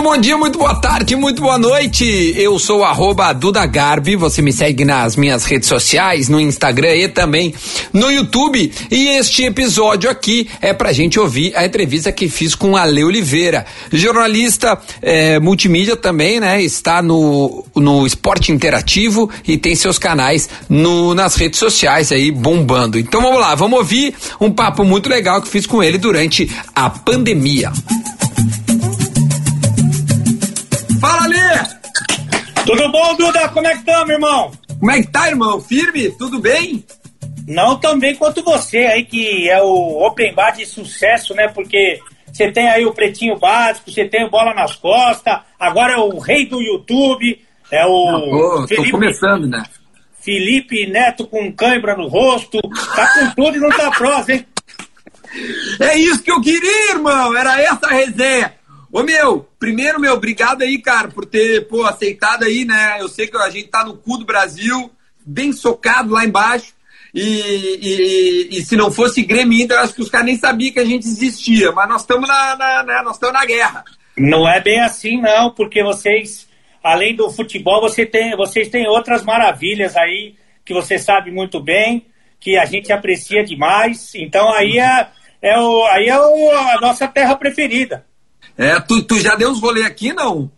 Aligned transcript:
Muito 0.00 0.12
bom 0.14 0.18
dia, 0.18 0.38
muito 0.38 0.58
boa 0.58 0.74
tarde, 0.76 1.14
muito 1.14 1.42
boa 1.42 1.58
noite. 1.58 2.32
Eu 2.34 2.58
sou 2.58 2.82
arroba 2.82 3.34
Duda 3.34 3.66
Garbi, 3.66 4.16
você 4.16 4.40
me 4.40 4.50
segue 4.50 4.82
nas 4.82 5.14
minhas 5.14 5.44
redes 5.44 5.68
sociais, 5.68 6.26
no 6.26 6.40
Instagram 6.40 6.96
e 6.96 7.06
também 7.06 7.54
no 7.92 8.10
YouTube. 8.10 8.72
E 8.90 9.08
este 9.08 9.44
episódio 9.44 10.08
aqui 10.08 10.48
é 10.62 10.72
pra 10.72 10.90
gente 10.94 11.20
ouvir 11.20 11.54
a 11.54 11.66
entrevista 11.66 12.10
que 12.10 12.30
fiz 12.30 12.54
com 12.54 12.78
a 12.78 12.86
Le 12.86 13.04
Oliveira, 13.04 13.66
jornalista 13.92 14.80
é, 15.02 15.38
multimídia 15.38 15.96
também, 15.96 16.40
né? 16.40 16.62
Está 16.62 17.02
no, 17.02 17.62
no 17.76 18.06
Esporte 18.06 18.52
Interativo 18.52 19.28
e 19.46 19.58
tem 19.58 19.76
seus 19.76 19.98
canais 19.98 20.48
no, 20.66 21.14
nas 21.14 21.34
redes 21.34 21.58
sociais 21.58 22.10
aí 22.10 22.30
bombando. 22.30 22.98
Então 22.98 23.20
vamos 23.20 23.38
lá, 23.38 23.54
vamos 23.54 23.78
ouvir 23.78 24.14
um 24.40 24.50
papo 24.50 24.82
muito 24.82 25.10
legal 25.10 25.42
que 25.42 25.48
fiz 25.48 25.66
com 25.66 25.82
ele 25.82 25.98
durante 25.98 26.50
a 26.74 26.88
pandemia. 26.88 27.70
Tudo 32.66 32.88
bom, 32.90 33.14
Duda? 33.16 33.48
Como 33.48 33.66
é 33.66 33.72
que 33.72 33.78
estamos, 33.78 34.10
irmão? 34.10 34.52
Como 34.78 34.90
é 34.90 35.00
que 35.00 35.08
tá, 35.08 35.28
irmão? 35.28 35.60
Firme? 35.60 36.10
Tudo 36.10 36.38
bem? 36.38 36.84
Não 37.46 37.78
tão 37.78 37.98
bem 37.98 38.14
quanto 38.14 38.42
você 38.42 38.78
aí, 38.78 39.04
que 39.04 39.48
é 39.48 39.60
o 39.60 40.06
Open 40.06 40.32
Bar 40.34 40.52
de 40.52 40.66
sucesso, 40.66 41.34
né? 41.34 41.48
Porque 41.48 41.98
você 42.32 42.50
tem 42.52 42.68
aí 42.68 42.86
o 42.86 42.92
Pretinho 42.92 43.38
Básico, 43.38 43.90
você 43.90 44.04
tem 44.04 44.24
o 44.24 44.30
Bola 44.30 44.54
nas 44.54 44.76
Costas, 44.76 45.40
agora 45.58 45.94
é 45.94 45.96
o 45.96 46.18
rei 46.18 46.46
do 46.46 46.60
YouTube, 46.60 47.40
é 47.70 47.84
o... 47.86 48.08
Ah, 48.08 48.20
pô, 48.20 48.68
Felipe, 48.68 48.90
tô 48.90 48.90
começando, 48.92 49.48
né? 49.48 49.64
Felipe 50.20 50.86
Neto 50.86 51.26
com 51.26 51.50
cãibra 51.52 51.96
no 51.96 52.08
rosto, 52.08 52.60
tá 52.94 53.12
com 53.14 53.30
tudo 53.42 53.56
e 53.56 53.60
não 53.60 53.70
tá 53.70 53.90
próximo, 53.90 54.34
hein? 54.34 54.46
É 55.80 55.96
isso 55.96 56.22
que 56.22 56.30
eu 56.30 56.40
queria, 56.40 56.92
irmão, 56.92 57.36
era 57.36 57.60
essa 57.60 57.86
a 57.86 57.92
resenha. 57.92 58.52
Ô 58.92 59.02
meu, 59.04 59.48
primeiro, 59.58 60.00
meu, 60.00 60.14
obrigado 60.14 60.62
aí, 60.62 60.78
cara, 60.78 61.08
por 61.08 61.24
ter, 61.24 61.68
pô, 61.68 61.84
aceitado 61.84 62.42
aí, 62.42 62.64
né? 62.64 62.96
Eu 62.98 63.08
sei 63.08 63.28
que 63.28 63.36
a 63.36 63.48
gente 63.48 63.68
tá 63.68 63.84
no 63.84 63.96
cu 63.96 64.18
do 64.18 64.24
Brasil, 64.24 64.90
bem 65.24 65.52
socado 65.52 66.12
lá 66.12 66.24
embaixo. 66.24 66.74
E, 67.14 67.22
e, 67.22 68.58
e 68.58 68.64
se 68.64 68.76
não 68.76 68.90
fosse 68.90 69.22
Grêmio 69.22 69.60
Inter, 69.60 69.78
acho 69.78 69.94
que 69.94 70.02
os 70.02 70.10
caras 70.10 70.26
nem 70.26 70.36
sabiam 70.36 70.72
que 70.72 70.80
a 70.80 70.84
gente 70.84 71.06
existia. 71.06 71.70
Mas 71.72 71.88
nós 71.88 72.00
estamos 72.02 72.28
na, 72.28 72.56
na, 72.56 72.82
na, 72.82 73.02
nós 73.02 73.14
estamos 73.14 73.34
na 73.34 73.44
guerra. 73.44 73.84
Não 74.16 74.48
é 74.48 74.60
bem 74.60 74.80
assim, 74.80 75.20
não, 75.20 75.52
porque 75.52 75.82
vocês, 75.82 76.48
além 76.82 77.14
do 77.14 77.30
futebol, 77.30 77.80
você 77.80 78.04
tem, 78.04 78.36
vocês 78.36 78.68
têm 78.68 78.88
outras 78.88 79.22
maravilhas 79.24 79.96
aí 79.96 80.34
que 80.64 80.74
você 80.74 80.98
sabe 80.98 81.30
muito 81.30 81.60
bem, 81.60 82.06
que 82.38 82.56
a 82.56 82.64
gente 82.64 82.92
aprecia 82.92 83.44
demais. 83.44 84.14
Então 84.14 84.52
aí 84.52 84.78
é, 84.78 85.08
é, 85.40 85.58
o, 85.58 85.84
aí 85.86 86.08
é 86.08 86.18
o, 86.18 86.50
a 86.50 86.80
nossa 86.80 87.06
terra 87.06 87.36
preferida. 87.36 88.04
É, 88.56 88.78
tu, 88.80 89.02
tu 89.02 89.18
já 89.18 89.34
deu 89.34 89.50
uns 89.50 89.60
rolê 89.60 89.82
aqui, 89.84 90.12
não? 90.12 90.50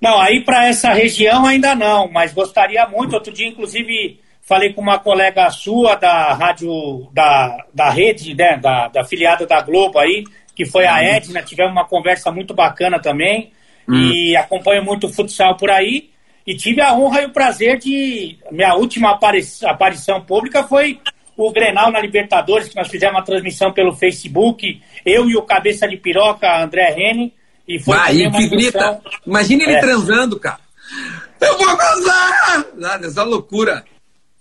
Não, 0.00 0.20
aí 0.20 0.44
para 0.44 0.66
essa 0.66 0.92
região 0.92 1.46
ainda 1.46 1.74
não, 1.74 2.10
mas 2.10 2.32
gostaria 2.32 2.86
muito. 2.88 3.14
Outro 3.14 3.32
dia, 3.32 3.46
inclusive, 3.46 4.18
falei 4.42 4.72
com 4.72 4.80
uma 4.80 4.98
colega 4.98 5.48
sua 5.50 5.94
da 5.94 6.32
rádio, 6.32 7.08
da, 7.12 7.64
da 7.72 7.88
rede, 7.90 8.34
né, 8.34 8.58
da, 8.58 8.88
da 8.88 9.04
filiada 9.04 9.46
da 9.46 9.60
Globo 9.62 9.98
aí, 9.98 10.24
que 10.56 10.66
foi 10.66 10.86
a 10.86 11.00
Edna. 11.00 11.42
Tivemos 11.42 11.72
uma 11.72 11.86
conversa 11.86 12.32
muito 12.32 12.52
bacana 12.52 13.00
também. 13.00 13.52
Hum. 13.88 14.10
E 14.12 14.36
acompanho 14.36 14.84
muito 14.84 15.08
futsal 15.08 15.56
por 15.56 15.70
aí. 15.70 16.10
E 16.46 16.56
tive 16.56 16.80
a 16.80 16.92
honra 16.94 17.22
e 17.22 17.26
o 17.26 17.32
prazer 17.32 17.78
de. 17.78 18.38
Minha 18.50 18.74
última 18.74 19.16
aparição 19.64 20.20
pública 20.20 20.64
foi 20.64 21.00
o 21.36 21.50
Grenal 21.52 21.90
na 21.90 22.00
Libertadores, 22.00 22.68
que 22.68 22.76
nós 22.76 22.88
fizemos 22.88 23.16
uma 23.16 23.24
transmissão 23.24 23.72
pelo 23.72 23.94
Facebook, 23.94 24.80
eu 25.04 25.28
e 25.28 25.36
o 25.36 25.42
Cabeça 25.42 25.88
de 25.88 25.96
Piroca, 25.96 26.62
André 26.62 26.90
Rene, 26.90 27.32
e 27.66 27.78
foi 27.78 27.96
Vai, 27.96 28.30
que 28.30 28.48
grita. 28.48 29.00
Imagina 29.26 29.64
ele 29.64 29.76
é. 29.76 29.80
transando, 29.80 30.38
cara. 30.38 30.60
Eu 31.40 31.58
vou 31.58 31.76
gozar! 31.76 32.66
Ah, 32.84 33.00
essa 33.02 33.22
loucura. 33.22 33.84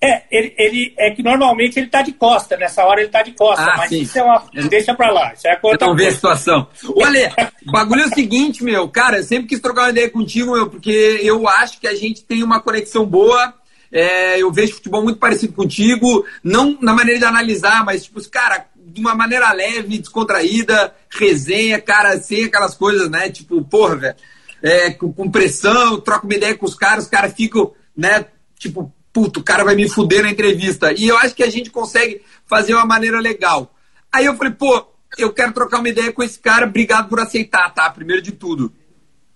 É, 0.04 0.24
ele, 0.32 0.56
ele, 0.58 0.94
é 0.98 1.12
que 1.12 1.22
normalmente 1.22 1.78
ele 1.78 1.86
tá 1.86 2.02
de 2.02 2.12
costa, 2.12 2.58
nessa 2.58 2.84
hora 2.84 3.02
ele 3.02 3.12
tá 3.12 3.22
de 3.22 3.34
costa, 3.34 3.62
ah, 3.62 3.78
mas 3.78 3.90
sim. 3.90 4.02
isso 4.02 4.18
é 4.18 4.24
uma. 4.24 4.44
Deixa 4.68 4.96
pra 4.96 5.12
lá. 5.12 5.32
Isso 5.34 5.48
é 5.48 5.60
Vamos 5.62 5.96
ver 5.96 6.08
a 6.08 6.12
situação. 6.12 6.68
Olha, 6.96 7.32
o 7.68 7.72
bagulho 7.72 8.02
é 8.02 8.06
o 8.08 8.14
seguinte, 8.14 8.64
meu, 8.64 8.90
cara, 8.90 9.18
eu 9.18 9.24
sempre 9.24 9.48
quis 9.48 9.60
trocar 9.60 9.84
uma 9.84 9.90
ideia 9.92 10.10
contigo, 10.10 10.54
meu, 10.54 10.68
porque 10.68 11.20
eu 11.22 11.48
acho 11.48 11.80
que 11.80 11.88
a 11.88 11.94
gente 11.94 12.24
tem 12.24 12.42
uma 12.42 12.60
conexão 12.60 13.06
boa 13.06 13.54
é, 13.92 14.42
eu 14.42 14.52
vejo 14.52 14.76
futebol 14.76 15.04
muito 15.04 15.20
parecido 15.20 15.54
contigo, 15.54 16.26
não 16.44 16.78
na 16.82 16.94
maneira 16.94 17.20
de 17.20 17.26
analisar, 17.26 17.84
mas, 17.84 18.06
tipo, 18.06 18.22
cara, 18.30 18.66
de 18.76 19.02
uma 19.02 19.14
maneira 19.14 19.52
leve, 19.52 20.00
descontraída, 20.00 20.96
resenha, 21.10 21.80
cara, 21.80 22.18
sem 22.20 22.46
aquelas 22.46 22.76
coisas, 22.76 23.10
né? 23.10 23.30
Tipo, 23.30 23.62
porra, 23.64 23.96
velho, 23.96 24.16
é, 24.62 24.92
com, 24.92 25.12
com, 25.12 25.30
pressão, 25.30 26.00
troco 26.00 26.26
uma 26.26 26.36
ideia 26.36 26.56
com 26.56 26.66
os 26.66 26.76
caras, 26.76 27.06
os 27.06 27.10
caras 27.10 27.34
ficam, 27.34 27.74
né? 27.96 28.26
Tipo, 28.58 28.94
puto, 29.12 29.40
o 29.40 29.44
cara 29.44 29.64
vai 29.64 29.76
me 29.76 29.90
fuder 29.90 30.24
na 30.24 30.30
entrevista. 30.30 30.94
E 30.94 31.08
eu 31.08 31.18
acho 31.18 31.36
que 31.36 31.44
a 31.44 31.50
gente 31.50 31.70
consegue 31.70 32.22
fazer 32.46 32.74
uma 32.74 32.86
maneira 32.86 33.20
legal. 33.20 33.74
Aí 34.12 34.26
eu 34.26 34.36
falei, 34.36 34.54
pô, 34.54 34.88
eu 35.18 35.34
quero 35.34 35.54
trocar 35.54 35.80
uma 35.80 35.90
ideia 35.90 36.14
com 36.14 36.24
esse 36.24 36.40
cara, 36.40 36.66
obrigado 36.66 37.10
por 37.10 37.20
aceitar, 37.20 37.74
tá? 37.74 37.90
Primeiro 37.90 38.22
de 38.22 38.32
tudo. 38.32 38.72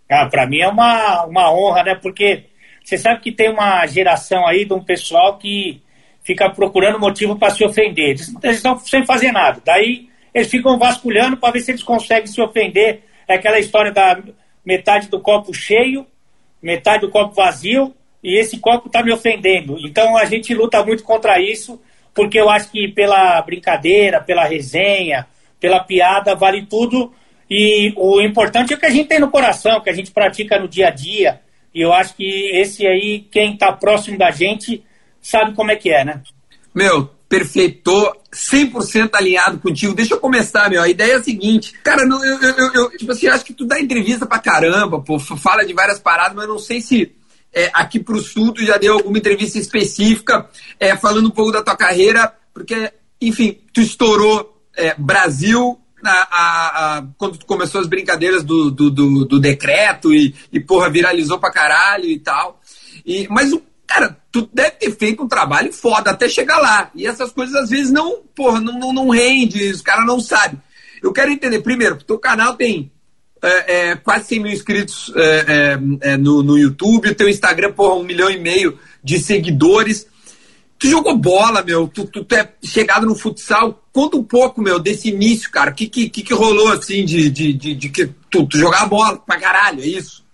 Ah, 0.10 0.28
pra 0.30 0.48
mim 0.48 0.60
é 0.60 0.68
uma, 0.68 1.26
uma 1.26 1.52
honra, 1.52 1.84
né? 1.84 1.96
Porque 1.96 2.46
você 2.86 3.00
sabe 3.00 3.20
que 3.20 3.32
tem 3.32 3.50
uma 3.50 3.86
geração 3.88 4.46
aí 4.46 4.64
de 4.64 4.74
um 4.74 4.84
pessoal 4.84 5.40
que 5.40 5.82
fica 6.24 6.48
procurando 6.52 7.00
motivo 7.00 7.36
para 7.36 7.50
se 7.50 7.66
ofender. 7.66 8.12
Eles, 8.12 8.32
estão 8.44 8.78
sem 8.78 9.04
fazer 9.06 9.32
nada. 9.32 9.60
Daí 9.66 10.08
eles 10.32 10.50
ficam 10.50 10.78
vasculhando 10.78 11.36
para 11.36 11.54
ver 11.54 11.62
se 11.62 11.72
eles 11.72 11.82
conseguem 11.82 12.28
se 12.28 12.40
ofender. 12.40 13.02
É 13.28 13.36
aquela 13.36 13.58
história 13.58 13.92
da 13.92 14.22
metade 14.64 15.10
do 15.10 15.20
copo 15.20 15.52
cheio, 15.52 16.06
metade 16.62 17.02
do 17.02 17.10
copo 17.10 17.34
vazio, 17.34 17.96
e 18.24 18.40
esse 18.40 18.60
copo 18.60 18.86
está 18.86 19.02
me 19.02 19.12
ofendendo. 19.12 19.78
Então 19.80 20.16
a 20.16 20.26
gente 20.26 20.54
luta 20.54 20.84
muito 20.84 21.04
contra 21.04 21.42
isso, 21.42 21.82
porque 22.14 22.40
eu 22.40 22.50
acho 22.50 22.70
que 22.72 22.88
pela 22.88 23.42
brincadeira, 23.42 24.22
pela 24.22 24.46
resenha, 24.46 25.26
pela 25.60 25.80
piada, 25.80 26.36
vale 26.36 26.68
tudo. 26.68 27.12
E 27.50 27.94
o 27.96 28.22
importante 28.22 28.74
é 28.74 28.76
o 28.76 28.80
que 28.80 28.86
a 28.86 28.92
gente 28.92 29.08
tem 29.08 29.20
no 29.20 29.32
coração, 29.32 29.82
que 29.82 29.90
a 29.90 29.94
gente 29.94 30.12
pratica 30.12 30.60
no 30.60 30.68
dia 30.68 30.90
a 30.90 30.92
dia. 30.92 31.42
E 31.76 31.82
eu 31.82 31.92
acho 31.92 32.16
que 32.16 32.24
esse 32.54 32.88
aí, 32.88 33.28
quem 33.30 33.54
está 33.54 33.74
próximo 33.74 34.18
da 34.18 34.32
gente, 34.32 34.82
sabe 35.22 35.54
como 35.54 35.72
é 35.72 35.76
que 35.76 35.90
é, 35.92 36.06
né? 36.06 36.24
Meu, 36.74 37.10
perfeitou, 37.28 38.16
100% 38.32 39.10
alinhado 39.14 39.60
contigo. 39.60 39.94
Deixa 39.94 40.14
eu 40.14 40.20
começar, 40.20 40.70
meu. 40.70 40.82
A 40.82 40.88
ideia 40.88 41.14
é 41.14 41.16
a 41.16 41.24
seguinte. 41.24 41.74
Cara, 41.84 42.04
eu, 42.04 42.24
eu, 42.24 42.56
eu, 42.56 42.74
eu 42.74 42.90
tipo 42.92 43.12
assim, 43.12 43.28
acho 43.28 43.44
que 43.44 43.54
tu 43.54 43.66
dá 43.66 43.78
entrevista 43.78 44.26
pra 44.26 44.40
caramba, 44.40 45.02
pô, 45.02 45.20
fala 45.20 45.66
de 45.66 45.74
várias 45.74 46.00
paradas, 46.00 46.36
mas 46.36 46.48
não 46.48 46.58
sei 46.58 46.80
se 46.80 47.14
é, 47.54 47.70
aqui 47.74 48.00
pro 48.00 48.22
Sul 48.22 48.54
tu 48.54 48.64
já 48.64 48.78
deu 48.78 48.94
alguma 48.94 49.18
entrevista 49.18 49.58
específica 49.58 50.50
é, 50.80 50.96
falando 50.96 51.28
um 51.28 51.32
pouco 51.32 51.52
da 51.52 51.62
tua 51.62 51.76
carreira, 51.76 52.34
porque, 52.54 52.92
enfim, 53.22 53.58
tu 53.74 53.82
estourou 53.82 54.62
é, 54.78 54.96
Brasil, 54.98 55.78
a, 56.12 56.98
a, 56.98 57.04
quando 57.18 57.44
começou 57.46 57.82
as 57.82 57.88
brincadeiras 57.88 58.44
do, 58.44 58.72
do, 58.72 58.90
do, 58.90 59.26
do, 59.26 59.40
decreto 59.40 60.14
e, 60.14 60.36
e, 60.52 60.60
porra, 60.60 60.90
viralizou 60.90 61.40
pra 61.40 61.52
caralho 61.52 62.06
e 62.06 62.20
tal. 62.20 62.60
E, 63.06 63.28
mas, 63.30 63.52
cara, 63.86 64.18
tu 64.32 64.50
deve 64.54 64.72
ter 64.72 64.92
feito 64.92 65.24
um 65.24 65.28
trabalho 65.28 65.72
foda 65.72 66.12
até 66.12 66.28
chegar 66.30 66.58
lá. 66.58 66.90
E 66.96 67.06
essas 67.06 67.32
coisas 67.32 67.56
às 67.56 67.70
vezes 67.70 67.92
não, 67.92 68.22
porra, 68.36 68.60
não, 68.60 68.80
não, 68.80 68.94
não 68.94 69.10
rende, 69.10 69.70
os 69.70 69.82
caras 69.82 70.06
não 70.06 70.20
sabem. 70.20 70.62
Eu 71.02 71.14
quero 71.14 71.32
entender, 71.32 71.62
primeiro, 71.62 71.98
teu 72.04 72.18
canal 72.18 72.56
tem 72.56 72.92
é, 73.42 73.90
é, 73.90 73.96
quase 73.96 74.26
100 74.30 74.40
mil 74.40 74.52
inscritos 74.52 75.12
é, 75.16 75.22
é, 75.22 76.12
é, 76.14 76.18
no, 76.18 76.42
no 76.42 76.58
YouTube, 76.58 77.10
o 77.10 77.16
teu 77.16 77.30
Instagram, 77.30 77.72
porra, 77.74 77.96
um 77.96 78.04
milhão 78.04 78.30
e 78.30 78.40
meio 78.40 78.80
de 79.04 79.20
seguidores. 79.20 80.08
Tu 80.78 80.90
jogou 80.90 81.18
bola, 81.18 81.64
meu, 81.64 81.88
tu, 81.88 82.06
tu, 82.06 82.24
tu, 82.24 82.36
é 82.36 82.50
chegado 82.64 83.06
no 83.06 83.16
futsal. 83.16 83.82
Conta 83.94 84.18
um 84.18 84.24
pouco, 84.24 84.62
meu, 84.62 84.78
desse 84.80 85.10
início, 85.10 85.50
cara. 85.50 85.72
O 85.72 85.74
que, 85.74 85.88
que, 85.88 86.10
que 86.10 86.34
rolou, 86.34 86.74
assim, 86.74 87.06
de, 87.06 87.30
de, 87.30 87.54
de, 87.54 87.74
de 87.74 87.90
que 87.90 88.08
tu, 88.30 88.46
tu 88.46 88.58
jogar 88.58 88.86
bola 88.88 89.18
pra 89.18 89.40
caralho, 89.40 89.82
é 89.82 89.88
isso? 89.88 90.26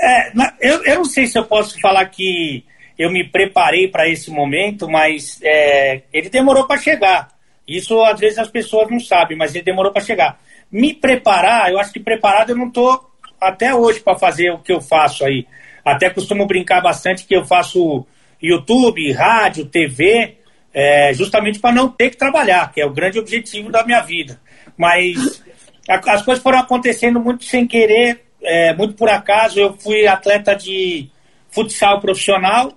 É, 0.00 0.32
eu, 0.60 0.82
eu 0.84 0.96
não 0.96 1.04
sei 1.04 1.26
se 1.26 1.38
eu 1.38 1.44
posso 1.44 1.78
falar 1.80 2.06
que 2.06 2.64
eu 2.98 3.10
me 3.10 3.28
preparei 3.28 3.88
para 3.88 4.08
esse 4.08 4.30
momento, 4.30 4.88
mas 4.88 5.38
é, 5.42 6.02
ele 6.12 6.30
demorou 6.30 6.66
para 6.66 6.80
chegar. 6.80 7.28
Isso 7.66 8.00
às 8.02 8.18
vezes 8.18 8.38
as 8.38 8.48
pessoas 8.48 8.90
não 8.90 9.00
sabem, 9.00 9.36
mas 9.36 9.54
ele 9.54 9.64
demorou 9.64 9.92
para 9.92 10.02
chegar. 10.02 10.38
Me 10.70 10.94
preparar, 10.94 11.70
eu 11.70 11.78
acho 11.78 11.92
que 11.92 12.00
preparado 12.00 12.50
eu 12.50 12.56
não 12.56 12.70
tô 12.70 13.04
até 13.40 13.74
hoje 13.74 14.00
para 14.00 14.18
fazer 14.18 14.50
o 14.50 14.58
que 14.58 14.72
eu 14.72 14.80
faço 14.80 15.24
aí. 15.24 15.46
Até 15.84 16.08
costumo 16.10 16.46
brincar 16.46 16.80
bastante 16.80 17.24
que 17.24 17.36
eu 17.36 17.44
faço 17.44 18.06
YouTube, 18.42 19.12
rádio, 19.12 19.66
TV, 19.66 20.36
é, 20.72 21.12
justamente 21.14 21.58
para 21.58 21.74
não 21.74 21.88
ter 21.88 22.10
que 22.10 22.16
trabalhar, 22.16 22.72
que 22.72 22.80
é 22.80 22.86
o 22.86 22.92
grande 22.92 23.18
objetivo 23.18 23.70
da 23.70 23.84
minha 23.84 24.00
vida. 24.00 24.40
Mas 24.76 25.42
a, 25.88 25.94
as 26.12 26.22
coisas 26.22 26.42
foram 26.42 26.58
acontecendo 26.58 27.20
muito 27.20 27.44
sem 27.44 27.66
querer, 27.66 28.24
é, 28.42 28.74
muito 28.74 28.94
por 28.94 29.08
acaso. 29.08 29.60
Eu 29.60 29.74
fui 29.74 30.06
atleta 30.06 30.54
de 30.54 31.08
futsal 31.50 32.00
profissional, 32.00 32.72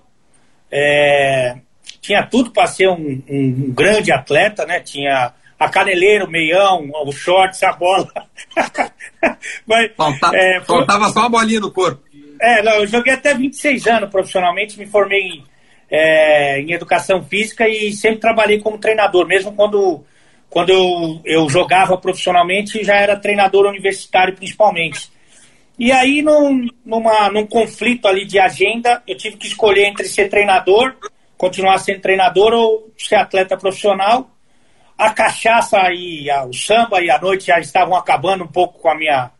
é, 0.70 1.56
tinha 2.00 2.24
tudo 2.24 2.50
para 2.50 2.66
ser 2.66 2.88
um, 2.88 3.22
um, 3.28 3.72
grande 3.72 4.12
atleta, 4.12 4.64
né? 4.64 4.80
Tinha 4.80 5.32
a 5.58 5.68
caneleira, 5.68 6.24
o 6.24 6.30
meião, 6.30 6.88
o 7.04 7.12
shorts, 7.12 7.62
a 7.62 7.72
bola. 7.72 8.08
Mas, 9.66 9.90
Falta, 9.96 10.30
é, 10.32 10.60
foi... 10.60 10.76
Faltava 10.76 11.08
só 11.10 11.20
uma 11.20 11.28
bolinha 11.28 11.60
no 11.60 11.72
corpo. 11.72 12.02
É, 12.40 12.62
não, 12.62 12.72
eu 12.74 12.86
joguei 12.86 13.14
até 13.14 13.34
26 13.34 13.86
anos 13.86 14.10
profissionalmente, 14.10 14.78
me 14.78 14.86
formei 14.86 15.20
em, 15.20 15.44
é, 15.90 16.60
em 16.60 16.72
educação 16.72 17.22
física 17.24 17.68
e 17.68 17.92
sempre 17.92 18.20
trabalhei 18.20 18.60
como 18.60 18.78
treinador, 18.78 19.26
mesmo 19.26 19.52
quando, 19.52 20.04
quando 20.48 20.70
eu, 20.70 21.20
eu 21.24 21.48
jogava 21.48 21.96
profissionalmente, 21.96 22.84
já 22.84 22.96
era 22.96 23.16
treinador 23.16 23.66
universitário 23.66 24.34
principalmente. 24.34 25.10
E 25.78 25.92
aí, 25.92 26.22
num, 26.22 26.66
numa, 26.84 27.30
num 27.30 27.46
conflito 27.46 28.08
ali 28.08 28.24
de 28.24 28.38
agenda, 28.38 29.00
eu 29.06 29.16
tive 29.16 29.36
que 29.36 29.46
escolher 29.46 29.84
entre 29.84 30.08
ser 30.08 30.28
treinador, 30.28 30.96
continuar 31.36 31.78
sendo 31.78 32.00
treinador 32.00 32.52
ou 32.52 32.92
ser 32.98 33.14
atleta 33.14 33.56
profissional. 33.56 34.28
A 34.98 35.10
cachaça 35.10 35.78
e 35.92 36.28
a, 36.28 36.44
o 36.44 36.52
samba 36.52 37.00
e 37.00 37.08
a 37.08 37.20
noite 37.20 37.46
já 37.46 37.60
estavam 37.60 37.94
acabando 37.94 38.42
um 38.42 38.48
pouco 38.48 38.80
com 38.80 38.88
a 38.88 38.96
minha, 38.96 39.30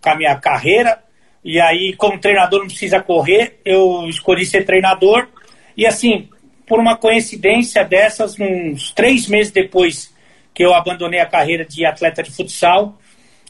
com 0.00 0.08
a 0.08 0.14
minha 0.16 0.34
carreira. 0.36 1.02
E 1.44 1.60
aí, 1.60 1.94
como 1.96 2.18
treinador 2.18 2.60
não 2.60 2.66
precisa 2.66 3.00
correr, 3.00 3.60
eu 3.64 4.06
escolhi 4.08 4.46
ser 4.46 4.64
treinador. 4.64 5.28
E 5.76 5.86
assim, 5.86 6.28
por 6.66 6.78
uma 6.78 6.96
coincidência 6.96 7.84
dessas, 7.84 8.36
uns 8.38 8.92
três 8.92 9.26
meses 9.26 9.52
depois 9.52 10.12
que 10.54 10.64
eu 10.64 10.74
abandonei 10.74 11.20
a 11.20 11.26
carreira 11.26 11.64
de 11.64 11.84
atleta 11.84 12.22
de 12.22 12.30
futsal, 12.30 12.98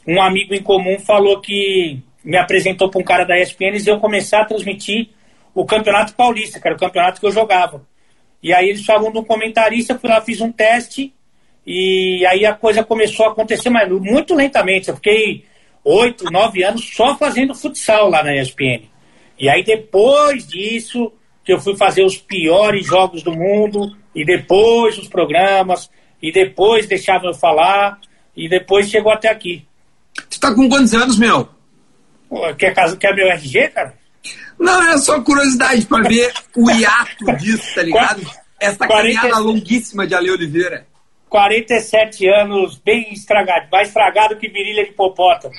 um 0.07 0.21
amigo 0.21 0.53
em 0.53 0.63
comum 0.63 0.97
falou 0.99 1.39
que 1.39 2.01
me 2.23 2.37
apresentou 2.37 2.89
para 2.89 2.99
um 3.01 3.03
cara 3.03 3.25
da 3.25 3.39
ESPN 3.39 3.77
e 3.77 3.87
eu 3.87 3.99
começar 3.99 4.41
a 4.41 4.45
transmitir 4.45 5.09
o 5.53 5.65
Campeonato 5.65 6.15
Paulista, 6.15 6.59
que 6.59 6.67
era 6.67 6.75
o 6.75 6.79
campeonato 6.79 7.19
que 7.19 7.25
eu 7.25 7.31
jogava. 7.31 7.85
E 8.41 8.53
aí 8.53 8.69
eles 8.69 8.85
falavam 8.85 9.11
de 9.11 9.19
um 9.19 9.23
comentarista, 9.23 9.97
fui 9.99 10.09
lá, 10.09 10.19
fiz 10.21 10.41
um 10.41 10.51
teste, 10.51 11.13
e 11.65 12.25
aí 12.25 12.45
a 12.45 12.53
coisa 12.53 12.83
começou 12.83 13.25
a 13.25 13.29
acontecer, 13.31 13.69
mas 13.69 13.89
muito 13.89 14.33
lentamente. 14.33 14.89
Eu 14.89 14.95
fiquei 14.95 15.45
oito, 15.83 16.25
nove 16.31 16.63
anos 16.63 16.89
só 16.93 17.15
fazendo 17.17 17.53
futsal 17.53 18.09
lá 18.09 18.23
na 18.23 18.35
ESPN. 18.35 18.89
E 19.39 19.49
aí 19.49 19.63
depois 19.63 20.47
disso, 20.47 21.11
que 21.43 21.51
eu 21.51 21.59
fui 21.59 21.75
fazer 21.75 22.03
os 22.03 22.17
piores 22.17 22.85
jogos 22.85 23.23
do 23.23 23.31
mundo, 23.31 23.95
e 24.15 24.23
depois 24.25 24.97
os 24.97 25.07
programas, 25.07 25.89
e 26.21 26.31
depois 26.31 26.87
deixavam 26.87 27.29
eu 27.29 27.33
falar, 27.33 27.99
e 28.35 28.47
depois 28.47 28.89
chegou 28.89 29.11
até 29.11 29.29
aqui. 29.29 29.65
Você 30.29 30.39
tá 30.39 30.53
com 30.53 30.69
quantos 30.69 30.93
anos, 30.93 31.17
meu? 31.17 31.49
Pô, 32.29 32.41
quer, 32.55 32.73
quer 32.97 33.15
meu 33.15 33.27
RG, 33.27 33.69
cara? 33.69 33.93
Não, 34.59 34.81
é 34.91 34.97
só 34.97 35.21
curiosidade 35.21 35.85
para 35.85 36.07
ver 36.07 36.31
o 36.55 36.71
hiato 36.71 37.25
disso, 37.37 37.75
tá 37.75 37.83
ligado? 37.83 38.21
Essa 38.59 38.87
40... 38.87 38.95
caminhada 38.95 39.39
longuíssima 39.39 40.07
de 40.07 40.15
Ale 40.15 40.31
Oliveira. 40.31 40.87
47 41.27 42.27
anos, 42.29 42.77
bem 42.77 43.11
estragado, 43.11 43.67
mais 43.71 43.87
estragado 43.87 44.37
que 44.37 44.47
virilha 44.47 44.83
de 44.83 44.91
hipopótamo. 44.91 45.53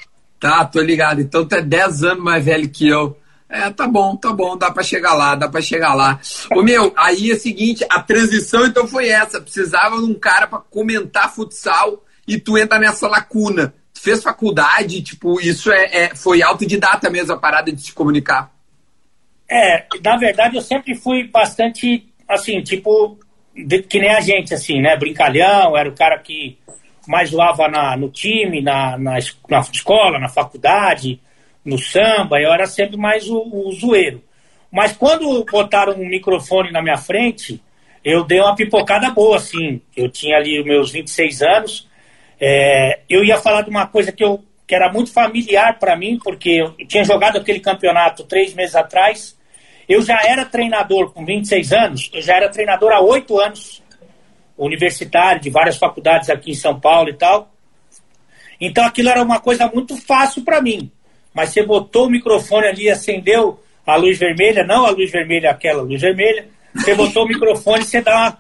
Tá, 0.45 0.63
tô 0.63 0.79
ligado. 0.83 1.23
Então 1.23 1.49
tu 1.49 1.55
é 1.55 1.63
10 1.63 2.05
anos 2.05 2.23
mais 2.23 2.45
velho 2.45 2.69
que 2.69 2.87
eu. 2.87 3.19
É, 3.49 3.71
tá 3.71 3.89
bom, 3.89 4.15
tá 4.15 4.31
bom, 4.31 4.59
dá 4.59 4.71
para 4.71 4.83
chegar 4.83 5.15
lá, 5.15 5.35
dá 5.35 5.49
para 5.49 5.63
chegar 5.63 5.95
lá. 5.95 6.21
Ô 6.55 6.63
meu, 6.63 6.93
aí 6.99 7.31
é 7.31 7.35
o 7.35 7.41
seguinte, 7.41 7.83
a 7.89 8.03
transição 8.03 8.67
então 8.67 8.87
foi 8.87 9.09
essa, 9.09 9.41
precisava 9.41 9.97
de 9.97 10.05
um 10.05 10.13
cara 10.13 10.47
para 10.47 10.59
comentar 10.59 11.35
futsal 11.35 12.05
e 12.29 12.39
tu 12.39 12.59
entra 12.59 12.79
nessa 12.79 13.09
lacuna. 13.09 13.73
Tu 13.95 14.03
fez 14.03 14.23
faculdade, 14.23 15.01
tipo, 15.01 15.41
isso 15.41 15.73
é, 15.73 15.85
é, 15.93 16.15
foi 16.15 16.43
autodidata 16.43 17.09
mesmo 17.09 17.33
a 17.33 17.39
parada 17.39 17.73
de 17.73 17.81
se 17.81 17.95
comunicar. 17.95 18.53
É, 19.51 19.87
na 20.05 20.19
verdade 20.19 20.57
eu 20.57 20.63
sempre 20.63 20.95
fui 20.95 21.27
bastante, 21.27 22.07
assim, 22.29 22.61
tipo, 22.61 23.19
de, 23.57 23.81
que 23.81 23.99
nem 23.99 24.11
a 24.11 24.21
gente, 24.21 24.53
assim, 24.53 24.83
né, 24.83 24.95
brincalhão, 24.95 25.75
era 25.75 25.89
o 25.89 25.95
cara 25.95 26.19
que 26.19 26.59
mais 27.07 27.31
zoava 27.31 27.69
na, 27.69 27.97
no 27.97 28.09
time, 28.09 28.61
na, 28.61 28.97
na, 28.99 29.19
na, 29.49 29.61
escola, 29.61 30.19
na 30.19 30.29
faculdade, 30.29 31.21
no 31.65 31.79
samba, 31.79 32.41
eu 32.41 32.53
era 32.53 32.67
sempre 32.67 32.97
mais 32.97 33.29
o, 33.29 33.39
o 33.39 33.73
zoeiro. 33.73 34.23
Mas 34.71 34.93
quando 34.93 35.45
botaram 35.45 35.95
um 35.95 36.09
microfone 36.09 36.73
na 36.73 36.83
minha 36.83 36.97
frente, 36.97 37.63
eu 38.05 38.25
dei 38.25 38.41
uma 38.41 38.55
pipocada 38.55 39.11
boa, 39.11 39.37
assim. 39.37 39.81
Eu 39.97 40.11
tinha 40.11 40.37
ali 40.37 40.63
meus 40.65 40.91
26 40.91 41.43
anos. 41.43 41.89
É, 42.41 43.01
eu 43.09 43.25
ia 43.25 43.39
falar 43.39 43.63
de 43.63 43.71
uma 43.71 43.87
coisa 43.87 44.11
que, 44.11 44.25
eu, 44.25 44.45
que 44.67 44.75
era 44.75 44.93
muito 44.93 45.13
familiar 45.13 45.79
para 45.79 45.97
mim, 45.97 46.19
porque 46.23 46.51
eu 46.51 46.73
tinha 46.87 47.05
jogado 47.05 47.39
aquele 47.39 47.61
campeonato 47.61 48.25
três 48.25 48.53
meses 48.53 48.75
atrás. 48.75 49.39
Eu 49.89 50.03
já 50.03 50.21
era 50.23 50.45
treinador 50.45 51.13
com 51.13 51.25
26 51.25 51.73
anos, 51.73 52.11
eu 52.13 52.23
já 52.23 52.37
era 52.37 52.49
treinador 52.49 52.91
há 52.91 53.01
oito 53.01 53.39
anos 53.39 53.84
universitário 54.57 55.41
de 55.41 55.51
várias 55.51 55.77
faculdades 55.77 56.31
aqui 56.31 56.53
em 56.53 56.55
São 56.55 56.79
Paulo 56.79 57.11
e 57.11 57.15
tal. 57.15 57.53
Então 58.61 58.85
aquilo 58.85 59.09
era 59.09 59.23
uma 59.23 59.41
coisa 59.41 59.71
muito 59.73 59.97
fácil 59.97 60.43
para 60.45 60.61
mim. 60.61 60.91
Mas 61.35 61.51
você 61.51 61.65
botou 61.65 62.07
o 62.07 62.11
microfone 62.11 62.67
ali, 62.67 62.89
acendeu 62.89 63.61
a 63.87 63.97
luz 63.97 64.19
vermelha, 64.19 64.65
não 64.65 64.87
a 64.87 64.91
luz 64.91 65.11
vermelha, 65.11 65.51
aquela 65.51 65.83
luz 65.83 66.01
vermelha. 66.01 66.47
Você 66.75 66.95
botou 66.95 67.25
o 67.25 67.29
microfone 67.29 67.83
e 67.83 67.87
você 67.87 68.01
dá 68.01 68.17
uma, 68.17 68.39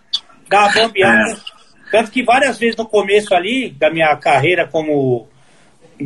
dá 0.49 0.61
uma 0.61 0.73
bambeada. 0.73 1.33
É. 1.33 1.91
Tanto 1.91 2.11
que 2.11 2.23
várias 2.23 2.59
vezes 2.59 2.77
no 2.77 2.87
começo 2.87 3.35
ali 3.35 3.71
da 3.71 3.91
minha 3.91 4.17
carreira 4.17 4.67
como, 4.67 5.29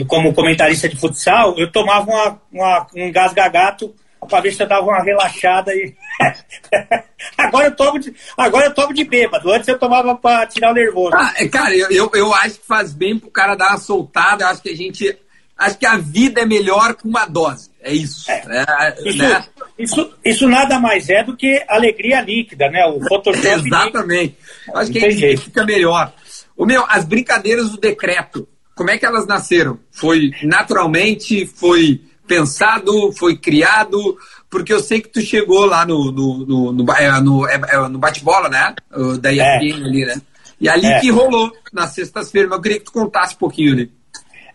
como 0.06 0.34
comentarista 0.34 0.88
de 0.88 0.96
futsal, 0.96 1.54
eu 1.58 1.70
tomava 1.70 2.10
uma, 2.10 2.42
uma 2.52 2.86
um 2.94 3.12
gás 3.12 3.32
gagato 3.32 3.94
para 4.26 4.40
ver 4.40 4.52
se 4.52 4.62
eu 4.62 4.68
dava 4.68 4.86
uma 4.86 5.02
relaxada 5.02 5.72
e. 5.74 5.94
agora, 7.36 7.66
eu 7.66 7.76
tomo 7.76 7.98
de, 7.98 8.14
agora 8.36 8.66
eu 8.66 8.74
tomo 8.74 8.92
de 8.92 9.04
bêbado. 9.04 9.50
Antes 9.50 9.68
eu 9.68 9.78
tomava 9.78 10.14
para 10.14 10.46
tirar 10.46 10.72
o 10.72 10.74
nervoso. 10.74 11.14
Ah, 11.14 11.32
é, 11.36 11.48
cara, 11.48 11.74
eu, 11.74 11.90
eu, 11.90 12.10
eu 12.14 12.34
acho 12.34 12.60
que 12.60 12.66
faz 12.66 12.92
bem 12.92 13.18
pro 13.18 13.30
cara 13.30 13.54
dar 13.54 13.70
uma 13.70 13.78
soltada. 13.78 14.44
Eu 14.44 14.48
acho 14.48 14.62
que 14.62 14.70
a 14.70 14.76
gente. 14.76 15.18
Acho 15.56 15.76
que 15.76 15.86
a 15.86 15.96
vida 15.96 16.42
é 16.42 16.46
melhor 16.46 16.94
com 16.94 17.08
uma 17.08 17.26
dose. 17.26 17.68
É 17.82 17.92
isso. 17.92 18.30
É. 18.30 18.42
É, 18.46 19.08
isso, 19.08 19.18
né? 19.18 19.44
isso, 19.76 20.14
isso, 20.24 20.48
nada 20.48 20.78
mais 20.78 21.08
é 21.08 21.24
do 21.24 21.36
que 21.36 21.64
alegria 21.68 22.20
líquida, 22.20 22.70
né? 22.70 22.84
O 22.86 23.00
Photoshop. 23.08 23.46
Exatamente. 23.66 24.36
Acho 24.72 24.92
que 24.92 25.04
a 25.04 25.10
gente 25.10 25.36
fica 25.38 25.64
melhor. 25.64 26.12
O 26.56 26.64
meu, 26.64 26.84
as 26.88 27.04
brincadeiras 27.04 27.70
do 27.70 27.76
decreto, 27.76 28.48
como 28.74 28.90
é 28.90 28.98
que 28.98 29.04
elas 29.04 29.26
nasceram? 29.26 29.80
Foi 29.90 30.30
naturalmente? 30.44 31.44
Foi 31.46 32.00
pensado, 32.28 33.12
foi 33.12 33.36
criado, 33.36 34.16
porque 34.48 34.72
eu 34.72 34.80
sei 34.80 35.00
que 35.00 35.08
tu 35.08 35.20
chegou 35.20 35.64
lá 35.64 35.84
no, 35.84 36.12
no, 36.12 36.46
no, 36.46 36.72
no, 36.72 36.92
é, 36.92 37.20
no, 37.20 37.48
é, 37.48 37.54
é, 37.54 37.88
no 37.88 37.98
bate-bola, 37.98 38.48
né? 38.48 38.74
Da 39.20 39.32
ESPN 39.32 39.42
é. 39.42 39.72
ali, 39.72 40.04
né? 40.06 40.22
E 40.60 40.68
ali 40.68 40.86
é. 40.86 41.00
que 41.00 41.10
rolou, 41.10 41.52
nas 41.72 41.90
sextas-feiras, 41.90 42.50
mas 42.50 42.58
eu 42.58 42.62
queria 42.62 42.78
que 42.78 42.84
tu 42.84 42.92
contasse 42.92 43.34
um 43.34 43.38
pouquinho 43.38 43.72
ali. 43.72 43.92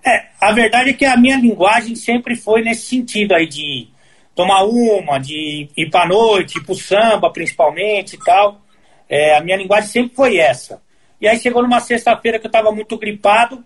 É, 0.05 0.27
a 0.39 0.51
verdade 0.51 0.91
é 0.91 0.93
que 0.93 1.05
a 1.05 1.17
minha 1.17 1.37
linguagem 1.37 1.95
sempre 1.95 2.35
foi 2.35 2.61
nesse 2.61 2.87
sentido 2.87 3.33
aí 3.33 3.47
de 3.47 3.87
tomar 4.35 4.63
uma, 4.63 5.17
de 5.17 5.69
ir 5.75 5.89
pra 5.89 6.07
noite, 6.07 6.57
ir 6.57 6.63
pro 6.63 6.75
samba 6.75 7.31
principalmente 7.31 8.15
e 8.15 8.19
tal. 8.19 8.61
É, 9.09 9.37
a 9.37 9.41
minha 9.41 9.57
linguagem 9.57 9.89
sempre 9.89 10.15
foi 10.15 10.37
essa. 10.37 10.81
E 11.21 11.27
aí 11.27 11.39
chegou 11.39 11.61
numa 11.61 11.79
sexta-feira 11.79 12.37
que 12.37 12.45
eu 12.45 12.49
estava 12.49 12.71
muito 12.71 12.97
gripado, 12.97 13.63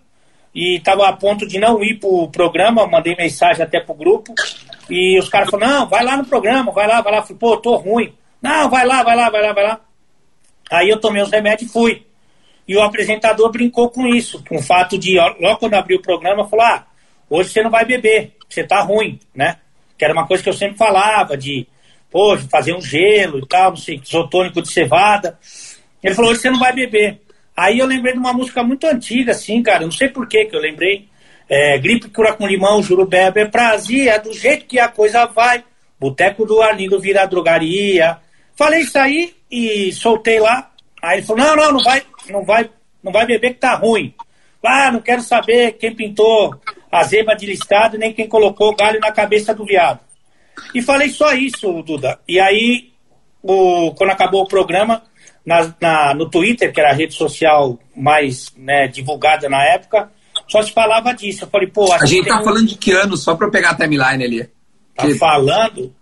e 0.54 0.76
estava 0.76 1.08
a 1.08 1.12
ponto 1.12 1.46
de 1.46 1.58
não 1.58 1.82
ir 1.82 1.98
para 1.98 2.08
o 2.08 2.28
programa, 2.28 2.86
mandei 2.86 3.14
mensagem 3.16 3.62
até 3.62 3.80
para 3.80 3.92
o 3.92 3.98
grupo, 3.98 4.34
e 4.90 5.18
os 5.18 5.28
caras 5.28 5.50
falaram, 5.50 5.80
não, 5.80 5.88
vai 5.88 6.02
lá 6.02 6.16
no 6.16 6.24
programa, 6.24 6.72
vai 6.72 6.86
lá, 6.86 7.00
vai 7.00 7.12
lá. 7.12 7.18
Eu 7.18 7.22
falei, 7.22 7.38
pô, 7.38 7.56
tô 7.58 7.76
ruim. 7.76 8.12
Não, 8.40 8.70
vai 8.70 8.86
lá, 8.86 9.02
vai 9.02 9.16
lá, 9.16 9.28
vai 9.30 9.42
lá, 9.42 9.52
vai 9.52 9.64
lá. 9.64 9.80
Aí 10.70 10.88
eu 10.88 11.00
tomei 11.00 11.22
os 11.22 11.30
remédios 11.30 11.70
e 11.70 11.72
fui. 11.72 12.06
E 12.66 12.76
o 12.76 12.82
apresentador 12.82 13.50
brincou 13.50 13.90
com 13.90 14.06
isso, 14.06 14.42
com 14.46 14.56
o 14.56 14.62
fato 14.62 14.98
de, 14.98 15.16
logo 15.18 15.58
quando 15.58 15.74
abriu 15.74 15.98
o 15.98 16.02
programa, 16.02 16.48
falou, 16.48 16.66
ah, 16.66 16.86
hoje 17.28 17.50
você 17.50 17.62
não 17.62 17.70
vai 17.70 17.84
beber, 17.84 18.34
você 18.48 18.62
tá 18.62 18.80
ruim, 18.80 19.18
né? 19.34 19.56
Que 19.96 20.04
era 20.04 20.12
uma 20.12 20.26
coisa 20.26 20.42
que 20.42 20.48
eu 20.48 20.54
sempre 20.54 20.76
falava, 20.76 21.36
de, 21.36 21.66
pô, 22.10 22.36
fazer 22.50 22.74
um 22.74 22.80
gelo 22.80 23.38
e 23.38 23.46
tal, 23.46 23.70
não 23.70 23.76
sei, 23.76 24.00
isotônico 24.02 24.62
de 24.62 24.70
cevada. 24.70 25.38
Ele 26.02 26.14
falou, 26.14 26.30
hoje 26.30 26.40
você 26.40 26.50
não 26.50 26.58
vai 26.58 26.72
beber. 26.72 27.20
Aí 27.58 27.80
eu 27.80 27.86
lembrei 27.86 28.12
de 28.12 28.20
uma 28.20 28.32
música 28.32 28.62
muito 28.62 28.86
antiga, 28.86 29.32
assim, 29.32 29.60
cara. 29.64 29.80
Não 29.80 29.90
sei 29.90 30.08
por 30.08 30.28
que 30.28 30.44
que 30.44 30.54
eu 30.54 30.60
lembrei. 30.60 31.08
É, 31.48 31.76
gripe 31.76 32.08
cura 32.08 32.32
com 32.32 32.46
limão, 32.46 32.80
juro 32.80 33.04
bebe 33.04 33.40
é 33.40 33.46
prazer, 33.46 34.06
é 34.06 34.16
do 34.16 34.32
jeito 34.32 34.64
que 34.64 34.78
a 34.78 34.86
coisa 34.86 35.26
vai. 35.26 35.64
Boteco 35.98 36.46
do 36.46 36.62
Arlindo 36.62 37.00
vira 37.00 37.26
drogaria. 37.26 38.18
Falei 38.54 38.82
isso 38.82 38.96
aí 38.96 39.34
e 39.50 39.90
soltei 39.90 40.38
lá. 40.38 40.70
Aí 41.02 41.18
ele 41.18 41.26
falou: 41.26 41.44
não, 41.44 41.56
não, 41.56 41.72
não 41.72 41.82
vai, 41.82 42.02
não 42.30 42.44
vai, 42.44 42.70
não 43.02 43.10
vai 43.10 43.26
beber 43.26 43.54
que 43.54 43.58
tá 43.60 43.74
ruim. 43.74 44.14
Ah, 44.64 44.92
não 44.92 45.00
quero 45.00 45.22
saber 45.22 45.72
quem 45.72 45.92
pintou 45.92 46.54
a 46.92 47.02
zeba 47.02 47.34
de 47.34 47.44
listado 47.44 47.98
nem 47.98 48.12
quem 48.12 48.28
colocou 48.28 48.76
galho 48.76 49.00
na 49.00 49.10
cabeça 49.10 49.52
do 49.52 49.64
viado. 49.64 49.98
E 50.72 50.80
falei 50.80 51.08
só 51.08 51.32
isso, 51.32 51.82
Duda. 51.82 52.20
E 52.28 52.38
aí, 52.38 52.92
o, 53.42 53.92
quando 53.96 54.10
acabou 54.10 54.42
o 54.42 54.48
programa, 54.48 55.02
na, 55.48 55.74
na, 55.80 56.14
no 56.14 56.28
Twitter, 56.28 56.70
que 56.70 56.78
era 56.78 56.90
a 56.90 56.94
rede 56.94 57.14
social 57.14 57.78
mais 57.96 58.52
né, 58.54 58.86
divulgada 58.86 59.48
na 59.48 59.64
época, 59.64 60.10
só 60.46 60.60
se 60.62 60.70
falava 60.72 61.14
disso. 61.14 61.44
Eu 61.44 61.48
falei, 61.48 61.68
pô. 61.68 61.90
A 61.90 62.04
gente 62.04 62.28
tá 62.28 62.40
um... 62.40 62.44
falando 62.44 62.66
de 62.66 62.76
que 62.76 62.92
ano, 62.92 63.16
só 63.16 63.34
para 63.34 63.46
eu 63.46 63.50
pegar 63.50 63.70
a 63.70 63.74
timeline 63.74 64.22
ali? 64.22 64.48
Tá 64.94 65.06
que... 65.06 65.14
falando. 65.14 65.94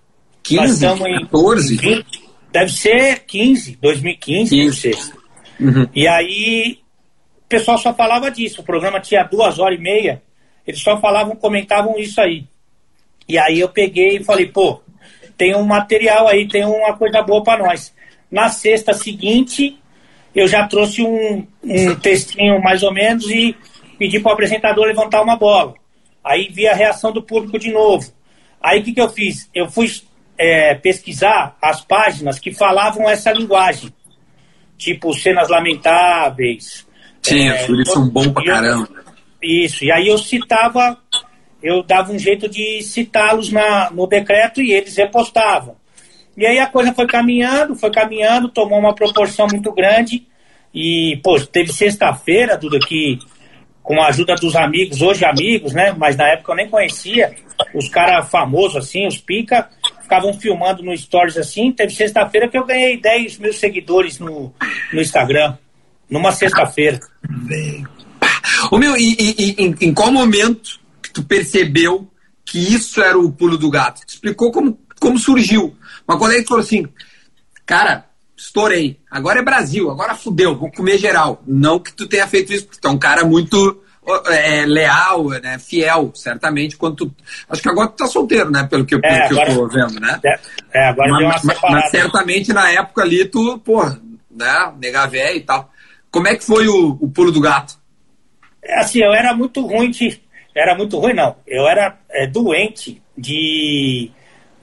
15, 0.43 0.87
14? 0.87 1.77
20, 1.77 2.07
deve 2.53 2.73
ser 2.73 3.25
15, 3.27 3.79
2015, 3.81 4.51
15. 4.51 4.57
deve 4.57 4.97
ser. 4.97 5.15
Uhum. 5.59 5.89
E 5.95 6.07
aí 6.07 6.79
pessoal 7.49 7.79
só 7.79 7.95
falava 7.95 8.31
disso. 8.31 8.61
O 8.61 8.65
programa 8.65 9.01
tinha 9.01 9.25
duas 9.25 9.59
horas 9.59 9.79
e 9.79 9.83
meia. 9.83 10.23
Eles 10.67 10.81
só 10.81 11.01
falavam, 11.01 11.37
comentavam 11.37 11.97
isso 11.99 12.21
aí. 12.21 12.45
E 13.29 13.39
aí 13.39 13.61
eu 13.61 13.69
peguei 13.69 14.19
e 14.19 14.25
falei, 14.25 14.47
pô, 14.47 14.81
tem 15.37 15.55
um 15.55 15.65
material 15.65 16.29
aí, 16.29 16.47
tem 16.47 16.65
uma 16.65 16.97
coisa 16.97 17.23
boa 17.23 17.43
para 17.43 17.65
nós. 17.65 17.93
Na 18.31 18.49
sexta 18.49 18.93
seguinte, 18.93 19.79
eu 20.35 20.47
já 20.47 20.67
trouxe 20.67 21.03
um, 21.03 21.47
um 21.65 21.95
textinho 21.97 22.61
mais 22.61 22.83
ou 22.83 22.93
menos 22.93 23.31
e 23.31 23.57
pedi 23.99 24.21
para 24.21 24.31
o 24.31 24.33
apresentador 24.35 24.85
levantar 24.85 25.23
uma 25.23 25.37
bola. 25.37 25.75
Aí 26.23 26.49
vi 26.51 26.67
a 26.67 26.75
reação 26.75 27.13
do 27.13 27.23
público 27.23 27.59
de 27.59 27.73
novo. 27.73 28.13
Aí 28.61 28.81
o 28.81 28.83
que, 28.83 28.93
que 28.93 29.01
eu 29.01 29.09
fiz? 29.09 29.49
Eu 29.55 29.71
fui 29.71 29.89
é, 30.37 30.75
pesquisar 30.75 31.57
as 31.63 31.81
páginas 31.81 32.39
que 32.39 32.53
falavam 32.53 33.09
essa 33.09 33.33
linguagem. 33.33 33.93
Tipo, 34.77 35.15
cenas 35.15 35.49
lamentáveis. 35.49 36.87
Sim, 37.23 37.49
é, 37.49 37.65
eles 37.65 37.91
são 37.91 38.09
bons 38.09 38.29
pra 38.29 38.45
caramba. 38.45 38.89
Isso, 39.43 39.85
e 39.85 39.93
aí 39.93 40.09
eu 40.09 40.19
citava, 40.19 40.99
eu 41.63 41.83
dava 41.83 42.13
um 42.13 42.19
jeito 42.19 42.49
de 42.49 42.83
citá-los 42.83 43.51
no 43.93 44.07
decreto 44.07 44.61
e 44.61 44.73
eles 44.73 44.97
repostavam. 44.97 45.77
E 46.37 46.47
aí 46.47 46.59
a 46.59 46.67
coisa 46.67 46.93
foi 46.93 47.07
caminhando, 47.07 47.75
foi 47.75 47.91
caminhando, 47.91 48.49
tomou 48.49 48.79
uma 48.79 48.95
proporção 48.95 49.47
muito 49.51 49.73
grande. 49.73 50.27
E, 50.75 51.19
pô, 51.23 51.41
teve 51.41 51.73
sexta-feira, 51.73 52.57
Duda, 52.57 52.79
que 52.79 53.19
com 53.83 54.03
a 54.03 54.09
ajuda 54.09 54.35
dos 54.35 54.57
amigos, 54.57 55.01
hoje 55.01 55.25
amigos, 55.25 55.73
né? 55.73 55.95
Mas 55.97 56.17
na 56.17 56.27
época 56.29 56.53
eu 56.53 56.57
nem 56.57 56.69
conhecia. 56.69 57.35
Os 57.73 57.89
caras 57.89 58.29
famosos, 58.29 58.77
assim, 58.77 59.07
os 59.07 59.17
pica, 59.17 59.71
ficavam 60.03 60.35
filmando 60.35 60.83
no 60.83 60.97
Stories 60.97 61.37
assim. 61.37 61.71
Teve 61.71 61.93
sexta-feira 61.93 62.49
que 62.49 62.59
eu 62.59 62.67
ganhei 62.67 63.01
10 63.01 63.39
mil 63.39 63.53
seguidores 63.53 64.19
no, 64.19 64.53
no 64.93 65.01
Instagram. 65.01 65.57
Numa 66.11 66.33
sexta-feira. 66.33 66.99
Ô 68.71 68.79
meu, 68.79 68.97
e, 68.97 69.17
e, 69.19 69.55
e 69.57 69.87
em, 69.87 69.95
qual 69.95 70.11
momento 70.11 70.81
que 71.01 71.13
tu 71.13 71.23
percebeu 71.23 72.09
que 72.45 72.59
isso 72.59 73.01
era 73.01 73.17
o 73.17 73.31
pulo 73.31 73.57
do 73.57 73.71
gato? 73.71 74.03
Explicou 74.07 74.51
como, 74.51 74.79
como 75.01 75.17
surgiu. 75.17 75.77
Uma 76.07 76.19
colega 76.19 76.47
falou 76.47 76.63
assim, 76.63 76.87
cara, 77.65 78.07
estourei. 78.37 79.01
Agora 79.11 79.41
é 79.41 79.43
Brasil, 79.43 79.91
agora 79.91 80.15
fudeu, 80.15 80.57
vou 80.57 80.71
comer 80.71 80.99
geral. 80.99 81.43
Não 81.47 81.81
que 81.81 81.93
tu 81.93 82.07
tenha 82.07 82.27
feito 82.27 82.53
isso, 82.53 82.67
porque 82.67 82.81
tu 82.81 82.89
é 82.89 82.91
um 82.91 82.99
cara 82.99 83.25
muito 83.25 83.83
é, 84.29 84.65
leal, 84.65 85.29
né, 85.31 85.59
fiel, 85.59 86.13
certamente, 86.15 86.77
quando 86.77 86.97
tu... 86.97 87.15
Acho 87.49 87.63
que 87.63 87.69
agora 87.69 87.89
tu 87.89 87.97
tá 87.97 88.07
solteiro, 88.07 88.51
né, 88.51 88.65
pelo 88.65 88.85
que, 88.85 88.95
eu, 88.95 89.01
é, 89.03 89.29
pelo 89.29 89.41
agora, 89.41 89.55
que 89.55 89.61
eu 89.61 89.69
tô 89.69 89.75
vendo, 89.75 90.01
né? 90.01 90.21
É, 90.25 90.39
é 90.75 90.89
agora 90.89 91.11
mas, 91.11 91.43
mas, 91.43 91.59
mas, 91.63 91.91
certamente 91.91 92.53
na 92.53 92.71
época 92.71 93.03
ali 93.03 93.25
tu, 93.25 93.59
pô, 93.59 93.85
né, 93.85 94.73
nega 94.81 95.07
véia 95.07 95.37
e 95.37 95.41
tal. 95.41 95.71
Como 96.11 96.29
é 96.29 96.37
que 96.37 96.45
foi 96.45 96.69
o, 96.69 96.97
o 97.01 97.11
pulo 97.11 97.33
do 97.33 97.41
gato? 97.41 97.75
É, 98.63 98.81
assim, 98.81 99.01
eu 99.01 99.13
era 99.13 99.35
muito 99.35 99.67
ruim 99.67 99.91
de... 99.91 100.21
Era 100.55 100.75
muito 100.75 100.99
ruim, 100.99 101.13
não. 101.13 101.37
Eu 101.47 101.67
era 101.67 101.99
é, 102.11 102.27
doente 102.27 103.03
de 103.19 104.11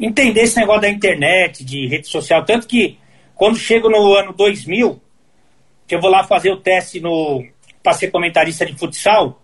entender 0.05 0.41
esse 0.41 0.60
negócio 0.60 0.81
da 0.81 0.89
internet, 0.89 1.63
de 1.63 1.88
rede 1.88 2.07
social. 2.07 2.43
Tanto 2.43 2.67
que 2.67 2.98
quando 3.36 3.57
chego 3.57 3.89
no 3.89 4.13
ano 4.13 4.33
2000, 4.33 5.01
que 5.88 5.95
eu 5.95 6.01
vou 6.01 6.10
lá 6.10 6.24
fazer 6.24 6.51
o 6.51 6.57
teste 6.57 7.00
no 7.00 7.43
para 7.81 7.93
ser 7.93 8.12
comentarista 8.12 8.65
de 8.65 8.74
futsal, 8.74 9.41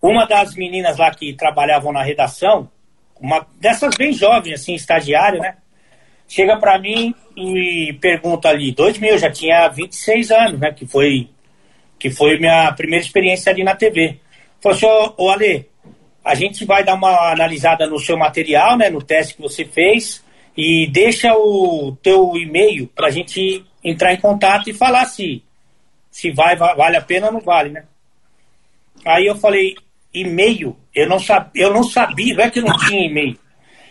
uma 0.00 0.26
das 0.26 0.54
meninas 0.54 0.98
lá 0.98 1.10
que 1.10 1.32
trabalhavam 1.34 1.92
na 1.92 2.02
redação, 2.02 2.68
uma 3.18 3.46
dessas 3.58 3.94
bem 3.96 4.12
jovens, 4.12 4.60
assim, 4.60 4.74
estagiária, 4.74 5.40
né? 5.40 5.56
Chega 6.28 6.56
para 6.58 6.78
mim 6.78 7.14
e 7.36 7.96
pergunta 8.00 8.48
ali, 8.48 8.72
2000, 8.72 9.18
já 9.18 9.30
tinha 9.30 9.68
26 9.68 10.30
anos, 10.30 10.60
né? 10.60 10.72
Que 10.72 10.86
foi, 10.86 11.30
que 11.98 12.10
foi 12.10 12.38
minha 12.38 12.72
primeira 12.72 13.04
experiência 13.04 13.52
ali 13.52 13.62
na 13.62 13.74
TV. 13.74 14.18
Falou 14.60 14.76
assim, 14.76 14.86
ô, 14.86 15.24
ô 15.24 15.30
Ale, 15.30 15.66
a 16.24 16.34
gente 16.34 16.64
vai 16.64 16.84
dar 16.84 16.94
uma 16.94 17.32
analisada 17.32 17.86
no 17.86 17.98
seu 17.98 18.16
material, 18.16 18.76
né? 18.76 18.88
No 18.88 19.02
teste 19.02 19.34
que 19.34 19.42
você 19.42 19.64
fez 19.64 20.22
e 20.56 20.86
deixa 20.90 21.34
o 21.34 21.96
teu 22.02 22.36
e-mail 22.36 22.86
para 22.88 23.08
a 23.08 23.10
gente 23.10 23.64
entrar 23.82 24.12
em 24.12 24.20
contato 24.20 24.68
e 24.68 24.74
falar 24.74 25.06
se, 25.06 25.42
se 26.10 26.30
vai, 26.30 26.56
vale 26.56 26.96
a 26.96 27.02
pena 27.02 27.26
ou 27.26 27.32
não 27.32 27.40
vale, 27.40 27.70
né? 27.70 27.84
Aí 29.04 29.26
eu 29.26 29.36
falei, 29.36 29.74
e-mail? 30.14 30.76
Eu 30.94 31.08
não, 31.08 31.18
sab, 31.18 31.50
eu 31.54 31.72
não 31.72 31.82
sabia, 31.82 32.34
não 32.34 32.44
é 32.44 32.50
que 32.50 32.60
não 32.60 32.76
tinha 32.78 33.06
e-mail. 33.06 33.38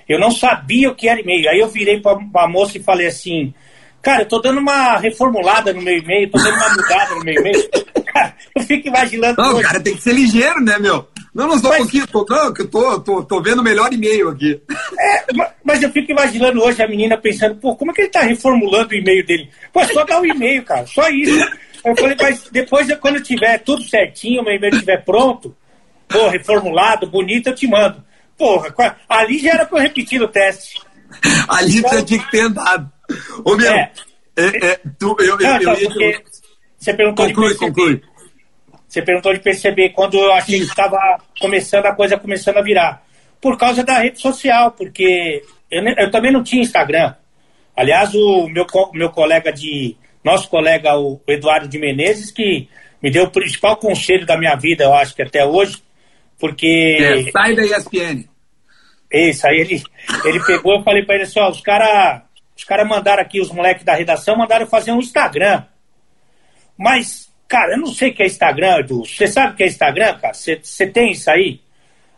Eu 0.08 0.20
não 0.20 0.32
sabia 0.32 0.90
o 0.90 0.96
que 0.96 1.10
era 1.10 1.20
e-mail. 1.20 1.50
Aí 1.50 1.60
eu 1.60 1.68
virei 1.68 2.00
para 2.00 2.18
a 2.36 2.48
moça 2.48 2.78
e 2.78 2.84
falei 2.84 3.08
assim, 3.08 3.54
cara, 4.02 4.22
eu 4.22 4.28
tô 4.28 4.40
dando 4.40 4.60
uma 4.60 4.98
reformulada 4.98 5.74
no 5.74 5.82
meu 5.82 5.98
e-mail, 5.98 6.30
tô 6.30 6.38
dando 6.38 6.56
uma 6.56 6.70
mudada 6.70 7.16
no 7.16 7.24
meu 7.24 7.34
e-mail. 7.34 7.70
eu 8.56 8.64
fico 8.64 8.88
imaginando... 8.88 9.42
Não, 9.42 9.62
cara, 9.62 9.80
tem 9.80 9.96
que 9.96 10.02
ser 10.02 10.14
ligeiro, 10.14 10.62
né, 10.62 10.78
meu? 10.78 11.08
Não, 11.34 11.48
não, 11.48 11.58
só 11.58 11.70
mas, 11.70 11.80
um 11.80 11.84
pouquinho, 11.84 12.08
tô, 12.08 12.26
não, 12.30 12.54
que 12.54 12.62
eu 12.62 12.68
tô, 12.68 13.00
tô, 13.00 13.24
tô 13.24 13.42
vendo 13.42 13.60
o 13.60 13.64
melhor 13.64 13.92
e-mail 13.94 14.30
aqui. 14.30 14.62
É, 15.00 15.26
mas 15.64 15.82
eu 15.82 15.90
fico 15.90 16.12
imaginando 16.12 16.62
hoje 16.62 16.84
a 16.84 16.88
menina 16.88 17.18
pensando, 17.18 17.56
pô, 17.56 17.74
como 17.76 17.92
é 17.92 17.94
que 17.94 18.02
ele 18.02 18.10
tá 18.10 18.22
reformulando 18.22 18.90
o 18.90 18.98
e-mail 18.98 19.26
dele? 19.26 19.50
Pô, 19.72 19.84
só 19.86 20.04
dá 20.04 20.18
o 20.20 20.22
um 20.22 20.26
e-mail, 20.26 20.64
cara, 20.64 20.86
só 20.86 21.08
isso. 21.10 21.40
Eu 21.86 21.96
falei, 21.96 22.18
mas 22.20 22.50
depois, 22.52 22.88
quando 23.00 23.24
tiver 23.24 23.60
tudo 23.60 23.82
certinho, 23.84 24.42
o 24.42 24.46
meu 24.46 24.56
e-mail 24.56 24.74
estiver 24.74 25.04
pronto, 25.06 25.56
pô, 26.08 26.28
reformulado, 26.28 27.08
bonito, 27.08 27.48
eu 27.48 27.56
te 27.56 27.66
mando. 27.66 28.04
Porra, 28.38 28.74
ali 29.08 29.40
já 29.40 29.52
era 29.52 29.66
pra 29.66 29.80
eu 29.80 29.84
repetir 29.84 30.22
o 30.22 30.28
teste. 30.28 30.80
ali 31.48 31.78
então, 31.78 31.94
já 31.94 32.04
tinha 32.04 32.20
que 32.20 32.32
ter 32.32 32.42
andado. 32.42 32.92
Ô, 33.46 33.56
meu, 33.56 33.72
é, 33.72 33.92
é, 34.36 34.66
é, 34.66 34.80
tu, 35.00 35.16
eu, 35.20 35.38
não, 35.38 35.62
eu, 35.62 35.74
eu, 35.74 36.02
eu, 36.02 36.22
você 36.78 36.94
perguntou 36.96 37.28
conclui, 37.28 37.50
de 37.50 37.58
conclui. 37.58 38.02
Você 38.91 39.01
perguntou 39.01 39.33
de 39.33 39.39
perceber 39.39 39.91
quando 39.91 40.17
eu 40.17 40.33
achei 40.33 40.60
que 40.60 40.65
estava 40.65 40.98
começando 41.39 41.86
a 41.86 41.95
coisa 41.95 42.19
começando 42.19 42.57
a 42.57 42.62
virar. 42.62 43.01
Por 43.39 43.57
causa 43.57 43.86
da 43.86 44.00
rede 44.00 44.19
social, 44.19 44.71
porque 44.71 45.41
eu, 45.71 45.81
eu 45.98 46.12
também 46.12 46.29
não 46.29 46.43
tinha 46.43 46.62
Instagram. 46.62 47.15
Aliás, 47.74 48.13
o 48.13 48.50
meu, 48.50 48.65
meu 48.93 49.10
colega 49.10 49.50
de. 49.53 49.95
Nosso 50.21 50.50
colega, 50.50 51.00
o 51.00 51.21
Eduardo 51.25 51.69
de 51.69 51.79
Menezes, 51.79 52.31
que 52.31 52.67
me 53.01 53.10
deu 53.10 53.24
o 53.24 53.31
principal 53.31 53.77
conselho 53.77 54.25
da 54.25 54.38
minha 54.38 54.55
vida, 54.57 54.83
eu 54.83 54.93
acho 54.93 55.15
que 55.15 55.24
até 55.24 55.45
hoje, 55.45 55.81
porque. 56.38 56.98
É, 57.00 57.31
sai 57.31 57.55
da 57.55 57.63
ESPN. 57.63 58.25
Isso, 59.10 59.48
aí 59.48 59.62
ele, 59.62 59.81
ele 60.25 60.43
pegou 60.43 60.81
e 60.81 60.83
falei 60.83 61.05
para 61.05 61.15
ele 61.15 61.24
assim: 61.24 61.39
ó, 61.39 61.50
os 61.50 61.62
caras 61.62 62.24
os 62.57 62.65
cara 62.65 62.83
mandaram 62.83 63.24
aqui, 63.24 63.39
os 63.39 63.51
moleques 63.51 63.86
da 63.86 63.95
redação, 63.95 64.36
mandaram 64.36 64.67
fazer 64.67 64.91
um 64.91 65.00
Instagram. 65.00 65.63
Mas 66.77 67.31
Cara, 67.51 67.74
eu 67.74 67.79
não 67.79 67.88
sei 67.88 68.12
o 68.12 68.13
que 68.13 68.24
é 68.24 68.27
Instagram, 68.27 68.79
Edu. 68.79 69.03
Você 69.05 69.27
sabe 69.27 69.51
o 69.51 69.55
que 69.58 69.63
é 69.63 69.67
Instagram, 69.67 70.17
cara? 70.20 70.34
Você 70.34 70.88
tem 70.88 71.12
isso 71.12 71.29
aí? 71.29 71.60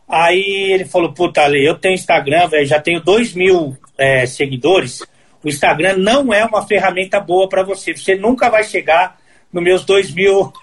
Aí 0.07 0.69
ele 0.71 0.85
falou, 0.85 1.11
puta, 1.11 1.41
Ale, 1.41 1.65
eu 1.65 1.73
tenho 1.73 1.95
Instagram, 1.95 2.47
velho, 2.49 2.67
já 2.67 2.79
tenho 2.79 3.01
2 3.01 3.33
mil 3.33 3.75
é, 3.97 4.27
seguidores. 4.27 4.99
O 5.43 5.49
Instagram 5.49 5.97
não 5.97 6.31
é 6.31 6.45
uma 6.45 6.67
ferramenta 6.67 7.19
boa 7.19 7.49
para 7.49 7.63
você. 7.63 7.97
Você 7.97 8.15
nunca 8.15 8.47
vai 8.47 8.63
chegar 8.63 9.17
nos 9.51 9.63
meus 9.63 9.83
2 9.83 10.13
mil. 10.13 10.53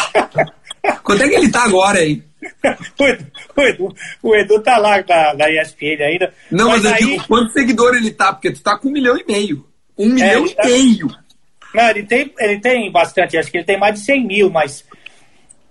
Quanto 1.04 1.24
é 1.24 1.28
que 1.28 1.34
ele 1.34 1.50
tá 1.50 1.64
agora 1.64 1.98
aí? 1.98 2.22
o, 2.98 3.04
Edu, 3.04 3.26
o, 3.54 3.60
Edu, 3.60 3.94
o 4.22 4.34
Edu 4.34 4.62
tá 4.62 4.78
lá 4.78 5.04
na, 5.06 5.34
na 5.34 5.50
ESPN 5.50 6.02
ainda. 6.02 6.32
Não, 6.50 6.70
mas, 6.70 6.82
mas 6.82 6.84
eu 6.84 6.94
aí... 6.94 7.12
digo 7.12 7.28
quantos 7.28 7.52
seguidores 7.52 8.00
ele 8.00 8.12
tá, 8.12 8.32
porque 8.32 8.52
tu 8.52 8.62
tá 8.62 8.78
com 8.78 8.88
um 8.88 8.92
milhão 8.92 9.18
e 9.18 9.24
meio. 9.30 9.66
Um 9.98 10.12
é, 10.12 10.14
milhão 10.14 10.46
e 10.46 10.54
tá... 10.54 10.64
meio. 10.64 11.21
Não, 11.74 11.88
ele 11.90 12.02
tem, 12.04 12.32
ele 12.38 12.60
tem 12.60 12.90
bastante, 12.90 13.36
acho 13.36 13.50
que 13.50 13.58
ele 13.58 13.64
tem 13.64 13.78
mais 13.78 13.94
de 13.94 14.00
100 14.00 14.26
mil, 14.26 14.50
mas. 14.50 14.84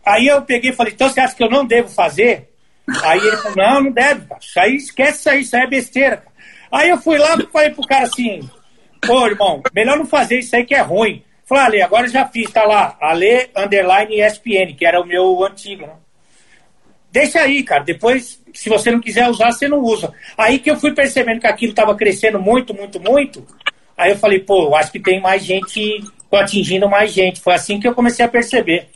Aí 0.05 0.27
eu 0.27 0.41
peguei 0.41 0.71
e 0.71 0.73
falei, 0.73 0.93
então 0.93 1.09
você 1.09 1.19
acha 1.19 1.35
que 1.35 1.43
eu 1.43 1.49
não 1.49 1.65
devo 1.65 1.89
fazer? 1.89 2.49
Aí 3.03 3.19
ele 3.19 3.37
falou, 3.37 3.57
não, 3.57 3.83
não 3.83 3.91
deve, 3.91 4.25
cara. 4.25 4.39
Isso 4.41 4.59
aí, 4.59 4.75
esquece 4.75 5.19
isso 5.19 5.29
aí, 5.29 5.41
isso 5.41 5.55
aí 5.55 5.63
é 5.63 5.67
besteira. 5.67 6.23
Aí 6.71 6.89
eu 6.89 6.97
fui 6.97 7.17
lá 7.17 7.35
e 7.35 7.45
falei 7.51 7.69
pro 7.69 7.85
cara 7.85 8.05
assim, 8.05 8.49
pô, 9.01 9.27
irmão, 9.27 9.61
melhor 9.73 9.97
não 9.97 10.05
fazer 10.05 10.39
isso 10.39 10.55
aí 10.55 10.65
que 10.65 10.73
é 10.73 10.81
ruim. 10.81 11.23
Falei, 11.45 11.65
Ale, 11.65 11.81
agora 11.81 12.07
já 12.07 12.25
fiz, 12.27 12.49
tá 12.49 12.63
lá, 12.63 12.97
Ale 13.01 13.49
Underline 13.55 14.21
ESPN, 14.21 14.73
que 14.75 14.85
era 14.85 15.01
o 15.01 15.05
meu 15.05 15.43
antigo, 15.43 15.85
né? 15.85 15.93
Deixa 17.11 17.41
aí, 17.41 17.61
cara. 17.61 17.83
Depois, 17.83 18.41
se 18.53 18.69
você 18.69 18.89
não 18.89 19.01
quiser 19.01 19.27
usar, 19.29 19.51
você 19.51 19.67
não 19.67 19.79
usa. 19.79 20.13
Aí 20.37 20.59
que 20.59 20.71
eu 20.71 20.77
fui 20.77 20.93
percebendo 20.93 21.41
que 21.41 21.47
aquilo 21.47 21.71
estava 21.71 21.93
crescendo 21.93 22.39
muito, 22.39 22.73
muito, 22.73 23.01
muito. 23.01 23.45
Aí 24.01 24.11
eu 24.13 24.17
falei, 24.17 24.39
pô, 24.39 24.63
eu 24.63 24.75
acho 24.75 24.91
que 24.91 24.99
tem 24.99 25.21
mais 25.21 25.43
gente, 25.43 26.03
tô 26.29 26.35
atingindo 26.35 26.89
mais 26.89 27.13
gente. 27.13 27.39
Foi 27.39 27.53
assim 27.53 27.79
que 27.79 27.87
eu 27.87 27.93
comecei 27.93 28.25
a 28.25 28.29
perceber. 28.29 28.89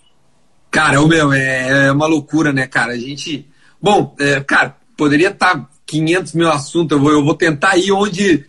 Cara, 0.72 1.00
o 1.00 1.08
meu, 1.08 1.32
é, 1.32 1.86
é 1.86 1.92
uma 1.92 2.08
loucura, 2.08 2.52
né, 2.52 2.66
cara? 2.66 2.94
A 2.94 2.98
gente. 2.98 3.48
Bom, 3.80 4.16
é, 4.20 4.40
cara, 4.42 4.76
poderia 4.98 5.30
estar 5.30 5.60
tá 5.60 5.70
500 5.86 6.34
mil 6.34 6.50
assuntos, 6.50 6.98
eu 6.98 7.04
vou, 7.04 7.12
eu 7.12 7.24
vou 7.24 7.36
tentar 7.36 7.78
ir 7.78 7.92
onde 7.92 8.46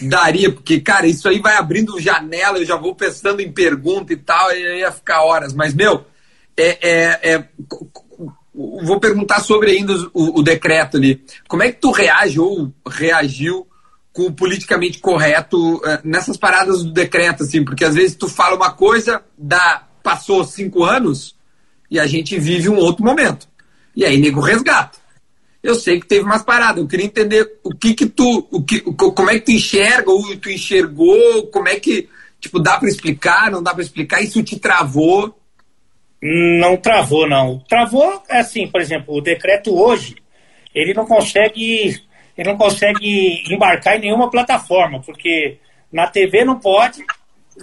daria, 0.00 0.52
porque, 0.52 0.80
cara, 0.80 1.08
isso 1.08 1.28
aí 1.28 1.40
vai 1.40 1.56
abrindo 1.56 2.00
janela, 2.00 2.58
eu 2.58 2.64
já 2.64 2.76
vou 2.76 2.94
pensando 2.94 3.40
em 3.40 3.50
pergunta 3.50 4.12
e 4.12 4.16
tal, 4.16 4.52
e 4.52 4.78
ia 4.78 4.92
ficar 4.92 5.24
horas. 5.24 5.52
Mas, 5.52 5.74
meu, 5.74 6.06
é, 6.56 6.78
é, 6.88 7.34
é 7.34 7.44
vou 8.54 9.00
perguntar 9.00 9.40
sobre 9.40 9.72
ainda 9.72 9.92
o, 10.14 10.38
o, 10.38 10.42
decreto 10.42 10.98
ali. 10.98 11.20
Como 11.48 11.64
é 11.64 11.72
que 11.72 11.80
tu 11.80 11.90
reage 11.90 12.38
ou 12.38 12.72
reagiu 12.88 13.66
com 14.16 14.22
o 14.22 14.32
politicamente 14.32 14.98
correto 14.98 15.76
uh, 15.76 16.00
nessas 16.02 16.38
paradas 16.38 16.82
do 16.82 16.90
decreto, 16.90 17.42
assim, 17.42 17.62
porque 17.62 17.84
às 17.84 17.94
vezes 17.94 18.16
tu 18.16 18.26
fala 18.26 18.56
uma 18.56 18.72
coisa, 18.72 19.22
dá 19.36 19.86
passou 20.02 20.42
cinco 20.42 20.84
anos 20.84 21.36
e 21.90 22.00
a 22.00 22.06
gente 22.06 22.38
vive 22.38 22.70
um 22.70 22.76
outro 22.76 23.04
momento. 23.04 23.46
E 23.94 24.06
aí, 24.06 24.16
nego 24.16 24.40
resgata. 24.40 24.96
Eu 25.62 25.74
sei 25.74 26.00
que 26.00 26.06
teve 26.06 26.24
umas 26.24 26.42
paradas. 26.42 26.78
Eu 26.78 26.88
queria 26.88 27.04
entender 27.04 27.58
o 27.62 27.74
que 27.74 27.92
que 27.92 28.06
tu, 28.06 28.48
o 28.50 28.62
que, 28.62 28.80
como 28.80 29.30
é 29.30 29.34
que 29.34 29.46
tu 29.46 29.50
enxerga, 29.50 30.10
ou 30.10 30.36
tu 30.36 30.48
enxergou, 30.48 31.48
como 31.48 31.68
é 31.68 31.78
que, 31.78 32.08
tipo, 32.40 32.58
dá 32.58 32.78
para 32.78 32.88
explicar, 32.88 33.50
não 33.50 33.62
dá 33.62 33.74
para 33.74 33.82
explicar, 33.82 34.22
isso 34.22 34.42
te 34.42 34.58
travou? 34.58 35.38
Não 36.22 36.76
travou, 36.78 37.28
não. 37.28 37.58
Travou, 37.68 38.22
assim, 38.30 38.66
por 38.68 38.80
exemplo, 38.80 39.14
o 39.14 39.20
decreto 39.20 39.74
hoje, 39.74 40.16
ele 40.74 40.94
não 40.94 41.04
consegue, 41.04 42.00
ele 42.36 42.50
não 42.50 42.56
consegue 42.56 43.42
embarcar 43.50 43.96
em 43.96 44.00
nenhuma 44.00 44.30
plataforma, 44.30 45.00
porque 45.00 45.58
na 45.92 46.06
TV 46.06 46.44
não 46.44 46.58
pode, 46.58 47.04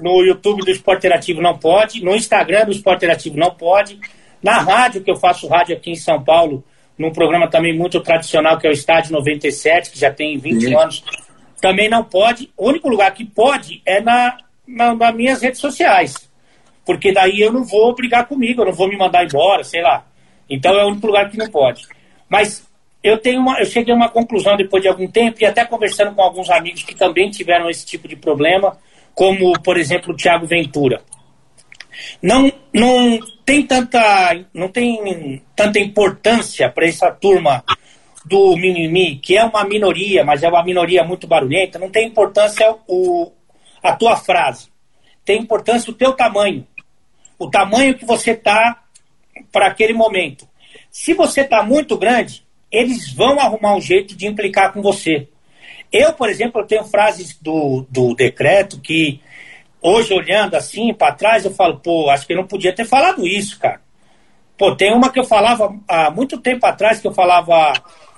no 0.01 0.23
YouTube 0.23 0.63
do 0.63 0.71
Esporte 0.71 1.05
Interativo 1.05 1.41
não 1.41 1.57
pode, 1.57 2.03
no 2.03 2.15
Instagram 2.15 2.65
do 2.65 2.71
Esporte 2.71 3.05
Interativo 3.05 3.37
não 3.37 3.51
pode, 3.51 3.99
na 4.41 4.59
rádio, 4.59 5.03
que 5.03 5.11
eu 5.11 5.15
faço 5.15 5.47
rádio 5.47 5.75
aqui 5.75 5.91
em 5.91 5.95
São 5.95 6.23
Paulo, 6.23 6.63
num 6.97 7.11
programa 7.11 7.49
também 7.49 7.75
muito 7.75 7.99
tradicional, 8.01 8.57
que 8.57 8.67
é 8.67 8.69
o 8.69 8.73
Estádio 8.73 9.13
97, 9.13 9.91
que 9.91 9.99
já 9.99 10.11
tem 10.11 10.37
20 10.37 10.61
Sim. 10.61 10.75
anos, 10.75 11.03
também 11.61 11.89
não 11.89 12.03
pode. 12.03 12.51
O 12.57 12.69
único 12.69 12.89
lugar 12.89 13.13
que 13.13 13.23
pode 13.23 13.81
é 13.85 14.01
na, 14.01 14.37
na, 14.67 14.93
nas 14.93 15.15
minhas 15.15 15.41
redes 15.41 15.61
sociais. 15.61 16.29
Porque 16.85 17.13
daí 17.13 17.39
eu 17.39 17.53
não 17.53 17.63
vou 17.63 17.95
brigar 17.95 18.27
comigo, 18.27 18.61
eu 18.61 18.65
não 18.65 18.73
vou 18.73 18.89
me 18.89 18.97
mandar 18.97 19.23
embora, 19.23 19.63
sei 19.63 19.81
lá. 19.81 20.05
Então 20.49 20.73
é 20.77 20.83
o 20.83 20.89
único 20.89 21.07
lugar 21.07 21.29
que 21.29 21.37
não 21.37 21.49
pode. 21.49 21.83
Mas 22.27 22.67
eu 23.03 23.17
tenho 23.17 23.41
uma, 23.41 23.59
eu 23.59 23.65
cheguei 23.65 23.93
a 23.93 23.97
uma 23.97 24.09
conclusão 24.09 24.55
depois 24.55 24.81
de 24.81 24.87
algum 24.87 25.07
tempo, 25.07 25.37
e 25.41 25.45
até 25.45 25.65
conversando 25.65 26.15
com 26.15 26.21
alguns 26.21 26.49
amigos 26.49 26.83
que 26.83 26.95
também 26.95 27.29
tiveram 27.29 27.69
esse 27.69 27.85
tipo 27.85 28.07
de 28.07 28.15
problema, 28.15 28.77
como, 29.13 29.53
por 29.61 29.77
exemplo, 29.77 30.13
o 30.13 30.17
Thiago 30.17 30.47
Ventura. 30.47 31.01
Não, 32.21 32.51
não 32.73 33.19
tem 33.45 33.67
tanta, 33.67 34.45
não 34.53 34.69
tem 34.69 35.43
tanta 35.55 35.79
importância 35.79 36.69
para 36.69 36.87
essa 36.87 37.11
turma 37.11 37.63
do 38.25 38.55
mimimi, 38.55 39.17
que 39.17 39.37
é 39.37 39.43
uma 39.43 39.65
minoria, 39.65 40.23
mas 40.23 40.41
é 40.41 40.47
uma 40.47 40.63
minoria 40.63 41.03
muito 41.03 41.27
barulhenta, 41.27 41.77
não 41.77 41.89
tem 41.89 42.07
importância 42.07 42.73
o, 42.87 43.31
a 43.83 43.93
tua 43.95 44.15
frase. 44.15 44.69
Tem 45.25 45.41
importância 45.41 45.91
o 45.91 45.93
teu 45.93 46.13
tamanho. 46.13 46.65
O 47.37 47.49
tamanho 47.49 47.97
que 47.97 48.05
você 48.05 48.33
tá 48.33 48.81
para 49.51 49.67
aquele 49.67 49.93
momento. 49.93 50.47
Se 50.89 51.13
você 51.13 51.41
está 51.41 51.63
muito 51.63 51.97
grande, 51.97 52.42
eles 52.73 53.13
vão 53.13 53.39
arrumar 53.39 53.75
um 53.75 53.81
jeito 53.81 54.17
de 54.17 54.25
implicar 54.25 54.73
com 54.73 54.81
você. 54.81 55.27
Eu, 55.91 56.11
por 56.13 56.27
exemplo, 56.27 56.59
eu 56.59 56.65
tenho 56.65 56.83
frases 56.83 57.37
do, 57.39 57.85
do 57.87 58.15
decreto 58.15 58.81
que 58.81 59.21
hoje 59.79 60.11
olhando 60.11 60.55
assim 60.55 60.91
para 60.91 61.13
trás, 61.13 61.45
eu 61.45 61.51
falo, 61.51 61.79
pô, 61.79 62.09
acho 62.09 62.25
que 62.25 62.33
eu 62.33 62.37
não 62.37 62.47
podia 62.47 62.73
ter 62.73 62.85
falado 62.85 63.27
isso, 63.27 63.59
cara. 63.59 63.79
Pô, 64.57 64.75
tem 64.75 64.91
uma 64.91 65.11
que 65.11 65.19
eu 65.19 65.23
falava 65.23 65.75
há 65.87 66.09
muito 66.09 66.39
tempo 66.39 66.65
atrás, 66.65 66.99
que 66.99 67.07
eu 67.07 67.13
falava 67.13 67.73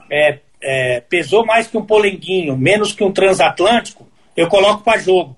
é, 0.09 0.39
é, 0.61 1.01
pesou 1.01 1.45
mais 1.45 1.67
que 1.67 1.77
um 1.77 1.85
polenguinho, 1.85 2.57
menos 2.57 2.93
que 2.93 3.03
um 3.03 3.11
transatlântico, 3.11 4.07
eu 4.37 4.47
coloco 4.47 4.83
para 4.83 4.99
jogo. 4.99 5.35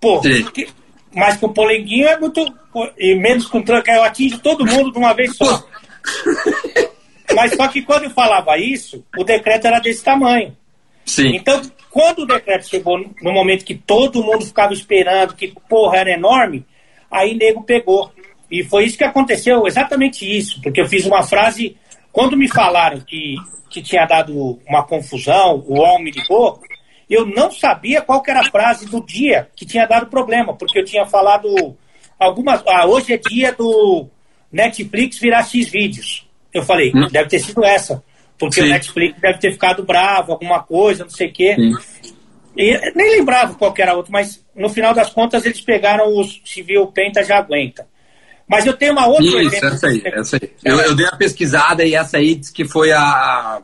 Pô, 0.00 0.20
que, 0.20 0.68
mais 1.12 1.36
que 1.36 1.44
um 1.44 1.52
polenguinho 1.52 2.06
é 2.06 2.18
muito. 2.18 2.40
E 2.96 3.14
menos 3.16 3.48
que 3.48 3.56
um 3.56 3.62
tranca, 3.62 3.92
eu 3.92 4.04
atingo 4.04 4.38
todo 4.38 4.64
mundo 4.64 4.92
de 4.92 4.98
uma 4.98 5.12
vez 5.12 5.36
só. 5.36 5.64
Mas 7.34 7.54
só 7.54 7.68
que 7.68 7.82
quando 7.82 8.04
eu 8.04 8.10
falava 8.10 8.58
isso, 8.58 9.04
o 9.16 9.24
decreto 9.24 9.66
era 9.66 9.78
desse 9.78 10.02
tamanho. 10.02 10.56
Sim. 11.04 11.36
Então, 11.36 11.60
quando 11.90 12.20
o 12.20 12.26
decreto 12.26 12.68
chegou 12.68 12.98
no 12.98 13.32
momento 13.32 13.64
que 13.64 13.74
todo 13.74 14.22
mundo 14.22 14.44
ficava 14.44 14.72
esperando, 14.72 15.34
que 15.34 15.54
porra 15.68 15.98
era 15.98 16.12
enorme, 16.12 16.64
aí 17.10 17.34
nego 17.34 17.62
pegou. 17.62 18.12
E 18.50 18.62
foi 18.64 18.84
isso 18.84 18.98
que 18.98 19.04
aconteceu, 19.04 19.66
exatamente 19.66 20.24
isso, 20.24 20.60
porque 20.62 20.80
eu 20.80 20.88
fiz 20.88 21.06
uma 21.06 21.22
frase, 21.22 21.76
quando 22.12 22.36
me 22.36 22.48
falaram 22.48 23.00
que, 23.00 23.36
que 23.68 23.82
tinha 23.82 24.06
dado 24.06 24.58
uma 24.68 24.84
confusão, 24.84 25.64
o 25.66 25.80
homem 25.80 26.04
me 26.04 26.10
ligou, 26.10 26.60
eu 27.08 27.26
não 27.26 27.50
sabia 27.50 28.02
qual 28.02 28.22
era 28.26 28.40
a 28.40 28.50
frase 28.50 28.86
do 28.86 29.04
dia 29.04 29.48
que 29.56 29.66
tinha 29.66 29.86
dado 29.86 30.06
problema, 30.06 30.54
porque 30.54 30.78
eu 30.78 30.84
tinha 30.84 31.06
falado 31.06 31.76
algumas. 32.18 32.62
Ah, 32.66 32.86
hoje 32.86 33.14
é 33.14 33.16
dia 33.16 33.52
do 33.52 34.08
Netflix 34.52 35.18
virar 35.18 35.42
X 35.42 35.68
vídeos. 35.68 36.29
Eu 36.52 36.62
falei, 36.62 36.92
hum. 36.94 37.08
deve 37.10 37.28
ter 37.28 37.38
sido 37.38 37.64
essa. 37.64 38.02
Porque 38.38 38.60
Sim. 38.60 38.68
o 38.68 38.70
Netflix 38.70 39.20
deve 39.20 39.38
ter 39.38 39.52
ficado 39.52 39.84
bravo, 39.84 40.32
alguma 40.32 40.62
coisa, 40.62 41.04
não 41.04 41.10
sei 41.10 41.28
o 41.28 41.32
quê. 41.32 41.54
Sim. 41.56 42.14
E 42.56 42.92
nem 42.94 43.16
lembrava 43.16 43.54
qual 43.54 43.72
era 43.78 43.94
outro, 43.94 44.12
mas 44.12 44.44
no 44.54 44.68
final 44.68 44.92
das 44.92 45.10
contas 45.10 45.46
eles 45.46 45.60
pegaram 45.60 46.08
o 46.08 46.24
Civil 46.44 46.86
Penta 46.88 47.22
já 47.22 47.38
aguenta. 47.38 47.86
Mas 48.48 48.66
eu 48.66 48.72
tenho 48.72 48.92
uma 48.92 49.06
outra. 49.06 49.42
Isso, 49.42 49.64
essa 49.64 49.86
aí, 49.86 50.02
essa 50.04 50.36
aí. 50.36 50.50
Eu, 50.64 50.76
eu, 50.80 50.96
dei 50.96 51.06
uma 51.06 51.16
pesquisada 51.16 51.84
e 51.84 51.94
essa 51.94 52.16
aí 52.16 52.34
disse 52.34 52.52
que 52.52 52.64
foi 52.64 52.90
a, 52.90 53.62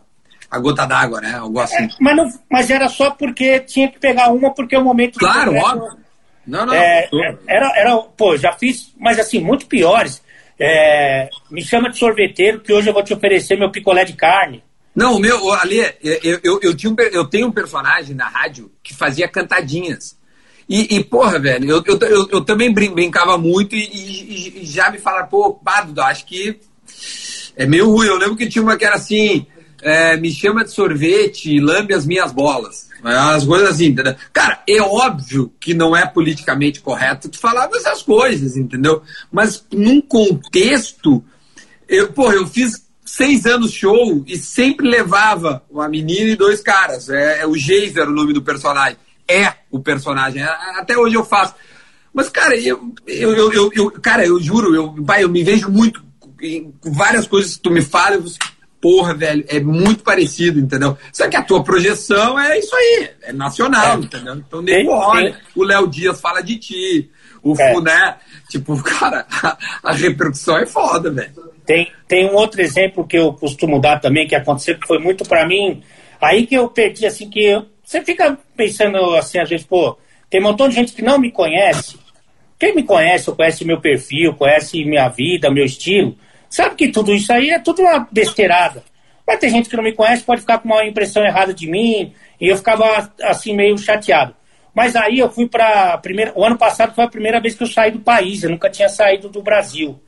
a 0.49 0.59
gota 0.61 0.87
d'água, 0.87 1.21
né? 1.21 1.35
Algo 1.35 1.59
assim. 1.59 1.85
É, 1.85 1.89
mas, 2.01 2.17
não, 2.17 2.33
mas 2.49 2.71
era 2.71 2.89
só 2.89 3.11
porque 3.11 3.59
tinha 3.61 3.91
que 3.91 3.99
pegar 3.99 4.31
uma, 4.33 4.55
porque 4.55 4.77
o 4.77 4.85
momento. 4.85 5.19
Claro, 5.19 5.57
óbvio. 5.57 5.99
Não, 6.47 6.65
não. 6.65 6.73
É, 6.73 7.09
era, 7.49 7.73
era, 7.75 7.97
pô, 7.97 8.37
já 8.37 8.53
fiz, 8.53 8.95
mas 8.97 9.19
assim, 9.19 9.41
muito 9.41 9.67
piores. 9.67 10.23
É, 10.59 11.29
me 11.51 11.63
chama 11.63 11.91
de 11.91 11.99
sorveteiro, 11.99 12.61
que 12.61 12.73
hoje 12.73 12.89
eu 12.89 12.95
vou 12.95 13.03
te 13.03 13.13
oferecer 13.13 13.59
meu 13.59 13.71
picolé 13.71 14.05
de 14.05 14.15
carne. 14.15 14.63
Não, 14.95 15.17
o 15.17 15.21
meu, 15.21 15.53
ali, 15.53 15.79
eu, 16.03 16.41
eu, 16.43 16.61
eu, 16.63 16.75
tinha 16.75 16.91
um, 16.91 16.97
eu 17.13 17.27
tenho 17.27 17.49
um 17.49 17.53
personagem 17.53 18.17
na 18.17 18.27
rádio 18.27 18.73
que 18.83 18.95
fazia 18.95 19.29
cantadinhas. 19.29 20.17
E, 20.69 20.97
e 20.97 21.05
porra, 21.05 21.39
velho, 21.39 21.71
eu, 21.71 21.85
eu, 21.87 21.99
eu, 22.09 22.29
eu 22.33 22.41
também 22.41 22.73
brincava 22.73 23.37
muito 23.37 23.77
e, 23.77 23.85
e, 23.85 24.63
e 24.63 24.65
já 24.65 24.91
me 24.91 24.99
falaram, 24.99 25.29
pô, 25.29 25.53
Pado, 25.53 26.01
acho 26.01 26.25
que 26.25 26.59
é 27.55 27.67
meio 27.67 27.91
ruim. 27.91 28.07
Eu 28.07 28.17
lembro 28.17 28.37
que 28.37 28.49
tinha 28.49 28.63
uma 28.63 28.77
que 28.77 28.85
era 28.85 28.97
assim, 28.97 29.47
é, 29.83 30.17
me 30.17 30.31
chama 30.31 30.65
de 30.65 30.73
sorvete 30.73 31.55
e 31.55 31.61
lambe 31.61 31.95
as 31.95 32.07
minhas 32.07 32.33
bolas. 32.33 32.86
As 33.03 33.45
coisas 33.45 33.71
assim, 33.71 33.87
entendeu? 33.87 34.15
Cara, 34.33 34.63
é 34.69 34.81
óbvio 34.81 35.53
que 35.61 35.75
não 35.75 35.97
é 35.97 36.07
politicamente 36.07 36.81
correto 36.81 37.29
tu 37.29 37.39
falar 37.39 37.69
essas 37.75 38.03
coisas, 38.03 38.57
entendeu? 38.57 39.03
Mas 39.31 39.65
num 39.73 40.01
contexto, 40.01 41.23
eu, 41.89 42.13
porra, 42.13 42.35
eu 42.35 42.47
fiz 42.47 42.87
seis 43.05 43.47
anos 43.47 43.73
show 43.73 44.25
e 44.27 44.37
sempre 44.37 44.89
levava 44.89 45.63
uma 45.71 45.89
menina 45.89 46.31
e 46.31 46.37
dois 46.37 46.61
caras. 46.61 47.09
É, 47.09 47.41
é 47.41 47.47
o 47.47 47.55
Geis 47.55 47.97
era 47.97 48.11
o 48.11 48.15
nome 48.15 48.33
do 48.33 48.43
personagem. 48.43 48.97
É 49.29 49.53
o 49.71 49.81
personagem. 49.81 50.43
Até 50.43 50.97
hoje 50.97 51.15
eu 51.15 51.25
faço. 51.25 51.55
Mas, 52.13 52.29
cara, 52.29 52.57
eu, 52.57 52.95
eu, 53.07 53.35
eu, 53.35 53.53
eu, 53.53 53.71
eu 53.75 53.91
cara, 53.91 54.25
eu 54.25 54.41
juro, 54.41 54.75
eu, 54.75 55.05
pai, 55.05 55.23
eu 55.23 55.29
me 55.29 55.45
vejo 55.45 55.69
muito 55.71 56.03
em 56.41 56.73
várias 56.83 57.27
coisas 57.27 57.57
que 57.57 57.63
tu 57.63 57.71
me 57.71 57.83
fala, 57.83 58.17
eu, 58.17 58.25
porra, 58.87 59.15
velho, 59.15 59.45
é 59.49 59.59
muito 59.59 60.05
parecido, 60.05 60.61
entendeu? 60.61 60.97
Só 61.13 61.29
que 61.29 61.37
a 61.37 61.43
tua 61.43 61.65
projeção 61.65 62.39
é 62.39 62.57
isso 62.57 62.73
aí, 62.73 63.11
é 63.25 63.33
nacional, 63.33 63.97
é. 63.97 64.05
entendeu? 64.05 64.37
Então, 64.37 64.63
nego 64.63 64.93
olha, 64.93 65.37
o 65.57 65.65
Léo 65.65 65.89
Dias 65.89 66.21
fala 66.21 66.41
de 66.41 66.57
ti, 66.57 67.11
o 67.43 67.61
é. 67.61 67.73
Funé, 67.73 68.17
tipo, 68.49 68.81
cara, 68.87 69.27
a, 69.43 69.59
a 69.83 69.93
repercussão 69.93 70.59
é 70.59 70.67
foda, 70.67 71.11
velho. 71.11 71.33
Tem, 71.67 71.91
tem 72.07 72.31
um 72.31 72.35
outro 72.37 72.61
exemplo 72.63 73.05
que 73.05 73.19
eu 73.19 73.33
costumo 73.33 73.81
dar 73.81 73.99
também, 73.99 74.29
que 74.29 74.37
aconteceu, 74.37 74.79
que 74.79 74.87
foi 74.87 75.01
muito 75.01 75.25
para 75.25 75.45
mim. 75.45 75.83
Aí 76.21 76.47
que 76.47 76.55
eu 76.55 76.69
perdi, 76.69 77.07
assim, 77.07 77.29
que 77.29 77.45
eu, 77.45 77.67
você 77.85 78.01
fica 78.05 78.39
pensando 78.57 78.99
assim, 79.17 79.41
às 79.41 79.51
vezes, 79.51 79.67
pô, 79.67 79.99
tem 80.31 80.41
um 80.41 80.45
montão 80.45 80.69
de 80.69 80.77
gente 80.77 80.93
que 80.93 81.03
não 81.03 81.19
me 81.19 81.33
conhece. 81.33 81.99
Quem 82.57 82.73
me 82.73 82.85
conhece, 82.85 83.29
ou 83.29 83.35
conhece 83.35 83.65
meu 83.65 83.81
perfil, 83.81 84.33
conhece 84.35 84.85
minha 84.85 85.09
vida, 85.09 85.51
meu 85.51 85.65
estilo, 85.65 86.17
sabe 86.49 86.75
que 86.75 86.89
tudo 86.89 87.15
isso 87.15 87.33
aí 87.33 87.51
é 87.51 87.59
tudo 87.59 87.83
uma 87.83 88.07
besteirada. 88.11 88.83
Mas 89.27 89.41
tem 89.41 89.51
gente 89.51 89.69
que 89.69 89.77
não 89.77 89.83
me 89.83 89.93
conhece, 89.93 90.23
pode 90.23 90.43
ficar 90.43 90.59
com 90.59 90.69
uma 90.69 90.85
impressão 90.85 91.25
errada 91.25 91.53
de 91.53 91.69
mim, 91.69 92.13
e 92.41 92.49
eu 92.49 92.57
ficava 92.57 93.11
assim 93.23 93.55
meio 93.55 93.77
chateado. 93.77 94.35
Mas 94.75 94.95
aí 94.95 95.19
eu 95.19 95.31
fui 95.31 95.49
para 95.49 95.99
primeira, 95.99 96.33
o 96.37 96.45
ano 96.45 96.57
passado 96.57 96.95
foi 96.95 97.05
a 97.05 97.09
primeira 97.09 97.41
vez 97.41 97.55
que 97.55 97.63
eu 97.63 97.67
saí 97.67 97.91
do 97.91 98.01
país, 98.01 98.43
eu 98.43 98.51
nunca 98.51 98.71
tinha 98.71 98.89
saído 98.89 99.29
do 99.29 99.43
Brasil. 99.43 100.01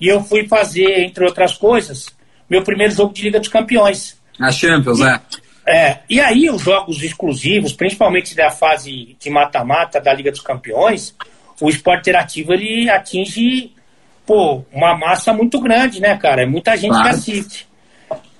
E 0.00 0.08
eu 0.08 0.22
fui 0.22 0.48
fazer, 0.48 1.00
entre 1.00 1.24
outras 1.24 1.56
coisas, 1.56 2.06
meu 2.48 2.62
primeiro 2.62 2.94
jogo 2.94 3.12
de 3.12 3.22
Liga 3.22 3.38
dos 3.38 3.48
Campeões. 3.48 4.20
A 4.40 4.50
Champions, 4.50 5.00
e, 5.00 5.04
é. 5.04 5.20
É, 5.66 5.98
e 6.08 6.20
aí 6.20 6.50
os 6.50 6.62
jogos 6.62 7.02
exclusivos, 7.02 7.72
principalmente 7.72 8.34
da 8.34 8.50
fase 8.50 9.16
de 9.18 9.30
mata-mata 9.30 10.00
da 10.00 10.12
Liga 10.12 10.30
dos 10.30 10.40
Campeões, 10.40 11.14
o 11.60 11.68
esporte 11.68 12.00
interativo 12.00 12.52
ele 12.52 12.90
atinge 12.90 13.72
pô, 14.26 14.64
uma 14.72 14.96
massa 14.96 15.32
muito 15.32 15.60
grande, 15.60 16.00
né, 16.00 16.16
cara? 16.16 16.42
É 16.42 16.46
muita 16.46 16.76
gente 16.76 16.90
claro. 16.92 17.04
que 17.04 17.10
assiste. 17.10 17.68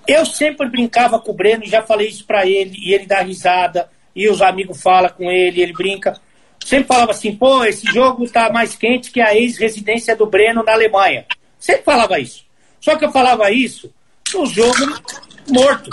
Eu 0.07 0.27
sempre 0.27 0.69
brincava 0.69 1.19
com 1.19 1.31
o 1.31 1.35
Breno, 1.35 1.65
já 1.67 1.83
falei 1.83 2.09
isso 2.09 2.25
para 2.25 2.47
ele, 2.47 2.77
e 2.79 2.93
ele 2.93 3.07
dá 3.07 3.23
risada, 3.23 3.89
e 4.15 4.29
os 4.29 4.43
amigos 4.43 4.81
falam 4.83 5.11
com 5.11 5.31
ele, 5.31 5.63
ele 5.63 5.73
brinca. 5.73 6.21
Sempre 6.65 6.87
falava 6.87 7.13
assim, 7.13 7.35
pô, 7.35 7.65
esse 7.65 7.87
jogo 7.93 8.29
tá 8.29 8.51
mais 8.51 8.75
quente 8.77 9.11
que 9.11 9.21
a 9.21 9.35
ex-residência 9.35 10.15
do 10.17 10.27
Breno 10.27 10.63
na 10.63 10.73
Alemanha. 10.73 11.25
Sempre 11.59 11.85
falava 11.85 12.19
isso. 12.19 12.45
Só 12.81 12.97
que 12.97 13.05
eu 13.05 13.13
falava 13.13 13.51
isso 13.51 13.93
no 14.35 14.47
jogo 14.47 15.01
morto. 15.49 15.91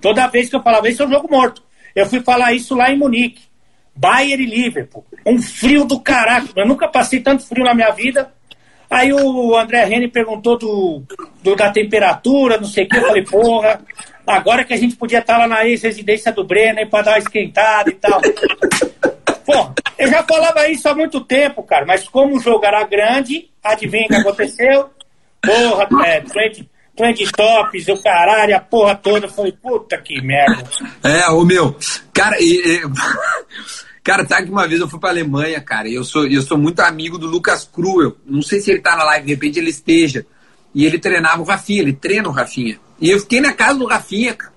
Toda 0.00 0.26
vez 0.28 0.48
que 0.48 0.56
eu 0.56 0.62
falava 0.62 0.88
isso, 0.88 1.02
é 1.02 1.06
um 1.06 1.10
jogo 1.10 1.28
morto. 1.30 1.62
Eu 1.94 2.06
fui 2.06 2.20
falar 2.20 2.52
isso 2.52 2.74
lá 2.74 2.90
em 2.90 2.98
Munique. 2.98 3.42
Bayern 3.94 4.42
e 4.42 4.46
Liverpool. 4.46 5.04
Um 5.26 5.40
frio 5.40 5.84
do 5.84 6.00
caraca. 6.00 6.48
Eu 6.56 6.66
nunca 6.66 6.88
passei 6.88 7.20
tanto 7.20 7.44
frio 7.46 7.64
na 7.64 7.74
minha 7.74 7.90
vida. 7.90 8.32
Aí 8.92 9.10
o 9.10 9.56
André 9.56 9.86
Rene 9.86 10.06
perguntou 10.06 10.58
do, 10.58 11.02
do, 11.42 11.56
da 11.56 11.70
temperatura, 11.70 12.58
não 12.58 12.66
sei 12.66 12.84
o 12.84 12.88
que. 12.90 12.98
Eu 12.98 13.06
falei, 13.06 13.24
porra, 13.24 13.80
agora 14.26 14.64
que 14.66 14.74
a 14.74 14.76
gente 14.76 14.96
podia 14.96 15.20
estar 15.20 15.38
lá 15.38 15.48
na 15.48 15.66
ex-residência 15.66 16.30
do 16.30 16.44
Brenner 16.44 16.90
para 16.90 17.04
dar 17.04 17.10
uma 17.12 17.18
esquentada 17.18 17.88
e 17.88 17.94
tal. 17.94 18.20
Pô, 19.46 19.72
eu 19.98 20.08
já 20.08 20.22
falava 20.22 20.68
isso 20.68 20.86
há 20.90 20.94
muito 20.94 21.22
tempo, 21.22 21.62
cara, 21.62 21.86
mas 21.86 22.06
como 22.06 22.36
o 22.36 22.40
jogo 22.40 22.66
era 22.66 22.84
grande, 22.84 23.48
adivinha 23.64 24.04
o 24.04 24.08
que 24.08 24.16
aconteceu? 24.16 24.90
Porra, 25.40 25.88
é, 26.06 26.20
trade, 26.20 26.70
trade 26.94 27.32
tops, 27.32 27.88
o 27.88 28.02
caralho, 28.02 28.54
a 28.54 28.60
porra 28.60 28.94
toda. 28.94 29.24
Eu 29.24 29.30
falei, 29.30 29.52
puta 29.52 29.96
que 29.96 30.20
merda. 30.20 30.64
É, 31.02 31.30
o 31.30 31.46
meu, 31.46 31.74
cara, 32.12 32.36
e, 32.38 32.60
e... 32.60 32.82
Cara, 34.02 34.26
sabe 34.26 34.46
que 34.46 34.52
uma 34.52 34.66
vez 34.66 34.80
eu 34.80 34.88
fui 34.88 34.98
pra 34.98 35.10
Alemanha, 35.10 35.60
cara, 35.60 35.88
e 35.88 35.94
eu 35.94 36.02
sou, 36.02 36.26
eu 36.26 36.42
sou 36.42 36.58
muito 36.58 36.80
amigo 36.80 37.18
do 37.18 37.28
Lucas 37.28 37.68
Cruel. 37.72 38.16
Não 38.26 38.42
sei 38.42 38.60
se 38.60 38.70
ele 38.70 38.80
tá 38.80 38.96
na 38.96 39.04
live, 39.04 39.26
de 39.26 39.32
repente 39.32 39.58
ele 39.58 39.70
esteja. 39.70 40.26
E 40.74 40.84
ele 40.84 40.98
treinava 40.98 41.40
o 41.40 41.44
Rafinha, 41.44 41.82
ele 41.82 41.92
treina 41.92 42.28
o 42.28 42.32
Rafinha. 42.32 42.80
E 43.00 43.10
eu 43.10 43.20
fiquei 43.20 43.40
na 43.40 43.52
casa 43.52 43.78
do 43.78 43.86
Rafinha, 43.86 44.34
cara, 44.34 44.52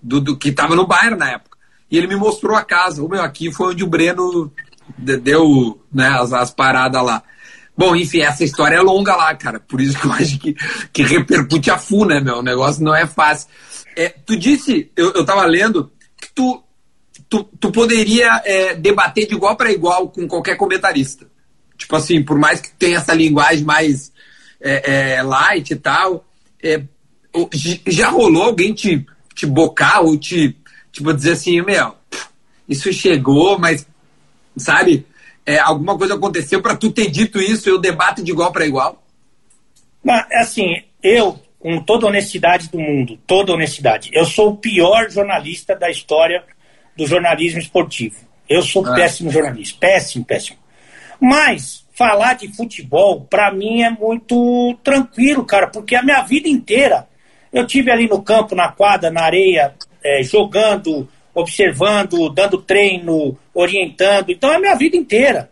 do, 0.00 0.20
do, 0.20 0.36
que 0.36 0.52
tava 0.52 0.76
no 0.76 0.86
Bayern 0.86 1.16
na 1.16 1.30
época. 1.30 1.56
E 1.90 1.96
ele 1.96 2.06
me 2.06 2.16
mostrou 2.16 2.56
a 2.56 2.62
casa. 2.62 3.02
O 3.02 3.08
meu, 3.08 3.22
aqui 3.22 3.52
foi 3.52 3.72
onde 3.72 3.82
o 3.82 3.88
Breno 3.88 4.52
deu 4.98 5.80
né, 5.92 6.08
as, 6.08 6.32
as 6.32 6.50
paradas 6.50 7.02
lá. 7.02 7.22
Bom, 7.76 7.94
enfim, 7.94 8.20
essa 8.20 8.44
história 8.44 8.76
é 8.76 8.80
longa 8.80 9.14
lá, 9.16 9.34
cara. 9.34 9.60
Por 9.60 9.80
isso 9.80 9.98
que 9.98 10.06
eu 10.06 10.12
acho 10.12 10.38
que, 10.38 10.54
que 10.92 11.02
repercute 11.02 11.70
a 11.70 11.78
FU, 11.78 12.04
né, 12.04 12.20
meu? 12.20 12.38
O 12.38 12.42
negócio 12.42 12.82
não 12.82 12.94
é 12.94 13.06
fácil. 13.06 13.48
É, 13.96 14.08
tu 14.08 14.36
disse, 14.36 14.90
eu, 14.96 15.12
eu 15.12 15.24
tava 15.24 15.44
lendo, 15.44 15.90
que 16.20 16.32
tu, 16.34 16.62
tu, 17.28 17.44
tu 17.58 17.70
poderia 17.70 18.42
é, 18.44 18.74
debater 18.74 19.26
de 19.26 19.34
igual 19.34 19.56
para 19.56 19.72
igual 19.72 20.08
com 20.08 20.26
qualquer 20.26 20.56
comentarista. 20.56 21.26
Tipo 21.76 21.96
assim, 21.96 22.22
por 22.22 22.38
mais 22.38 22.60
que 22.60 22.72
tenha 22.72 22.96
essa 22.98 23.14
linguagem 23.14 23.64
mais 23.64 24.12
é, 24.60 25.14
é 25.14 25.22
light 25.22 25.70
e 25.70 25.76
tal, 25.76 26.24
é, 26.62 26.82
já 27.86 28.08
rolou 28.08 28.44
alguém 28.44 28.72
te, 28.72 29.04
te 29.34 29.46
bocar 29.46 30.02
ou 30.02 30.16
te 30.16 30.56
Tipo, 30.96 31.12
dizer 31.12 31.32
assim, 31.32 31.60
meu, 31.60 31.94
isso 32.66 32.90
chegou, 32.90 33.58
mas, 33.58 33.86
sabe, 34.56 35.06
é, 35.44 35.58
alguma 35.58 35.98
coisa 35.98 36.14
aconteceu 36.14 36.62
para 36.62 36.74
tu 36.74 36.90
ter 36.90 37.10
dito 37.10 37.38
isso, 37.38 37.68
eu 37.68 37.78
debato 37.78 38.24
de 38.24 38.30
igual 38.30 38.50
para 38.50 38.64
igual? 38.64 39.04
Mas, 40.02 40.26
assim, 40.32 40.64
eu, 41.02 41.38
com 41.58 41.82
toda 41.82 42.06
honestidade 42.06 42.70
do 42.70 42.78
mundo, 42.78 43.18
toda 43.26 43.52
honestidade, 43.52 44.08
eu 44.10 44.24
sou 44.24 44.52
o 44.52 44.56
pior 44.56 45.10
jornalista 45.10 45.76
da 45.76 45.90
história 45.90 46.42
do 46.96 47.06
jornalismo 47.06 47.58
esportivo. 47.58 48.16
Eu 48.48 48.62
sou 48.62 48.86
ah. 48.86 48.94
péssimo 48.94 49.30
jornalista, 49.30 49.76
péssimo, 49.80 50.24
péssimo. 50.24 50.58
Mas 51.20 51.84
falar 51.92 52.34
de 52.34 52.48
futebol, 52.54 53.22
para 53.22 53.52
mim, 53.52 53.82
é 53.82 53.90
muito 53.90 54.76
tranquilo, 54.84 55.44
cara, 55.44 55.66
porque 55.66 55.96
a 55.96 56.02
minha 56.02 56.22
vida 56.22 56.48
inteira 56.48 57.06
eu 57.52 57.66
tive 57.66 57.90
ali 57.90 58.06
no 58.06 58.22
campo, 58.22 58.54
na 58.54 58.68
quadra, 58.70 59.10
na 59.10 59.22
areia, 59.22 59.74
é, 60.04 60.22
jogando, 60.22 61.08
observando, 61.34 62.28
dando 62.28 62.60
treino, 62.60 63.38
orientando. 63.54 64.30
Então 64.30 64.52
é 64.52 64.56
a 64.56 64.60
minha 64.60 64.74
vida 64.74 64.96
inteira. 64.96 65.50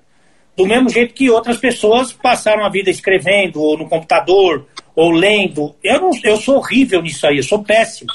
Do 0.56 0.66
mesmo 0.66 0.88
jeito 0.88 1.14
que 1.14 1.30
outras 1.30 1.56
pessoas 1.56 2.12
passaram 2.12 2.64
a 2.64 2.68
vida 2.68 2.90
escrevendo, 2.90 3.60
ou 3.60 3.76
no 3.76 3.88
computador, 3.88 4.66
ou 4.94 5.10
lendo. 5.10 5.74
Eu, 5.82 6.00
não, 6.00 6.10
eu 6.22 6.36
sou 6.36 6.58
horrível 6.58 7.02
nisso 7.02 7.26
aí, 7.26 7.38
eu 7.38 7.42
sou 7.42 7.64
péssimo. 7.64 8.10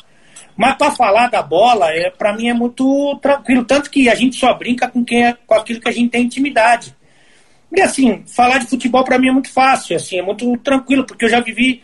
Mas 0.59 0.75
para 0.75 0.91
falar 0.91 1.27
da 1.29 1.41
bola, 1.41 1.89
é, 1.91 2.09
para 2.09 2.35
mim 2.35 2.49
é 2.49 2.53
muito 2.53 3.17
tranquilo. 3.21 3.63
Tanto 3.63 3.89
que 3.89 4.09
a 4.09 4.15
gente 4.15 4.35
só 4.35 4.53
brinca 4.53 4.89
com, 4.89 5.05
quem 5.05 5.25
é, 5.25 5.37
com 5.47 5.53
aquilo 5.55 5.79
que 5.79 5.87
a 5.87 5.91
gente 5.91 6.09
tem 6.09 6.25
intimidade. 6.25 6.93
E 7.71 7.81
assim, 7.81 8.23
falar 8.27 8.57
de 8.57 8.67
futebol 8.67 9.03
para 9.03 9.17
mim 9.17 9.29
é 9.29 9.31
muito 9.31 9.51
fácil, 9.51 9.95
assim, 9.95 10.17
é 10.17 10.21
muito 10.21 10.57
tranquilo, 10.57 11.05
porque 11.05 11.25
eu 11.25 11.29
já 11.29 11.39
vivi, 11.39 11.83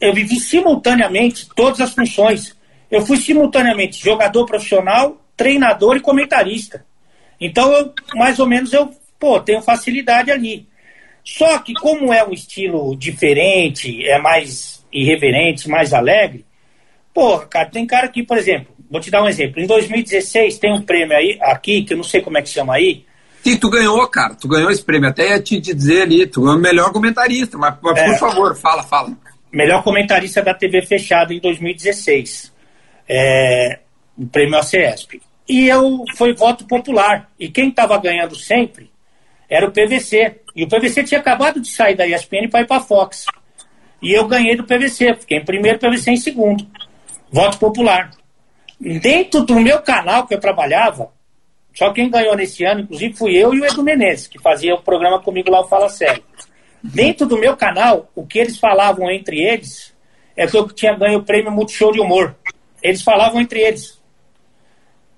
eu 0.00 0.14
vivi 0.14 0.38
simultaneamente 0.38 1.48
todas 1.56 1.80
as 1.80 1.94
funções 1.94 2.54
eu 2.92 3.00
fui 3.06 3.16
simultaneamente 3.16 4.04
jogador 4.04 4.44
profissional, 4.44 5.18
treinador 5.34 5.96
e 5.96 6.00
comentarista. 6.00 6.84
Então, 7.40 7.72
eu, 7.72 7.94
mais 8.14 8.38
ou 8.38 8.46
menos, 8.46 8.70
eu 8.74 8.92
pô, 9.18 9.40
tenho 9.40 9.62
facilidade 9.62 10.30
ali. 10.30 10.68
Só 11.24 11.58
que, 11.60 11.72
como 11.72 12.12
é 12.12 12.22
um 12.22 12.34
estilo 12.34 12.94
diferente, 12.94 14.06
é 14.06 14.18
mais 14.18 14.84
irreverente, 14.92 15.70
mais 15.70 15.94
alegre, 15.94 16.44
porra, 17.12 17.46
cara, 17.46 17.70
tem 17.70 17.86
cara 17.86 18.08
que, 18.08 18.22
por 18.22 18.36
exemplo, 18.36 18.74
vou 18.90 19.00
te 19.00 19.10
dar 19.10 19.22
um 19.22 19.28
exemplo. 19.28 19.60
Em 19.60 19.66
2016 19.66 20.58
tem 20.58 20.72
um 20.72 20.82
prêmio 20.82 21.16
aí, 21.16 21.38
aqui, 21.42 21.82
que 21.82 21.94
eu 21.94 21.96
não 21.96 22.04
sei 22.04 22.20
como 22.20 22.38
é 22.38 22.42
que 22.42 22.48
chama 22.48 22.74
aí. 22.74 23.04
Sim, 23.42 23.56
tu 23.56 23.68
ganhou, 23.68 24.06
cara. 24.06 24.34
Tu 24.34 24.46
ganhou 24.46 24.70
esse 24.70 24.84
prêmio. 24.84 25.08
Até 25.08 25.30
ia 25.30 25.42
te 25.42 25.60
dizer 25.60 26.02
ali, 26.02 26.26
tu 26.26 26.48
é 26.48 26.54
o 26.54 26.58
melhor 26.58 26.92
comentarista. 26.92 27.58
Mas, 27.58 27.74
mas 27.82 27.98
é, 27.98 28.06
por 28.06 28.18
favor, 28.18 28.54
fala, 28.54 28.84
fala. 28.84 29.10
Melhor 29.52 29.82
comentarista 29.82 30.42
da 30.42 30.54
TV 30.54 30.82
fechada 30.82 31.34
em 31.34 31.40
2016 31.40 32.52
é, 33.08 33.80
o 34.16 34.26
prêmio 34.26 34.58
ACESP. 34.58 35.20
E 35.48 35.68
eu 35.68 36.04
foi 36.16 36.34
voto 36.34 36.66
popular. 36.66 37.30
E 37.38 37.48
quem 37.48 37.68
estava 37.68 37.98
ganhando 37.98 38.36
sempre 38.36 38.90
era 39.50 39.66
o 39.66 39.72
PVC. 39.72 40.40
E 40.54 40.64
o 40.64 40.68
PVC 40.68 41.04
tinha 41.04 41.20
acabado 41.20 41.60
de 41.60 41.68
sair 41.68 41.96
da 41.96 42.06
ESPN 42.06 42.48
para 42.48 42.60
ir 42.60 42.66
para 42.66 42.76
a 42.76 42.84
Fox. 42.84 43.26
E 44.00 44.12
eu 44.12 44.26
ganhei 44.26 44.56
do 44.56 44.64
PVC. 44.64 45.14
Fiquei 45.14 45.38
em 45.38 45.44
primeiro, 45.44 45.78
PVC 45.78 46.12
em 46.12 46.16
segundo. 46.16 46.66
Voto 47.32 47.58
popular. 47.58 48.10
Dentro 48.78 49.42
do 49.42 49.58
meu 49.58 49.80
canal 49.80 50.26
que 50.26 50.34
eu 50.34 50.40
trabalhava, 50.40 51.10
só 51.74 51.92
quem 51.92 52.10
ganhou 52.10 52.36
nesse 52.36 52.64
ano, 52.64 52.82
inclusive, 52.82 53.14
fui 53.14 53.36
eu 53.36 53.54
e 53.54 53.60
o 53.60 53.64
Edu 53.64 53.82
Menezes, 53.82 54.26
que 54.26 54.38
fazia 54.38 54.74
o 54.74 54.82
programa 54.82 55.20
comigo 55.20 55.50
lá, 55.50 55.60
o 55.60 55.68
Fala 55.68 55.88
Sério. 55.88 56.22
Dentro 56.82 57.26
do 57.26 57.38
meu 57.38 57.56
canal, 57.56 58.10
o 58.14 58.26
que 58.26 58.38
eles 58.38 58.58
falavam 58.58 59.10
entre 59.10 59.40
eles 59.40 59.94
é 60.36 60.46
que 60.46 60.56
eu 60.56 60.68
tinha 60.68 60.94
ganho 60.94 61.20
o 61.20 61.24
prêmio 61.24 61.50
Multishow 61.50 61.92
de 61.92 62.00
Humor 62.00 62.36
eles 62.82 63.02
falavam 63.02 63.40
entre 63.40 63.60
eles. 63.60 64.00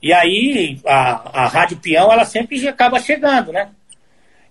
E 0.02 0.12
aí 0.12 0.78
a, 0.84 1.44
a 1.44 1.48
Rádio 1.48 1.78
Peão, 1.78 2.12
ela 2.12 2.24
sempre 2.24 2.68
acaba 2.68 3.00
chegando, 3.00 3.50
né? 3.50 3.70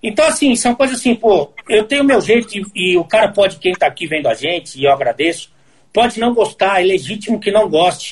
Então, 0.01 0.25
assim, 0.25 0.53
são 0.55 0.75
coisas 0.75 0.99
assim, 0.99 1.15
pô, 1.15 1.53
eu 1.69 1.85
tenho 1.85 2.03
meu 2.03 2.19
jeito 2.19 2.57
e, 2.57 2.65
e 2.75 2.97
o 2.97 3.05
cara 3.05 3.31
pode, 3.31 3.57
quem 3.57 3.73
tá 3.73 3.87
aqui 3.87 4.05
vendo 4.07 4.27
a 4.27 4.33
gente, 4.33 4.77
e 4.77 4.83
eu 4.83 4.91
agradeço, 4.91 5.52
pode 5.93 6.19
não 6.19 6.33
gostar, 6.33 6.81
é 6.81 6.85
legítimo 6.85 7.39
que 7.39 7.51
não 7.51 7.69
goste. 7.69 8.11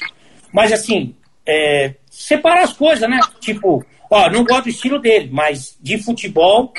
Mas, 0.53 0.71
assim, 0.71 1.15
é, 1.45 1.95
separar 2.09 2.63
as 2.63 2.73
coisas, 2.73 3.09
né? 3.09 3.19
Tipo, 3.39 3.83
ó, 4.09 4.29
não 4.29 4.43
gosto 4.43 4.63
do 4.63 4.69
estilo 4.69 4.99
dele, 4.99 5.29
mas 5.31 5.77
de 5.81 5.97
futebol 5.97 6.71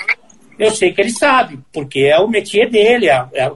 eu 0.58 0.70
sei 0.70 0.92
que 0.92 1.00
ele 1.00 1.10
sabe, 1.10 1.58
porque 1.72 2.00
é 2.00 2.18
o 2.18 2.28
métier 2.28 2.70
dele, 2.70 3.08
é, 3.08 3.26
é, 3.34 3.50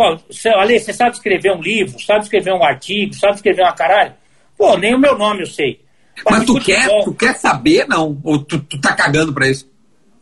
Pô, 0.00 0.18
você, 0.30 0.48
Ale, 0.48 0.80
você 0.80 0.94
sabe 0.94 1.14
escrever 1.14 1.52
um 1.52 1.60
livro, 1.60 2.00
sabe 2.00 2.20
escrever 2.20 2.54
um 2.54 2.64
artigo, 2.64 3.12
sabe 3.12 3.34
escrever 3.34 3.60
uma 3.60 3.74
caralho? 3.74 4.14
Pô, 4.56 4.74
nem 4.78 4.94
o 4.94 4.98
meu 4.98 5.16
nome 5.18 5.42
eu 5.42 5.46
sei. 5.46 5.78
Mas, 6.24 6.38
Mas 6.38 6.46
tu, 6.46 6.54
quer, 6.58 6.88
tu 7.04 7.12
quer 7.12 7.34
saber, 7.34 7.86
não? 7.86 8.18
Ou 8.24 8.38
tu, 8.38 8.58
tu 8.60 8.80
tá 8.80 8.94
cagando 8.94 9.30
pra 9.34 9.46
isso? 9.46 9.70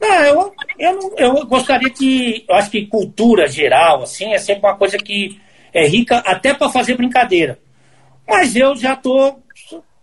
Não, 0.00 0.24
eu, 0.24 0.52
eu, 0.80 1.14
eu 1.16 1.46
gostaria 1.46 1.90
que. 1.90 2.44
Eu 2.48 2.56
acho 2.56 2.72
que 2.72 2.86
cultura 2.86 3.46
geral, 3.46 4.02
assim, 4.02 4.32
é 4.32 4.38
sempre 4.38 4.66
uma 4.66 4.76
coisa 4.76 4.98
que 4.98 5.40
é 5.72 5.86
rica 5.86 6.18
até 6.18 6.54
para 6.54 6.68
fazer 6.68 6.96
brincadeira. 6.96 7.58
Mas 8.26 8.54
eu 8.54 8.76
já 8.76 8.94
tô. 8.96 9.38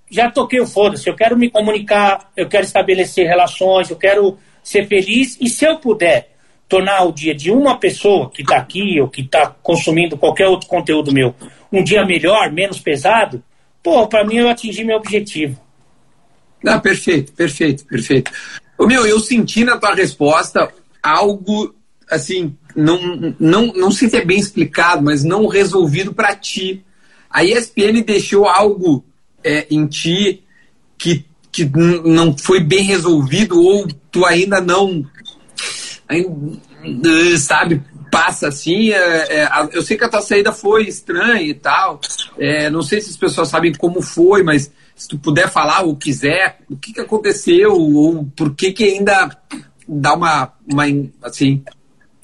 Já 0.09 0.29
toquei 0.29 0.59
o 0.59 0.67
foda-se. 0.67 1.09
Eu 1.09 1.15
quero 1.15 1.37
me 1.37 1.49
comunicar, 1.49 2.31
eu 2.37 2.47
quero 2.47 2.63
estabelecer 2.63 3.27
relações, 3.27 3.89
eu 3.89 3.95
quero 3.95 4.37
ser 4.63 4.87
feliz. 4.87 5.37
E 5.41 5.49
se 5.49 5.65
eu 5.65 5.77
puder 5.77 6.35
tornar 6.67 7.03
o 7.03 7.11
dia 7.11 7.33
de 7.33 7.51
uma 7.51 7.77
pessoa 7.77 8.29
que 8.29 8.41
está 8.41 8.57
aqui 8.57 8.99
ou 8.99 9.07
que 9.07 9.21
está 9.21 9.47
consumindo 9.47 10.17
qualquer 10.17 10.47
outro 10.47 10.67
conteúdo 10.67 11.11
meu 11.11 11.35
um 11.71 11.83
dia 11.83 12.05
melhor, 12.05 12.51
menos 12.51 12.79
pesado, 12.79 13.43
pô, 13.83 14.07
para 14.07 14.23
mim 14.23 14.37
eu 14.37 14.49
atingi 14.49 14.83
meu 14.83 14.97
objetivo. 14.97 15.59
Ah, 16.65 16.79
perfeito, 16.79 17.33
perfeito, 17.33 17.85
perfeito. 17.85 18.31
Meu, 18.79 19.05
eu 19.05 19.19
senti 19.19 19.63
na 19.63 19.77
tua 19.77 19.93
resposta 19.93 20.71
algo 21.03 21.75
assim, 22.09 22.55
não, 22.75 23.35
não, 23.39 23.67
não 23.67 23.91
sei 23.91 24.09
se 24.09 24.17
é 24.17 24.25
bem 24.25 24.37
explicado, 24.37 25.03
mas 25.03 25.23
não 25.23 25.47
resolvido 25.47 26.13
para 26.13 26.35
ti. 26.35 26.83
A 27.29 27.43
ESPN 27.43 28.01
deixou 28.05 28.47
algo 28.47 29.05
é, 29.43 29.67
em 29.69 29.85
ti 29.87 30.43
que, 30.97 31.25
que 31.51 31.65
não 32.03 32.37
foi 32.37 32.59
bem 32.59 32.83
resolvido 32.83 33.61
ou 33.61 33.87
tu 34.11 34.25
ainda 34.25 34.59
não 34.59 35.05
sabe, 37.39 37.81
passa 38.11 38.47
assim. 38.47 38.91
É, 38.91 39.41
é, 39.41 39.49
eu 39.73 39.81
sei 39.81 39.97
que 39.97 40.03
a 40.03 40.09
tua 40.09 40.21
saída 40.21 40.51
foi 40.51 40.87
estranha 40.87 41.41
e 41.41 41.53
tal. 41.53 41.99
É, 42.37 42.69
não 42.69 42.81
sei 42.81 43.01
se 43.01 43.09
as 43.11 43.17
pessoas 43.17 43.49
sabem 43.49 43.73
como 43.73 44.01
foi, 44.01 44.43
mas 44.43 44.71
se 44.95 45.07
tu 45.07 45.17
puder 45.17 45.49
falar 45.49 45.81
ou 45.81 45.95
quiser, 45.95 46.59
o 46.69 46.77
que, 46.77 46.93
que 46.93 47.01
aconteceu 47.01 47.73
ou 47.73 48.25
por 48.35 48.55
que, 48.55 48.71
que 48.71 48.83
ainda 48.83 49.37
dá 49.87 50.13
uma, 50.13 50.53
uma. 50.71 50.85
assim. 51.23 51.63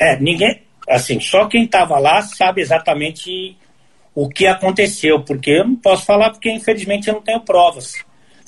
É, 0.02 0.20
ninguém. 0.20 0.64
Assim, 0.90 1.20
só 1.20 1.46
quem 1.46 1.66
estava 1.66 2.00
lá 2.00 2.24
sabe 2.24 2.60
exatamente 2.60 3.56
o 4.16 4.28
que 4.28 4.48
aconteceu, 4.48 5.24
porque 5.24 5.52
eu 5.52 5.68
não 5.68 5.76
posso 5.76 6.06
falar 6.06 6.32
porque 6.32 6.52
infelizmente 6.52 7.08
eu 7.08 7.14
não 7.14 7.22
tenho 7.22 7.40
provas. 7.42 7.94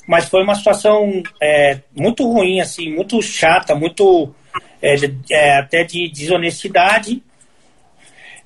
Mas 0.08 0.28
foi 0.28 0.44
uma 0.44 0.56
situação 0.56 1.22
é, 1.40 1.80
muito 1.96 2.28
ruim, 2.28 2.60
assim, 2.60 2.92
muito 2.92 3.22
chata, 3.22 3.76
muito 3.76 4.34
é, 4.82 4.96
é, 5.30 5.58
até 5.60 5.84
de 5.84 6.10
desonestidade. 6.10 7.22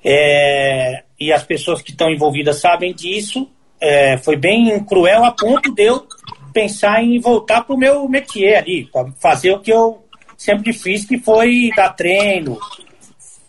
É, 0.04 1.02
e 1.18 1.32
as 1.32 1.42
pessoas 1.42 1.80
que 1.80 1.92
estão 1.92 2.10
envolvidas 2.10 2.60
sabem 2.60 2.94
disso. 2.94 3.50
É, 3.80 4.18
foi 4.18 4.36
bem 4.36 4.84
cruel 4.84 5.24
a 5.24 5.32
ponto 5.32 5.72
de 5.74 5.84
eu 5.84 6.06
pensar 6.52 7.02
em 7.02 7.18
voltar 7.20 7.62
para 7.62 7.74
o 7.74 7.78
meu 7.78 8.06
métier 8.08 8.58
ali, 8.58 8.90
fazer 9.18 9.52
o 9.52 9.60
que 9.60 9.72
eu 9.72 10.04
sempre 10.36 10.72
fiz, 10.72 11.04
que 11.04 11.18
foi 11.18 11.70
dar 11.76 11.90
treino, 11.90 12.58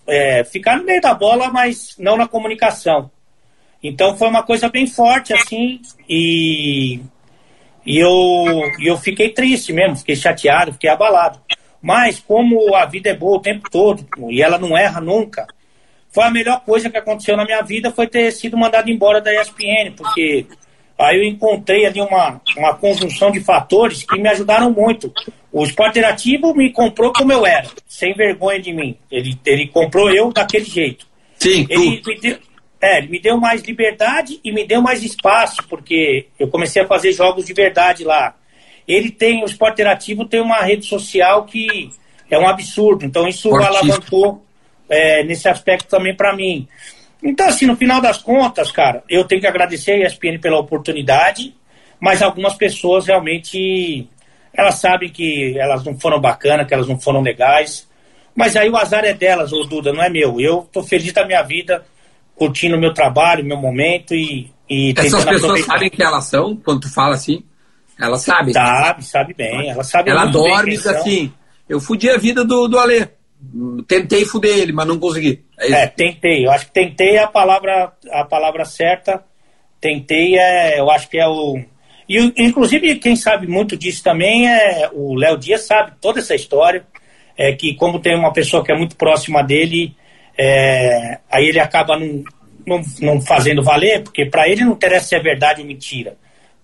é, 0.09 0.43
ficar 0.43 0.77
no 0.77 0.85
meio 0.85 1.01
da 1.01 1.13
bola, 1.13 1.49
mas 1.49 1.95
não 1.97 2.17
na 2.17 2.27
comunicação. 2.27 3.09
Então 3.81 4.17
foi 4.17 4.27
uma 4.27 4.43
coisa 4.43 4.67
bem 4.69 4.85
forte, 4.85 5.33
assim, 5.33 5.79
e, 6.07 6.99
e 7.85 7.97
eu, 7.97 8.09
eu 8.83 8.97
fiquei 8.97 9.29
triste 9.29 9.71
mesmo, 9.71 9.95
fiquei 9.95 10.15
chateado, 10.15 10.73
fiquei 10.73 10.89
abalado. 10.89 11.39
Mas 11.81 12.19
como 12.19 12.75
a 12.75 12.85
vida 12.85 13.09
é 13.09 13.15
boa 13.15 13.37
o 13.37 13.41
tempo 13.41 13.69
todo, 13.69 14.05
e 14.29 14.41
ela 14.41 14.57
não 14.57 14.77
erra 14.77 14.99
nunca, 14.99 15.47
foi 16.09 16.25
a 16.25 16.31
melhor 16.31 16.61
coisa 16.65 16.89
que 16.89 16.97
aconteceu 16.97 17.37
na 17.37 17.45
minha 17.45 17.61
vida 17.61 17.91
foi 17.91 18.07
ter 18.07 18.31
sido 18.31 18.57
mandado 18.57 18.89
embora 18.89 19.21
da 19.21 19.33
ESPN, 19.33 19.93
porque 19.95 20.45
aí 20.99 21.17
eu 21.17 21.23
encontrei 21.23 21.85
ali 21.85 22.01
uma, 22.01 22.41
uma 22.57 22.73
conjunção 22.75 23.31
de 23.31 23.39
fatores 23.39 24.03
que 24.03 24.19
me 24.19 24.27
ajudaram 24.27 24.71
muito. 24.71 25.11
O 25.51 25.63
Esporte 25.63 25.97
Interativo 25.97 26.53
me 26.53 26.71
comprou 26.71 27.11
como 27.13 27.31
eu 27.31 27.45
era, 27.45 27.67
sem 27.87 28.13
vergonha 28.13 28.59
de 28.59 28.73
mim. 28.73 28.97
Ele, 29.09 29.39
ele 29.45 29.67
comprou 29.67 30.11
eu 30.11 30.31
daquele 30.31 30.65
jeito. 30.65 31.07
Sim, 31.37 31.65
ele 31.69 32.01
me, 32.05 32.19
deu, 32.19 32.37
é, 32.81 32.97
ele 32.97 33.07
me 33.07 33.19
deu 33.19 33.37
mais 33.37 33.61
liberdade 33.63 34.39
e 34.43 34.51
me 34.51 34.65
deu 34.65 34.81
mais 34.81 35.03
espaço, 35.03 35.63
porque 35.69 36.27
eu 36.37 36.47
comecei 36.49 36.81
a 36.81 36.87
fazer 36.87 37.13
jogos 37.13 37.45
de 37.45 37.53
verdade 37.53 38.03
lá. 38.03 38.35
Ele 38.87 39.09
tem, 39.09 39.41
o 39.41 39.45
Esporte 39.45 39.75
Interativo 39.75 40.25
tem 40.25 40.41
uma 40.41 40.61
rede 40.61 40.85
social 40.85 41.45
que 41.45 41.89
é 42.29 42.37
um 42.37 42.47
absurdo, 42.47 43.05
então 43.05 43.27
isso 43.27 43.49
Fortíssimo. 43.49 43.77
alavancou 43.77 44.45
é, 44.89 45.23
nesse 45.23 45.47
aspecto 45.47 45.87
também 45.87 46.15
para 46.15 46.35
mim. 46.35 46.67
Então, 47.21 47.47
assim, 47.47 47.65
no 47.65 47.75
final 47.75 47.99
das 48.01 48.17
contas, 48.17 48.71
cara, 48.71 49.03
eu 49.09 49.25
tenho 49.25 49.41
que 49.41 49.47
agradecer 49.47 49.91
a 49.91 50.07
ESPN 50.07 50.39
pela 50.39 50.59
oportunidade, 50.59 51.53
mas 51.99 52.21
algumas 52.21 52.55
pessoas 52.55 53.07
realmente 53.07 54.07
elas 54.53 54.75
sabem 54.75 55.09
que 55.09 55.57
elas 55.57 55.83
não 55.83 55.97
foram 55.99 56.19
bacanas, 56.19 56.67
que 56.67 56.73
elas 56.73 56.87
não 56.87 56.99
foram 56.99 57.21
legais. 57.21 57.87
Mas 58.35 58.55
aí 58.55 58.69
o 58.69 58.77
azar 58.77 59.03
é 59.03 59.13
delas, 59.13 59.51
ô 59.51 59.63
Duda, 59.63 59.91
não 59.91 60.01
é 60.01 60.09
meu. 60.09 60.39
Eu 60.39 60.67
tô 60.71 60.81
feliz 60.81 61.11
da 61.13 61.25
minha 61.25 61.41
vida, 61.43 61.85
curtindo 62.35 62.75
o 62.75 62.79
meu 62.79 62.93
trabalho, 62.93 63.43
meu 63.43 63.57
momento 63.57 64.13
e. 64.13 64.49
e 64.69 64.93
Essas 64.97 65.25
pessoas 65.25 65.43
aproveitar. 65.43 65.73
sabem 65.73 65.89
que 65.89 66.03
elas 66.03 66.25
são, 66.25 66.55
quando 66.55 66.81
tu 66.81 66.93
fala 66.93 67.15
assim? 67.15 67.43
Elas 67.99 68.21
sabem. 68.21 68.53
Sabe, 68.53 69.03
sabe 69.03 69.33
bem. 69.33 69.69
Elas 69.69 69.87
sabem 69.87 70.11
Ela 70.11 70.25
dorme 70.25 70.75
assim. 70.75 71.31
Eu 71.67 71.79
fudi 71.79 72.09
a 72.09 72.17
vida 72.17 72.45
do, 72.45 72.67
do 72.67 72.79
Alê. 72.79 73.07
Tentei 73.87 74.25
fuder 74.25 74.57
ele, 74.57 74.73
mas 74.73 74.85
não 74.85 74.99
consegui. 74.99 75.45
É, 75.57 75.71
é, 75.71 75.87
tentei. 75.87 76.45
Eu 76.45 76.51
acho 76.51 76.65
que 76.65 76.73
tentei 76.73 77.15
é 77.15 77.23
a 77.23 77.27
palavra, 77.27 77.93
a 78.11 78.25
palavra 78.25 78.65
certa. 78.65 79.23
Tentei 79.79 80.37
é, 80.37 80.79
eu 80.79 80.91
acho 80.91 81.09
que 81.09 81.17
é 81.17 81.27
o. 81.27 81.57
E, 82.07 82.17
inclusive, 82.37 82.95
quem 82.95 83.15
sabe 83.15 83.47
muito 83.47 83.77
disso 83.77 84.03
também 84.03 84.49
é 84.49 84.89
o 84.91 85.15
Léo 85.15 85.37
Dias, 85.37 85.61
sabe 85.61 85.93
toda 86.01 86.19
essa 86.19 86.35
história. 86.35 86.85
É 87.37 87.53
que, 87.53 87.73
como 87.75 87.99
tem 87.99 88.15
uma 88.15 88.33
pessoa 88.33 88.63
que 88.63 88.71
é 88.71 88.77
muito 88.77 88.97
próxima 88.97 89.41
dele, 89.41 89.95
é, 90.37 91.19
aí 91.31 91.45
ele 91.45 91.59
acaba 91.59 91.97
não, 91.97 92.21
não, 92.67 92.81
não 92.99 93.21
fazendo 93.21 93.63
valer, 93.63 94.03
porque 94.03 94.25
para 94.25 94.49
ele 94.49 94.65
não 94.65 94.73
interessa 94.73 95.07
se 95.07 95.15
é 95.15 95.19
verdade 95.19 95.61
ou 95.61 95.67
mentira. 95.67 96.17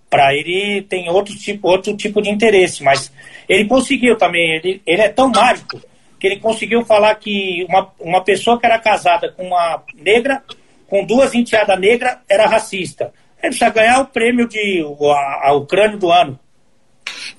Para 0.10 0.36
ele 0.36 0.82
tem 0.82 1.10
outro 1.10 1.34
tipo, 1.38 1.70
outro 1.70 1.96
tipo 1.96 2.22
de 2.22 2.30
interesse, 2.30 2.84
mas 2.84 3.10
ele 3.48 3.66
conseguiu 3.66 4.18
também. 4.18 4.58
Ele, 4.58 4.82
ele 4.86 5.02
é 5.02 5.10
tão 5.10 5.30
mágico 5.30 5.80
que 6.20 6.28
ele 6.28 6.40
conseguiu 6.40 6.84
falar 6.86 7.16
que 7.16 7.66
uma, 7.70 7.92
uma 8.00 8.24
pessoa 8.24 8.60
que 8.60 8.66
era 8.66 8.80
casada 8.80 9.32
com 9.32 9.48
uma 9.48 9.84
negra, 9.96 10.44
com 10.88 11.06
duas 11.06 11.34
enteadas 11.34 11.80
negras, 11.80 12.18
era 12.30 12.48
racista. 12.48 13.14
Ele 13.42 13.50
precisa 13.50 13.70
ganhar 13.70 14.00
o 14.00 14.08
prêmio 14.08 14.48
de 14.48 14.84
a, 14.84 15.50
a, 15.50 15.54
o 15.54 15.66
crânio 15.66 16.00
do 16.00 16.12
ano. 16.12 16.40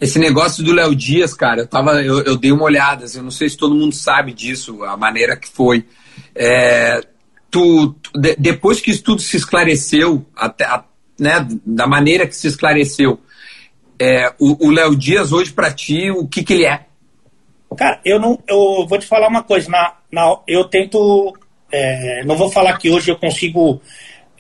Esse 0.01 0.19
negócio 0.19 0.63
do 0.63 0.73
Léo 0.73 0.95
Dias, 0.95 1.35
cara, 1.35 1.63
eu, 1.63 1.67
tava, 1.67 2.03
eu, 2.03 2.23
eu, 2.23 2.37
dei 2.37 2.53
uma 2.53 2.65
olhada, 2.65 3.05
assim, 3.05 3.19
eu 3.19 3.25
não 3.25 3.31
sei 3.31 3.49
se 3.49 3.57
todo 3.57 3.75
mundo 3.75 3.95
sabe 3.95 4.33
disso, 4.33 4.85
a 4.85 4.97
maneira 4.97 5.37
que 5.37 5.49
foi. 5.49 5.85
É, 6.35 7.01
tu, 7.51 7.93
tu 7.95 8.19
de, 8.19 8.37
depois 8.37 8.81
que 8.81 8.91
isso 8.91 9.03
tudo 9.03 9.21
se 9.21 9.37
esclareceu, 9.37 10.25
até, 10.37 10.65
a, 10.65 10.85
né, 11.19 11.47
da 11.65 11.87
maneira 11.87 12.27
que 12.27 12.37
se 12.37 12.47
esclareceu, 12.47 13.21
é, 13.99 14.33
o 14.39 14.71
Léo 14.71 14.95
Dias 14.95 15.33
hoje 15.33 15.53
para 15.53 15.73
ti, 15.73 16.11
o 16.11 16.29
que, 16.29 16.45
que 16.45 16.53
ele 16.53 16.67
é? 16.67 16.87
Cara, 17.75 18.01
eu 18.05 18.21
não. 18.21 18.39
Eu 18.47 18.87
vou 18.87 18.99
te 18.99 19.07
falar 19.07 19.29
uma 19.29 19.43
coisa. 19.43 19.69
Na, 19.71 19.95
na, 20.11 20.39
eu 20.47 20.65
tento. 20.65 21.35
É, 21.71 22.25
não 22.25 22.37
vou 22.37 22.51
falar 22.51 22.79
que 22.79 22.91
hoje 22.91 23.11
eu 23.11 23.17
consigo 23.17 23.81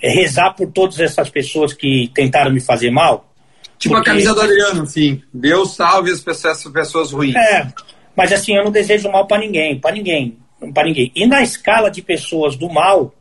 é, 0.00 0.10
rezar 0.10 0.52
por 0.52 0.70
todas 0.70 1.00
essas 1.00 1.28
pessoas 1.28 1.72
que 1.72 2.10
tentaram 2.14 2.52
me 2.52 2.60
fazer 2.60 2.90
mal. 2.90 3.32
Tipo 3.78 3.94
porque... 3.94 4.10
a 4.10 4.12
camisa 4.12 4.34
do 4.34 4.40
Adriano, 4.40 4.82
assim. 4.82 5.22
Deus 5.32 5.74
salve 5.74 6.10
as 6.10 6.20
pessoas, 6.20 6.64
as 6.64 6.72
pessoas 6.72 7.12
ruins. 7.12 7.34
É, 7.34 7.66
mas 8.14 8.32
assim, 8.32 8.54
eu 8.54 8.64
não 8.64 8.70
desejo 8.70 9.10
mal 9.10 9.26
para 9.26 9.38
ninguém, 9.38 9.78
para 9.78 9.94
ninguém, 9.94 10.38
para 10.72 10.84
ninguém. 10.84 11.12
E 11.14 11.26
na 11.26 11.42
escala 11.42 11.90
de 11.90 12.00
pessoas 12.00 12.56
do 12.56 12.70
mal, 12.70 13.12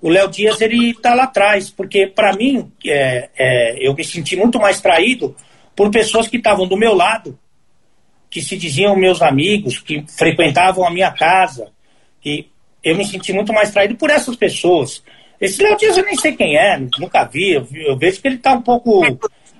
o 0.00 0.08
Léo 0.08 0.28
Dias 0.28 0.60
ele 0.60 0.94
tá 0.94 1.14
lá 1.14 1.24
atrás, 1.24 1.70
porque 1.70 2.06
para 2.06 2.32
mim 2.34 2.72
é, 2.84 3.30
é, 3.38 3.88
eu 3.88 3.94
me 3.94 4.02
senti 4.02 4.36
muito 4.36 4.58
mais 4.58 4.80
traído 4.80 5.36
por 5.76 5.90
pessoas 5.90 6.26
que 6.28 6.36
estavam 6.36 6.66
do 6.66 6.76
meu 6.76 6.94
lado 6.94 7.38
que 8.34 8.42
se 8.42 8.56
diziam 8.56 8.96
meus 8.96 9.22
amigos, 9.22 9.78
que 9.78 10.04
frequentavam 10.08 10.84
a 10.84 10.90
minha 10.90 11.12
casa. 11.12 11.68
E 12.24 12.48
eu 12.82 12.96
me 12.96 13.04
senti 13.04 13.32
muito 13.32 13.52
mais 13.52 13.70
traído 13.70 13.94
por 13.94 14.10
essas 14.10 14.34
pessoas. 14.34 15.04
Esse 15.40 15.62
Léo 15.62 15.76
Dias 15.76 15.96
eu 15.96 16.04
nem 16.04 16.16
sei 16.16 16.34
quem 16.34 16.56
é, 16.56 16.76
nunca 16.98 17.22
vi. 17.22 17.52
Eu, 17.52 17.68
eu 17.72 17.96
vejo 17.96 18.20
que 18.20 18.26
ele 18.26 18.34
está 18.34 18.52
um 18.54 18.60
pouco 18.60 19.02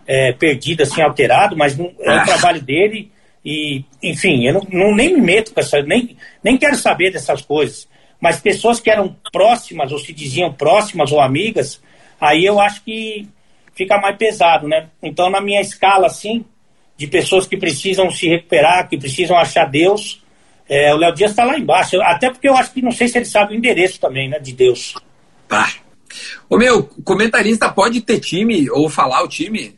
é, 0.09 0.33
perdido, 0.33 0.83
assim, 0.83 1.01
alterado, 1.01 1.57
mas 1.57 1.79
não, 1.79 1.93
é 2.01 2.17
o 2.17 2.19
ah. 2.19 2.25
trabalho 2.25 2.61
dele. 2.61 3.13
E, 3.45 3.85
enfim, 4.03 4.45
eu 4.45 4.55
não, 4.55 4.67
não, 4.69 4.93
nem 4.93 5.15
me 5.15 5.21
meto 5.21 5.55
com 5.55 5.61
essa, 5.61 5.81
nem, 5.81 6.17
nem 6.43 6.59
quero 6.59 6.75
saber 6.75 7.13
dessas 7.13 7.43
coisas. 7.43 7.89
Mas 8.21 8.41
pessoas 8.41 8.81
que 8.81 8.91
eram 8.91 9.15
próximas, 9.33 9.93
ou 9.93 10.01
se 10.01 10.13
diziam 10.13 10.53
próximas 10.53 11.13
ou 11.13 11.21
amigas, 11.21 11.81
aí 12.21 12.45
eu 12.45 12.59
acho 12.59 12.83
que 12.83 13.29
fica 13.73 14.01
mais 14.01 14.17
pesado, 14.17 14.67
né? 14.67 14.89
Então, 15.01 15.31
na 15.31 15.41
minha 15.41 15.61
escala, 15.61 16.09
assim, 16.09 16.45
de 16.97 17.07
pessoas 17.07 17.47
que 17.47 17.57
precisam 17.57 18.11
se 18.11 18.29
recuperar, 18.29 18.89
que 18.89 18.99
precisam 18.99 19.37
achar 19.37 19.67
Deus. 19.67 20.23
É, 20.69 20.95
o 20.95 20.97
Léo 20.97 21.15
Dias 21.15 21.31
está 21.31 21.45
lá 21.45 21.59
embaixo. 21.59 22.01
Até 22.03 22.31
porque 22.31 22.49
eu 22.49 22.57
acho 22.57 22.73
que 22.73 22.83
não 22.83 22.93
sei 22.93 23.09
se 23.09 23.19
ele 23.19 23.25
sabe 23.25 23.55
o 23.55 23.57
endereço 23.57 24.01
também, 24.01 24.29
né, 24.29 24.39
de 24.39 24.53
Deus. 24.53 24.95
Tá. 25.49 25.73
Ô 26.49 26.57
meu, 26.57 26.85
comentarista 27.05 27.69
pode 27.71 28.01
ter 28.01 28.21
time 28.21 28.71
ou 28.71 28.89
falar 28.89 29.23
o 29.23 29.29
time? 29.29 29.77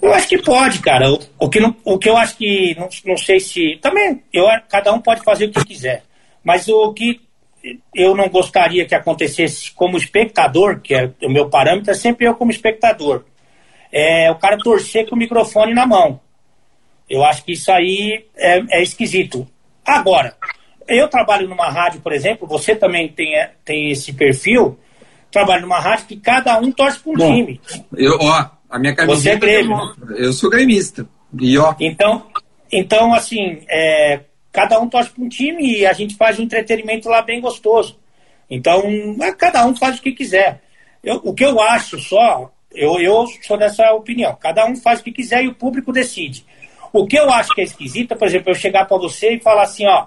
Eu 0.00 0.12
acho 0.14 0.28
que 0.28 0.42
pode, 0.42 0.78
cara. 0.80 1.12
O, 1.12 1.20
o, 1.38 1.48
que, 1.48 1.60
não, 1.60 1.76
o 1.84 1.98
que 1.98 2.08
eu 2.08 2.16
acho 2.16 2.36
que 2.36 2.74
não, 2.78 2.88
não 3.04 3.16
sei 3.16 3.38
se. 3.38 3.78
Também, 3.82 4.22
eu, 4.32 4.46
cada 4.68 4.92
um 4.92 5.00
pode 5.00 5.22
fazer 5.22 5.46
o 5.46 5.50
que 5.50 5.64
quiser. 5.64 6.04
Mas 6.42 6.68
o 6.68 6.92
que 6.94 7.20
eu 7.94 8.16
não 8.16 8.30
gostaria 8.30 8.86
que 8.86 8.94
acontecesse 8.94 9.70
como 9.72 9.98
espectador, 9.98 10.80
que 10.80 10.94
é 10.94 11.12
o 11.22 11.28
meu 11.28 11.50
parâmetro, 11.50 11.90
é 11.90 11.94
sempre 11.94 12.26
eu 12.26 12.34
como 12.34 12.50
espectador 12.50 13.24
é 13.92 14.30
o 14.30 14.36
cara 14.36 14.58
torcer 14.58 15.08
com 15.08 15.14
o 15.14 15.18
microfone 15.18 15.74
na 15.74 15.86
mão. 15.86 16.20
Eu 17.08 17.24
acho 17.24 17.44
que 17.44 17.52
isso 17.52 17.70
aí 17.72 18.24
é, 18.36 18.78
é 18.78 18.82
esquisito. 18.82 19.46
Agora, 19.84 20.36
eu 20.86 21.08
trabalho 21.08 21.48
numa 21.48 21.68
rádio, 21.68 22.00
por 22.00 22.12
exemplo, 22.12 22.46
você 22.46 22.74
também 22.74 23.08
tem, 23.08 23.34
tem 23.64 23.90
esse 23.90 24.12
perfil, 24.12 24.78
trabalho 25.30 25.62
numa 25.62 25.80
rádio 25.80 26.06
que 26.06 26.16
cada 26.16 26.58
um 26.58 26.70
torce 26.70 27.00
para 27.00 27.12
um 27.12 27.16
Bom, 27.16 27.34
time. 27.34 27.60
Eu, 27.96 28.16
ó, 28.20 28.50
a 28.68 28.78
minha 28.78 28.94
camiseta 28.94 29.20
você 29.20 29.30
é 29.30 29.36
Grêmio. 29.36 29.76
Eu 30.16 30.32
sou 30.32 30.50
gremista. 30.50 31.06
E, 31.38 31.58
ó. 31.58 31.74
Então, 31.80 32.26
então 32.70 33.12
assim, 33.12 33.62
é, 33.68 34.20
cada 34.52 34.80
um 34.80 34.88
torce 34.88 35.10
para 35.10 35.24
um 35.24 35.28
time 35.28 35.78
e 35.78 35.86
a 35.86 35.92
gente 35.92 36.16
faz 36.16 36.38
um 36.38 36.42
entretenimento 36.42 37.08
lá 37.08 37.22
bem 37.22 37.40
gostoso. 37.40 37.98
Então, 38.48 38.82
é, 39.20 39.32
cada 39.32 39.64
um 39.66 39.74
faz 39.74 39.98
o 39.98 40.02
que 40.02 40.12
quiser. 40.12 40.60
Eu, 41.02 41.20
o 41.24 41.34
que 41.34 41.44
eu 41.44 41.60
acho 41.60 41.98
só 41.98 42.52
eu, 42.72 43.00
eu 43.00 43.26
sou 43.42 43.56
dessa 43.56 43.92
opinião. 43.92 44.36
Cada 44.40 44.66
um 44.66 44.76
faz 44.76 45.00
o 45.00 45.04
que 45.04 45.12
quiser 45.12 45.44
e 45.44 45.48
o 45.48 45.54
público 45.54 45.92
decide. 45.92 46.44
O 46.92 47.06
que 47.06 47.16
eu 47.16 47.30
acho 47.30 47.54
que 47.54 47.60
é 47.60 47.64
esquisito, 47.64 48.16
por 48.16 48.26
exemplo, 48.26 48.50
eu 48.50 48.54
chegar 48.54 48.84
para 48.84 48.96
você 48.96 49.34
e 49.34 49.40
falar 49.40 49.62
assim, 49.62 49.86
ó, 49.86 50.06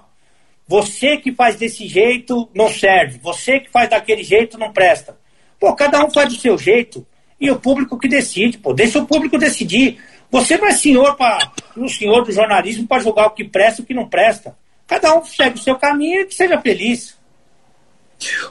você 0.66 1.16
que 1.16 1.32
faz 1.32 1.56
desse 1.56 1.86
jeito 1.86 2.48
não 2.54 2.68
serve, 2.68 3.18
você 3.22 3.60
que 3.60 3.70
faz 3.70 3.88
daquele 3.88 4.22
jeito 4.22 4.58
não 4.58 4.72
presta. 4.72 5.18
Pô, 5.58 5.74
cada 5.74 6.04
um 6.04 6.10
faz 6.10 6.28
do 6.28 6.40
seu 6.40 6.58
jeito 6.58 7.06
e 7.40 7.50
o 7.50 7.58
público 7.58 7.98
que 7.98 8.08
decide, 8.08 8.58
pô, 8.58 8.72
deixa 8.72 8.98
o 8.98 9.06
público 9.06 9.38
decidir. 9.38 9.98
Você 10.30 10.56
não 10.56 10.66
é 10.66 10.72
senhor 10.72 11.16
para 11.16 11.52
um 11.76 11.88
senhor 11.88 12.24
do 12.24 12.32
jornalismo 12.32 12.86
para 12.86 13.02
julgar 13.02 13.26
o 13.26 13.30
que 13.30 13.44
presta 13.44 13.80
e 13.80 13.84
o 13.84 13.86
que 13.86 13.94
não 13.94 14.08
presta. 14.08 14.56
Cada 14.86 15.14
um 15.16 15.24
segue 15.24 15.56
o 15.56 15.62
seu 15.62 15.76
caminho 15.76 16.22
e 16.22 16.26
que 16.26 16.34
seja 16.34 16.60
feliz. 16.60 17.16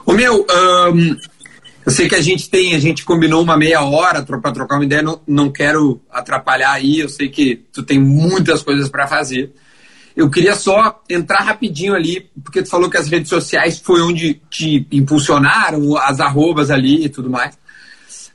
O 0.06 0.12
meu, 0.12 0.46
um, 0.48 1.16
eu 1.84 1.92
sei 1.92 2.08
que 2.08 2.14
a 2.14 2.20
gente 2.20 2.48
tem, 2.48 2.74
a 2.74 2.78
gente 2.78 3.04
combinou 3.04 3.42
uma 3.42 3.56
meia 3.56 3.82
hora 3.82 4.22
para 4.22 4.52
trocar 4.52 4.76
uma 4.76 4.84
ideia, 4.84 5.02
não, 5.02 5.20
não 5.26 5.50
quero 5.50 6.00
atrapalhar 6.10 6.72
aí, 6.72 7.00
eu 7.00 7.08
sei 7.08 7.28
que 7.28 7.56
tu 7.72 7.82
tem 7.82 8.00
muitas 8.00 8.62
coisas 8.62 8.88
para 8.88 9.06
fazer. 9.06 9.52
Eu 10.16 10.30
queria 10.30 10.54
só 10.54 11.02
entrar 11.10 11.42
rapidinho 11.42 11.94
ali, 11.94 12.30
porque 12.42 12.62
tu 12.62 12.70
falou 12.70 12.88
que 12.88 12.96
as 12.96 13.08
redes 13.08 13.28
sociais 13.28 13.78
foi 13.78 14.00
onde 14.00 14.40
te 14.48 14.86
impulsionaram, 14.92 15.96
as 15.96 16.20
arrobas 16.20 16.70
ali 16.70 17.04
e 17.04 17.08
tudo 17.08 17.28
mais. 17.28 17.58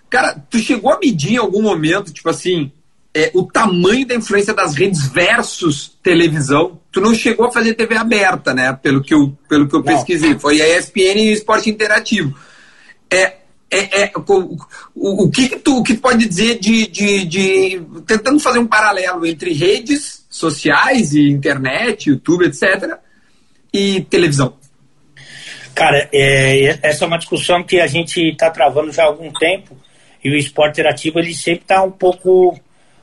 Cara, 0.10 0.36
tu 0.50 0.60
chegou 0.60 0.92
a 0.92 1.00
medir 1.00 1.34
em 1.34 1.38
algum 1.38 1.62
momento, 1.62 2.12
tipo 2.12 2.30
assim, 2.30 2.72
é, 3.14 3.32
o 3.34 3.44
tamanho 3.44 4.06
da 4.06 4.16
influência 4.16 4.54
das 4.54 4.76
redes 4.76 5.08
versus 5.08 5.98
televisão? 6.04 6.80
Tu 6.92 7.02
não 7.02 7.16
chegou 7.16 7.48
a 7.48 7.52
fazer 7.52 7.74
TV 7.74 7.96
aberta, 7.96 8.54
né? 8.54 8.74
Pelo 8.74 9.02
que 9.02 9.14
eu, 9.14 9.36
pelo 9.48 9.68
que 9.68 9.76
eu 9.76 9.84
pesquisei. 9.84 10.38
Foi 10.38 10.62
a 10.62 10.78
ESPN 10.78 11.18
e 11.18 11.30
o 11.30 11.34
Esporte 11.34 11.70
Interativo. 11.70 12.36
É, 13.12 13.34
é, 13.72 14.04
é, 14.04 14.12
o, 14.16 14.58
o, 14.96 15.30
que, 15.30 15.50
tu, 15.60 15.80
o 15.80 15.84
que 15.84 15.94
tu 15.94 16.02
pode 16.02 16.28
dizer 16.28 16.60
de, 16.60 16.88
de, 16.88 17.26
de, 17.26 17.82
tentando 18.06 18.40
fazer 18.40 18.60
um 18.60 18.68
paralelo 18.68 19.26
entre 19.26 19.54
redes 19.54 20.26
sociais 20.30 21.14
e 21.14 21.30
internet, 21.30 22.10
YouTube, 22.10 22.46
etc., 22.46 22.98
e 23.72 24.02
televisão? 24.02 24.56
Cara, 25.76 26.10
é, 26.12 26.80
essa 26.82 27.06
é 27.06 27.08
uma 27.08 27.18
discussão 27.18 27.64
que 27.64 27.80
a 27.80 27.88
gente 27.88 28.20
está 28.32 28.50
travando 28.50 28.92
já 28.92 29.04
há 29.04 29.06
algum 29.06 29.32
tempo 29.32 29.78
e 30.24 30.30
o 30.30 30.36
esporte 30.36 30.74
interativo 30.74 31.20
ele 31.20 31.34
sempre 31.34 31.62
está 31.62 31.84
um 31.84 31.92
pouco 31.92 32.60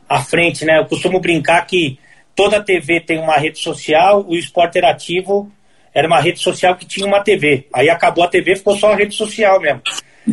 à 0.08 0.22
frente, 0.22 0.64
né? 0.64 0.78
Eu 0.78 0.86
costumo 0.86 1.20
brincar 1.20 1.64
que 1.66 1.98
toda 2.34 2.62
TV 2.62 3.00
tem 3.00 3.18
uma 3.18 3.36
rede 3.36 3.60
social, 3.60 4.26
o 4.28 4.34
esporte 4.34 4.78
interativo 4.78 5.50
era 5.96 6.06
uma 6.06 6.20
rede 6.20 6.40
social 6.40 6.76
que 6.76 6.84
tinha 6.84 7.06
uma 7.06 7.24
TV. 7.24 7.66
Aí 7.72 7.88
acabou 7.88 8.22
a 8.22 8.28
TV, 8.28 8.54
ficou 8.54 8.76
só 8.76 8.92
a 8.92 8.96
rede 8.96 9.14
social 9.14 9.58
mesmo. 9.58 9.80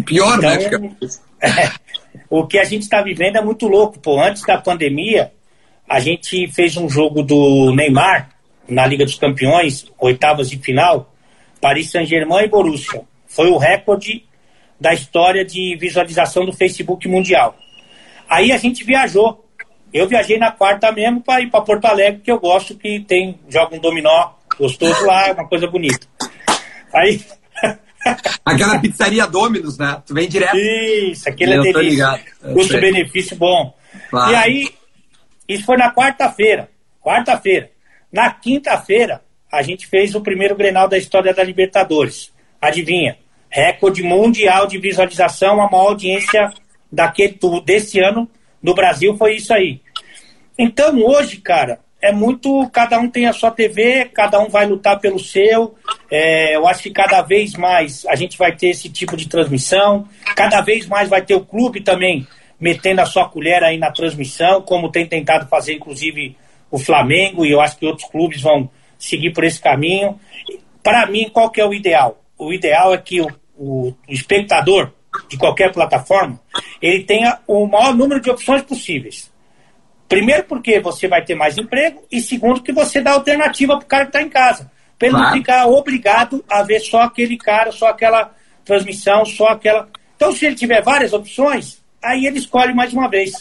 Pior, 0.06 0.38
né, 0.38 0.58
então, 0.62 0.80
né? 0.82 0.92
É, 1.46 1.72
o 2.30 2.48
que 2.48 2.58
a 2.58 2.64
gente 2.64 2.84
está 2.84 3.02
vivendo 3.02 3.38
é 3.38 3.42
muito 3.42 3.68
louco, 3.68 4.00
pô. 4.00 4.22
Antes 4.22 4.44
da 4.44 4.58
pandemia, 4.58 5.32
a 5.90 6.00
gente 6.00 6.48
fez 6.54 6.78
um 6.78 6.90
jogo 6.90 7.22
do 7.22 7.74
Neymar 7.74 8.30
na 8.68 8.86
Liga 8.86 9.04
dos 9.04 9.16
Campeões, 9.16 9.86
oitavas 10.00 10.50
de 10.50 10.58
final, 10.58 11.14
Paris 11.60 11.92
Saint-Germain 11.92 12.46
e 12.46 12.48
Borussia. 12.48 13.02
Foi 13.28 13.50
o 13.50 13.58
recorde 13.58 14.26
da 14.80 14.94
história 14.94 15.44
de 15.44 15.78
visualização 15.78 16.46
do 16.46 16.54
Facebook 16.54 17.08
Mundial. 17.08 17.58
Aí 18.30 18.52
a 18.52 18.58
gente 18.58 18.84
viajou. 18.84 19.46
Eu 19.94 20.08
viajei 20.08 20.38
na 20.38 20.52
quarta 20.52 20.92
mesmo 20.92 21.22
para 21.22 21.42
ir 21.42 21.50
para 21.50 21.62
Porto 21.62 21.86
Alegre, 21.86 22.22
que 22.22 22.32
eu 22.32 22.40
gosto 22.40 22.76
que 22.76 23.02
tem 23.02 23.40
joga 23.50 23.76
um 23.76 23.80
dominó 23.80 24.32
gostoso 24.58 25.06
lá, 25.06 25.32
uma 25.32 25.48
coisa 25.48 25.68
bonita. 25.68 26.08
Aí 26.94 27.22
Aquela 28.46 28.80
pizzaria 28.80 29.26
Dominus, 29.26 29.78
né? 29.78 30.02
Tu 30.06 30.14
vem 30.14 30.28
direto. 30.28 30.58
Isso, 30.58 31.28
aquele 31.30 31.54
é 31.54 31.62
delícia. 31.62 32.22
Custo-benefício 32.54 33.36
bom. 33.38 33.74
Claro. 34.10 34.32
E 34.32 34.36
aí, 34.36 34.70
isso 35.48 35.66
foi 35.66 35.78
na 35.78 35.94
quarta-feira. 35.94 36.70
Quarta-feira. 37.02 37.72
Na 38.12 38.32
quinta-feira, 38.32 39.22
a 39.52 39.62
gente 39.62 39.88
fez 39.88 40.14
o 40.16 40.22
primeiro 40.22 40.56
Grenal 40.56 40.88
da 40.88 40.98
história 40.98 41.34
da 41.34 41.44
Libertadores. 41.44 42.32
Adivinha? 42.62 43.18
Recorde 43.50 44.02
mundial 44.04 44.68
de 44.68 44.78
visualização, 44.78 45.62
a 45.62 45.70
maior 45.70 45.90
audiência 45.90 46.52
daquele, 46.92 47.40
desse 47.64 48.00
ano 48.00 48.30
no 48.62 48.74
Brasil 48.74 49.16
foi 49.18 49.36
isso 49.36 49.54
aí. 49.54 49.82
Então, 50.58 51.00
hoje, 51.04 51.38
cara, 51.38 51.80
é 52.04 52.12
muito. 52.12 52.70
Cada 52.70 53.00
um 53.00 53.10
tem 53.10 53.28
a 53.28 53.34
sua 53.34 53.50
TV, 53.50 54.10
cada 54.14 54.38
um 54.40 54.50
vai 54.50 54.66
lutar 54.66 55.00
pelo 55.00 55.18
seu. 55.18 55.74
É, 56.12 56.58
eu 56.58 56.68
acho 56.68 56.84
que 56.84 56.92
cada 56.92 57.22
vez 57.22 57.54
mais 57.54 58.06
a 58.08 58.16
gente 58.16 58.38
vai 58.38 58.54
ter 58.54 58.68
esse 58.68 58.90
tipo 58.90 59.16
de 59.16 59.30
transmissão. 59.30 60.06
Cada 60.36 60.60
vez 60.60 60.86
mais 60.86 61.08
vai 61.08 61.22
ter 61.22 61.34
o 61.34 61.46
clube 61.46 61.80
também 61.80 62.28
metendo 62.60 63.02
a 63.02 63.06
sua 63.06 63.28
colher 63.30 63.64
aí 63.64 63.78
na 63.78 63.90
transmissão, 63.90 64.62
como 64.62 64.92
tem 64.92 65.06
tentado 65.06 65.48
fazer, 65.48 65.74
inclusive, 65.74 66.36
o 66.70 66.78
Flamengo, 66.78 67.46
e 67.46 67.52
eu 67.52 67.62
acho 67.62 67.78
que 67.78 67.86
outros 67.86 68.10
clubes 68.10 68.42
vão 68.42 68.70
seguir 68.98 69.32
por 69.32 69.46
esse 69.46 69.62
caminho. 69.62 70.20
Para 70.82 71.06
mim, 71.06 71.30
qual 71.30 71.50
que 71.50 71.62
é 71.62 71.66
o 71.66 71.74
ideal? 71.74 72.22
O 72.38 72.52
ideal 72.52 72.94
é 72.94 72.98
que 72.98 73.22
o, 73.22 73.28
o, 73.58 73.94
espectador 74.10 74.92
de 75.30 75.38
qualquer 75.38 75.72
plataforma 75.72 76.40
ele 76.82 77.04
tenha 77.04 77.40
o 77.48 77.66
maior 77.66 77.94
número 77.94 78.20
de 78.20 78.30
opções 78.30 78.62
possíveis. 78.62 79.32
Primeiro, 80.08 80.44
porque 80.44 80.80
você 80.80 81.08
vai 81.08 81.24
ter 81.24 81.36
mais 81.36 81.58
emprego, 81.58 82.04
e 82.12 82.22
segundo, 82.22 82.62
que 82.62 82.72
você 82.72 83.02
dá 83.02 83.14
alternativa 83.14 83.78
para 83.78 83.86
o 83.86 83.88
cara 83.88 84.04
que 84.06 84.10
está 84.10 84.22
em 84.22 84.30
casa. 84.30 84.72
Para 84.98 85.08
ele 85.08 85.18
claro. 85.18 85.32
não 85.32 85.38
ficar 85.38 85.68
obrigado 85.68 86.44
a 86.50 86.64
ver 86.64 86.80
só 86.80 87.02
aquele 87.02 87.38
cara, 87.38 87.72
só 87.72 87.88
aquela 87.88 88.34
transmissão, 88.64 89.26
só 89.26 89.48
aquela. 89.48 89.90
Então, 90.16 90.32
se 90.32 90.46
ele 90.46 90.56
tiver 90.56 90.82
várias 90.82 91.14
opções, 91.14 91.82
aí 92.02 92.26
ele 92.26 92.38
escolhe 92.38 92.74
mais 92.74 92.94
uma 92.94 93.10
vez. 93.10 93.32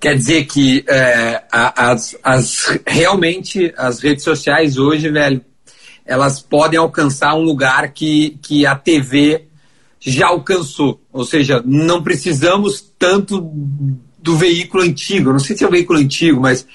Quer 0.00 0.16
dizer 0.16 0.44
que 0.44 0.84
é, 0.86 1.42
as, 1.50 2.16
as, 2.22 2.78
realmente 2.86 3.72
as 3.76 4.00
redes 4.00 4.22
sociais 4.22 4.76
hoje, 4.76 5.10
velho, 5.10 5.42
elas 6.04 6.40
podem 6.40 6.78
alcançar 6.78 7.34
um 7.34 7.42
lugar 7.42 7.90
que, 7.92 8.38
que 8.42 8.66
a 8.66 8.74
TV 8.74 9.46
já 9.98 10.26
alcançou. 10.26 11.00
Ou 11.12 11.24
seja, 11.24 11.62
não 11.64 12.02
precisamos 12.02 12.82
tanto 12.98 13.50
do 14.24 14.38
veículo 14.38 14.82
antigo. 14.82 15.30
Não 15.30 15.38
sei 15.38 15.54
se 15.54 15.62
é 15.62 15.68
o 15.68 15.70
veículo 15.70 15.98
antigo, 15.98 16.40
mas 16.40 16.66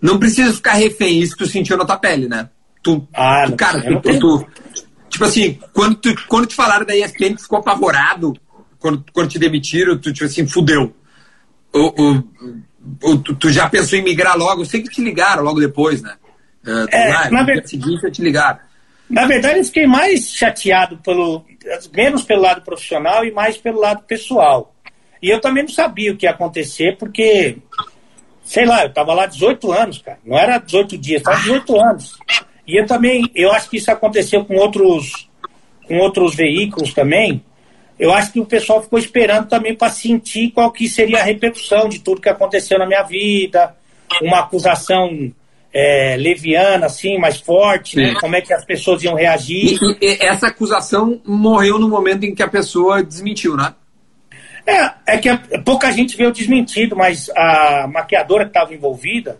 não 0.00 0.16
precisa 0.16 0.52
ficar 0.52 0.74
refém. 0.74 1.18
Isso 1.18 1.36
tu 1.36 1.44
sentiu 1.44 1.76
na 1.76 1.84
tua 1.84 1.96
pele, 1.96 2.28
né? 2.28 2.48
Tu, 2.82 3.06
ah, 3.12 3.46
tu 3.46 3.56
cara, 3.56 3.82
tu, 3.82 4.00
tu, 4.00 4.18
tu, 4.20 4.46
tipo 5.08 5.24
assim, 5.24 5.58
quando, 5.72 5.96
tu, 5.96 6.14
quando 6.28 6.46
te 6.46 6.54
falaram 6.54 6.86
da 6.86 6.96
ESPN, 6.96 7.34
tu 7.34 7.42
ficou 7.42 7.58
apavorado 7.58 8.32
quando, 8.78 9.04
quando 9.12 9.28
te 9.28 9.38
demitiram, 9.38 9.98
tu 9.98 10.12
tipo 10.12 10.26
assim, 10.26 10.46
fudeu. 10.46 10.94
Ou, 11.72 11.94
ou, 11.98 12.24
ou 13.02 13.18
tu, 13.18 13.34
tu, 13.34 13.50
já 13.50 13.68
pensou 13.68 13.98
em 13.98 14.04
migrar 14.04 14.38
logo? 14.38 14.62
Eu 14.62 14.66
sei 14.66 14.80
que 14.80 14.88
te 14.88 15.02
ligaram 15.02 15.42
logo 15.42 15.58
depois, 15.58 16.00
né? 16.00 16.14
Uh, 16.64 16.86
é, 16.92 17.08
lá, 17.08 17.30
na 17.30 17.42
verdade, 17.42 17.70
seguinte 17.70 18.08
te 18.12 18.22
ligaram. 18.22 18.60
Na 19.10 19.26
verdade, 19.26 19.58
eu 19.58 19.64
fiquei 19.64 19.86
mais 19.86 20.30
chateado 20.30 20.96
pelo 20.98 21.44
menos 21.92 22.22
pelo 22.22 22.42
lado 22.42 22.62
profissional 22.62 23.24
e 23.24 23.32
mais 23.32 23.56
pelo 23.56 23.80
lado 23.80 24.04
pessoal. 24.04 24.73
E 25.24 25.30
eu 25.30 25.40
também 25.40 25.62
não 25.62 25.70
sabia 25.70 26.12
o 26.12 26.16
que 26.18 26.26
ia 26.26 26.32
acontecer, 26.32 26.98
porque, 26.98 27.56
sei 28.44 28.66
lá, 28.66 28.82
eu 28.82 28.88
estava 28.88 29.14
lá 29.14 29.24
18 29.24 29.72
anos, 29.72 29.96
cara. 30.02 30.18
Não 30.22 30.38
era 30.38 30.58
18 30.58 30.98
dias, 30.98 31.22
estava 31.22 31.40
18 31.40 31.80
anos. 31.80 32.18
E 32.68 32.78
eu 32.78 32.84
também, 32.84 33.24
eu 33.34 33.50
acho 33.50 33.70
que 33.70 33.78
isso 33.78 33.90
aconteceu 33.90 34.44
com 34.44 34.56
outros, 34.56 35.30
com 35.88 35.96
outros 35.96 36.34
veículos 36.34 36.92
também. 36.92 37.42
Eu 37.98 38.12
acho 38.12 38.34
que 38.34 38.40
o 38.40 38.44
pessoal 38.44 38.82
ficou 38.82 38.98
esperando 38.98 39.48
também 39.48 39.74
para 39.74 39.90
sentir 39.90 40.50
qual 40.50 40.70
que 40.70 40.86
seria 40.90 41.20
a 41.20 41.24
repercussão 41.24 41.88
de 41.88 42.00
tudo 42.00 42.20
que 42.20 42.28
aconteceu 42.28 42.78
na 42.78 42.86
minha 42.86 43.02
vida, 43.02 43.74
uma 44.20 44.40
acusação 44.40 45.32
é, 45.72 46.18
leviana, 46.18 46.84
assim, 46.84 47.16
mais 47.16 47.40
forte, 47.40 47.96
né? 47.96 48.12
como 48.20 48.36
é 48.36 48.42
que 48.42 48.52
as 48.52 48.66
pessoas 48.66 49.02
iam 49.02 49.14
reagir. 49.14 49.78
E, 50.02 50.06
e, 50.06 50.18
essa 50.20 50.48
acusação 50.48 51.18
morreu 51.24 51.78
no 51.78 51.88
momento 51.88 52.24
em 52.24 52.34
que 52.34 52.42
a 52.42 52.48
pessoa 52.48 53.02
desmentiu, 53.02 53.56
né? 53.56 53.74
É, 54.66 55.14
é 55.14 55.18
que 55.18 55.28
pouca 55.64 55.92
gente 55.92 56.16
veio 56.16 56.32
desmentido, 56.32 56.96
mas 56.96 57.28
a 57.36 57.86
maquiadora 57.86 58.44
que 58.44 58.50
estava 58.50 58.74
envolvida, 58.74 59.38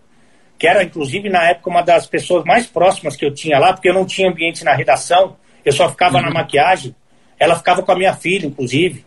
que 0.59 0.67
era 0.67 0.83
inclusive 0.83 1.31
na 1.31 1.45
época 1.49 1.71
uma 1.71 1.83
das 1.83 2.07
pessoas 2.07 2.45
mais 2.45 2.67
próximas 2.67 3.17
que 3.17 3.25
eu 3.25 3.33
tinha 3.33 3.59
lá, 3.59 3.73
porque 3.73 3.89
eu 3.89 3.95
não 3.95 4.05
tinha 4.05 4.29
ambiente 4.29 4.65
na 4.65 4.75
redação, 4.75 5.37
eu 5.65 5.73
só 5.73 5.89
ficava 5.89 6.19
uhum. 6.19 6.25
na 6.25 6.31
maquiagem, 6.31 6.95
ela 7.39 7.57
ficava 7.57 7.83
com 7.83 7.93
a 7.93 7.97
minha 7.97 8.15
filha, 8.15 8.47
inclusive. 8.47 9.05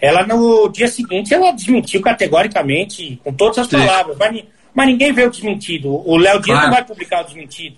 Ela 0.00 0.26
no 0.26 0.68
dia 0.68 0.88
seguinte 0.88 1.34
ela 1.34 1.52
desmentiu 1.52 2.00
categoricamente, 2.00 3.20
com 3.24 3.32
todas 3.32 3.58
as 3.58 3.66
palavras, 3.66 4.16
mas, 4.18 4.44
mas, 4.72 4.86
ninguém 4.86 5.12
veio 5.12 5.30
desmentido. 5.30 5.90
O 5.90 6.16
Léo 6.16 6.40
Dias 6.40 6.56
claro. 6.56 6.66
não 6.66 6.74
vai 6.74 6.84
publicar 6.84 7.22
o 7.22 7.24
desmentido. 7.24 7.76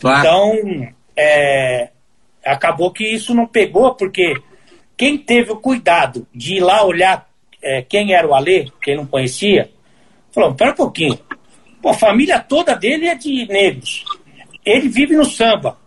Claro. 0.00 0.18
Então, 0.18 0.92
é, 1.16 1.90
acabou 2.44 2.90
que 2.90 3.04
isso 3.04 3.32
não 3.34 3.46
pegou, 3.46 3.94
porque 3.94 4.34
quem 4.96 5.18
teve 5.18 5.52
o 5.52 5.56
cuidado 5.56 6.26
de 6.34 6.56
ir 6.56 6.60
lá 6.60 6.84
olhar 6.84 7.28
é, 7.62 7.82
quem 7.82 8.12
era 8.12 8.26
o 8.26 8.34
Alê, 8.34 8.68
quem 8.82 8.96
não 8.96 9.06
conhecia, 9.06 9.70
falou: 10.30 10.54
pera 10.54 10.72
um 10.72 10.76
pouquinho. 10.76 11.18
Pô, 11.80 11.90
a 11.90 11.94
família 11.94 12.38
toda 12.38 12.74
dele 12.74 13.06
é 13.06 13.14
de 13.14 13.46
negros. 13.46 14.04
Ele 14.64 14.88
vive 14.88 15.16
no 15.16 15.24
samba. 15.24 15.78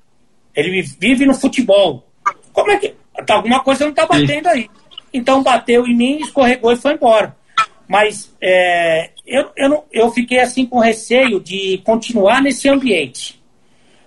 Ele 0.55 0.82
vive 0.82 1.26
no 1.26 1.34
futebol. 1.34 2.05
Como 2.51 2.72
é 2.72 2.78
que. 2.78 2.93
Tá, 3.26 3.36
alguma 3.36 3.60
coisa 3.62 3.84
não 3.84 3.91
está 3.91 4.05
batendo 4.05 4.47
aí. 4.47 4.70
Então 5.14 5.41
bateu 5.41 5.88
em 5.88 5.95
mim, 5.95 6.20
escorregou 6.20 6.72
e 6.72 6.76
foi 6.76 6.93
embora. 6.93 7.36
Mas 7.88 8.36
é, 8.41 9.12
eu, 9.26 9.49
eu, 9.55 9.70
não, 9.70 9.84
eu 9.91 10.12
fiquei 10.12 10.39
assim 10.39 10.66
com 10.66 10.80
receio 10.80 11.39
de 11.39 11.80
continuar 11.84 12.41
nesse 12.41 12.68
ambiente. 12.68 13.41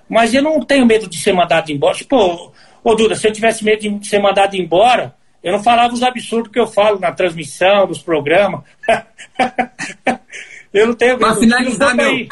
Mas 0.09 0.35
eu 0.35 0.43
não 0.43 0.61
tenho 0.61 0.85
medo 0.85 1.09
de 1.09 1.19
ser 1.19 1.33
mandado 1.33 1.71
embora. 1.73 1.97
Tipo, 1.97 2.53
Ô, 2.83 2.95
Duda, 2.95 3.15
se 3.15 3.27
eu 3.27 3.33
tivesse 3.33 3.65
medo 3.65 3.99
de 3.99 4.07
ser 4.07 4.19
mandado 4.19 4.57
embora, 4.57 5.15
eu 5.43 5.53
não 5.53 5.63
falava 5.63 5.93
os 5.93 6.03
absurdos 6.03 6.53
que 6.53 6.59
eu 6.59 6.67
falo 6.67 6.99
na 6.99 7.13
transmissão, 7.13 7.87
nos 7.87 8.01
programas. 8.03 8.63
eu 10.73 10.87
não 10.87 10.95
tenho 10.95 11.19
medo. 11.19 11.27
Pra 11.27 11.37
finalizar, 11.37 11.95
meu. 11.95 12.29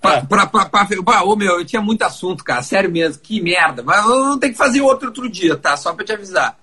Pra, 0.00 0.22
pra, 0.24 0.46
pra, 0.46 0.86
pra, 0.86 1.24
ô, 1.24 1.34
meu, 1.34 1.58
eu 1.58 1.64
tinha 1.64 1.82
muito 1.82 2.02
assunto, 2.02 2.44
cara. 2.44 2.62
Sério 2.62 2.90
mesmo, 2.90 3.20
que 3.22 3.40
merda. 3.40 3.82
Mas 3.82 4.04
eu 4.04 4.24
não 4.24 4.38
tenho 4.38 4.52
que 4.52 4.58
fazer 4.58 4.80
outro 4.80 5.08
outro 5.08 5.28
dia, 5.28 5.56
tá? 5.56 5.76
Só 5.76 5.92
pra 5.92 6.04
te 6.04 6.12
avisar. 6.12 6.56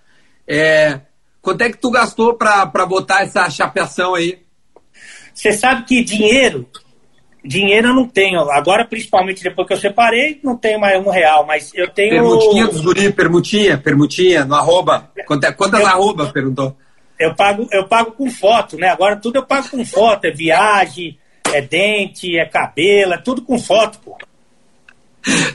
É, 0.48 1.02
quanto 1.42 1.62
é 1.62 1.70
que 1.70 1.78
tu 1.78 1.92
gastou 1.92 2.36
pra, 2.36 2.66
pra 2.66 2.86
botar 2.86 3.24
essa 3.24 3.50
chapeação 3.50 4.16
aí? 4.16 4.40
Você 5.34 5.52
sabe 5.52 5.84
que 5.84 6.04
dinheiro 6.04 6.66
Dinheiro 7.46 7.90
eu 7.90 7.94
não 7.94 8.08
tenho. 8.08 8.40
Agora, 8.50 8.84
principalmente 8.86 9.44
depois 9.44 9.68
que 9.68 9.74
eu 9.74 9.78
separei, 9.78 10.40
não 10.44 10.58
tenho 10.58 10.80
mais 10.80 11.06
um 11.06 11.10
real, 11.10 11.46
mas 11.46 11.72
eu 11.76 11.88
tenho. 11.88 12.10
Permutinha 12.10 12.68
dos 12.68 12.82
guri, 12.82 13.12
permutinha, 13.14 13.78
permutinha, 13.78 14.46
no 14.46 14.56
arroba. 14.56 15.12
Quantas, 15.28 15.54
quantas 15.56 15.80
eu, 15.80 15.86
arroba, 15.86 16.32
perguntou? 16.32 16.76
Eu 17.20 17.36
pago, 17.36 17.68
eu 17.72 17.88
pago 17.88 18.12
com 18.12 18.30
foto, 18.32 18.78
né? 18.78 18.90
Agora 18.90 19.16
tudo 19.16 19.38
eu 19.38 19.46
pago 19.46 19.70
com 19.70 19.86
foto, 19.86 20.26
é 20.26 20.32
viagem, 20.32 21.20
é 21.54 21.62
dente, 21.62 22.36
é 22.36 22.46
cabelo, 22.46 23.14
é 23.14 23.18
tudo 23.18 23.44
com 23.44 23.60
foto, 23.60 24.00
pô. 24.04 24.18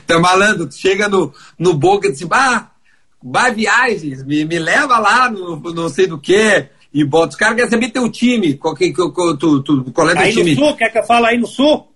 Tá 0.07 0.19
malandro, 0.19 0.67
tu 0.67 0.75
chega 0.75 1.07
no, 1.07 1.33
no 1.57 1.73
Boca 1.73 2.07
e 2.07 2.11
diz, 2.11 2.23
bah, 2.23 2.71
vai 3.21 3.53
viagens, 3.53 4.23
me, 4.23 4.43
me 4.45 4.59
leva 4.59 4.97
lá 4.97 5.29
no 5.29 5.57
não 5.73 5.87
sei 5.89 6.07
do 6.07 6.17
que 6.17 6.67
e 6.93 7.03
bota. 7.03 7.29
Os 7.29 7.35
caras 7.35 7.55
querem 7.55 7.69
saber 7.69 7.89
teu 7.89 8.09
time. 8.09 8.55
Qual, 8.55 8.75
que, 8.75 8.91
qual, 8.93 9.11
qual, 9.11 9.37
tu, 9.37 9.61
tu, 9.63 9.91
qual 9.91 10.09
é 10.09 10.13
teu 10.13 10.21
aí 10.21 10.31
time? 10.31 10.49
Aí 10.51 10.55
no 10.55 10.65
sul, 10.65 10.75
quer 10.75 10.89
que 10.89 10.97
eu 10.99 11.03
fale 11.03 11.25
aí 11.27 11.37
no 11.37 11.47
sul? 11.47 11.87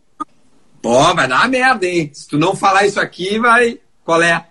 Pô, 0.81 1.13
vai 1.13 1.27
dar 1.27 1.39
uma 1.39 1.47
merda, 1.47 1.85
hein? 1.85 2.09
Se 2.13 2.27
tu 2.27 2.37
não 2.37 2.55
falar 2.55 2.85
isso 2.85 2.99
aqui, 2.99 3.39
vai. 3.39 3.79
Qual 4.03 4.21
é? 4.21 4.45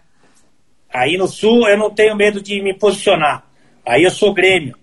Aí 0.92 1.16
no 1.16 1.26
sul 1.26 1.68
eu 1.68 1.78
não 1.78 1.90
tenho 1.90 2.16
medo 2.16 2.40
de 2.40 2.60
me 2.62 2.74
posicionar. 2.74 3.44
Aí 3.86 4.02
eu 4.02 4.10
sou 4.10 4.34
Grêmio. 4.34 4.76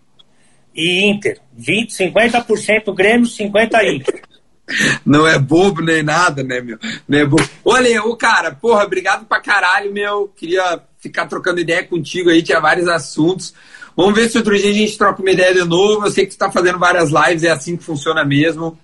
E 0.74 1.06
Inter. 1.06 1.40
20, 1.54 1.92
50% 1.92 2.94
Grêmio, 2.94 3.28
50% 3.28 3.96
Inter. 3.96 4.22
Não 5.06 5.28
é 5.28 5.38
bobo 5.38 5.82
nem 5.82 6.02
nada, 6.02 6.44
né, 6.44 6.62
meu? 6.62 6.78
Não 7.06 7.20
é 7.20 7.26
bobo. 7.26 7.44
Olha, 7.66 8.04
o 8.04 8.16
cara, 8.16 8.56
porra, 8.56 8.86
obrigado 8.86 9.26
pra 9.26 9.42
caralho, 9.42 9.92
meu. 9.92 10.30
Queria 10.30 10.82
ficar 10.98 11.26
trocando 11.26 11.60
ideia 11.60 11.84
contigo 11.84 12.30
aí, 12.30 12.42
tinha 12.42 12.60
vários 12.60 12.88
assuntos. 12.88 13.54
Vamos 14.02 14.16
ver 14.16 14.32
se 14.32 14.38
outro 14.40 14.58
dia 14.58 14.72
a 14.72 14.74
gente 14.74 14.98
troca 14.98 15.22
uma 15.22 15.30
ideia 15.30 15.54
de 15.54 15.64
novo. 15.64 16.08
Eu 16.08 16.10
sei 16.10 16.26
que 16.26 16.32
tu 16.32 16.38
tá 16.40 16.52
fazendo 16.52 16.80
várias 16.80 17.12
lives, 17.12 17.44
é 17.44 17.52
assim 17.52 17.78
que 17.78 17.84
funciona 17.84 18.26
mesmo. 18.26 18.76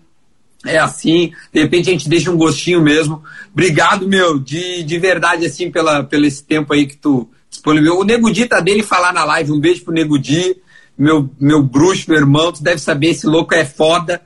É 0.63 0.77
assim, 0.77 1.33
de 1.51 1.59
repente 1.59 1.89
a 1.89 1.91
gente 1.91 2.07
deixa 2.07 2.29
um 2.29 2.37
gostinho 2.37 2.79
mesmo. 2.83 3.23
Obrigado, 3.51 4.07
meu, 4.07 4.37
de, 4.37 4.83
de 4.83 4.99
verdade, 4.99 5.47
assim, 5.47 5.71
pela, 5.71 6.03
pelo 6.03 6.27
esse 6.27 6.43
tempo 6.43 6.71
aí 6.71 6.85
que 6.85 6.95
tu 6.95 7.27
disponibilizou. 7.49 8.01
O 8.01 8.03
Nego 8.03 8.31
Di 8.31 8.45
tá 8.45 8.59
dele 8.59 8.83
falar 8.83 9.11
na 9.11 9.25
live. 9.25 9.51
Um 9.51 9.59
beijo 9.59 9.83
pro 9.83 9.91
Nego 9.91 10.19
Di, 10.19 10.55
meu, 10.95 11.27
meu 11.39 11.63
bruxo, 11.63 12.05
meu 12.07 12.19
irmão. 12.19 12.51
Tu 12.51 12.61
deve 12.61 12.77
saber, 12.77 13.07
esse 13.07 13.25
louco 13.25 13.55
é 13.55 13.65
foda. 13.65 14.21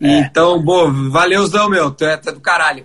É. 0.00 0.18
Então, 0.18 0.60
boa, 0.60 0.90
valeuzão, 1.08 1.68
meu. 1.68 1.92
Tu 1.92 2.04
é, 2.04 2.16
tu 2.16 2.30
é 2.30 2.32
do 2.32 2.40
caralho. 2.40 2.84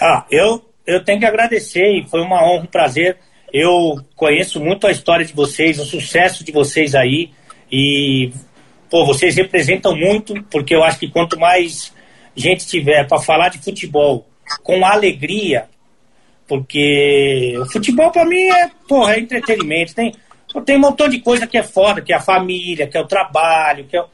Ah, 0.00 0.26
eu, 0.28 0.60
eu 0.84 1.04
tenho 1.04 1.20
que 1.20 1.26
agradecer 1.26 2.00
e 2.00 2.04
foi 2.10 2.20
uma 2.20 2.42
honra, 2.42 2.64
um 2.64 2.66
prazer 2.66 3.16
eu 3.54 4.04
conheço 4.16 4.58
muito 4.58 4.84
a 4.84 4.90
história 4.90 5.24
de 5.24 5.32
vocês, 5.32 5.78
o 5.78 5.84
sucesso 5.84 6.42
de 6.42 6.50
vocês 6.50 6.92
aí. 6.92 7.30
E, 7.70 8.32
pô, 8.90 9.06
vocês 9.06 9.36
representam 9.36 9.96
muito, 9.96 10.42
porque 10.50 10.74
eu 10.74 10.82
acho 10.82 10.98
que 10.98 11.08
quanto 11.08 11.38
mais 11.38 11.92
gente 12.34 12.66
tiver 12.66 13.06
para 13.06 13.22
falar 13.22 13.50
de 13.50 13.58
futebol 13.58 14.26
com 14.64 14.84
alegria, 14.84 15.66
porque 16.48 17.54
o 17.60 17.70
futebol 17.70 18.10
para 18.10 18.24
mim 18.24 18.50
é, 18.50 18.72
porra, 18.88 19.14
é 19.14 19.20
entretenimento. 19.20 19.94
Tem, 19.94 20.12
tem 20.66 20.76
um 20.76 20.80
montão 20.80 21.08
de 21.08 21.20
coisa 21.20 21.46
que 21.46 21.56
é 21.56 21.62
foda, 21.62 22.02
que 22.02 22.12
é 22.12 22.16
a 22.16 22.20
família, 22.20 22.88
que 22.88 22.98
é 22.98 23.00
o 23.00 23.06
trabalho, 23.06 23.84
que 23.84 23.96
é. 23.96 24.04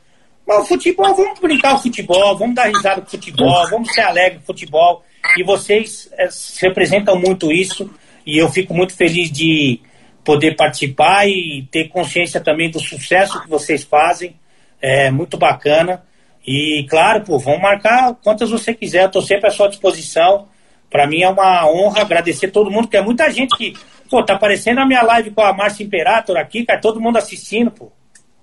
Mas 0.46 0.64
o 0.64 0.66
futebol, 0.66 1.14
vamos 1.14 1.40
brincar 1.40 1.76
o 1.76 1.78
futebol, 1.78 2.36
vamos 2.36 2.54
dar 2.54 2.66
risada 2.66 3.00
com 3.00 3.06
o 3.06 3.10
futebol, 3.10 3.70
vamos 3.70 3.90
ser 3.94 4.02
alegre 4.02 4.38
com 4.40 4.42
o 4.42 4.46
futebol. 4.46 5.02
E 5.38 5.42
vocês 5.42 6.10
é, 6.18 6.28
representam 6.60 7.18
muito 7.18 7.50
isso. 7.50 7.90
E 8.30 8.38
eu 8.38 8.48
fico 8.48 8.72
muito 8.72 8.94
feliz 8.94 9.28
de 9.28 9.80
poder 10.24 10.54
participar 10.54 11.26
e 11.26 11.66
ter 11.68 11.88
consciência 11.88 12.40
também 12.40 12.70
do 12.70 12.78
sucesso 12.78 13.42
que 13.42 13.48
vocês 13.48 13.82
fazem. 13.82 14.36
É 14.80 15.10
muito 15.10 15.36
bacana. 15.36 16.04
E 16.46 16.86
claro, 16.88 17.22
pô, 17.22 17.40
vão 17.40 17.58
marcar 17.58 18.14
quantas 18.22 18.48
você 18.48 18.72
quiser, 18.72 19.02
eu 19.02 19.06
estou 19.06 19.20
sempre 19.20 19.48
à 19.48 19.50
sua 19.50 19.68
disposição. 19.68 20.46
Para 20.88 21.08
mim 21.08 21.22
é 21.22 21.28
uma 21.28 21.68
honra 21.68 22.02
agradecer 22.02 22.52
todo 22.52 22.70
mundo, 22.70 22.84
porque 22.84 22.98
é 22.98 23.02
muita 23.02 23.28
gente 23.32 23.56
que, 23.56 23.74
pô, 24.08 24.24
tá 24.24 24.34
aparecendo 24.34 24.78
a 24.78 24.86
minha 24.86 25.02
live 25.02 25.32
com 25.32 25.42
a 25.42 25.52
Márcia 25.52 25.82
Imperator 25.82 26.36
aqui, 26.36 26.64
cara, 26.64 26.80
todo 26.80 27.00
mundo 27.00 27.16
assistindo, 27.16 27.72
pô. 27.72 27.90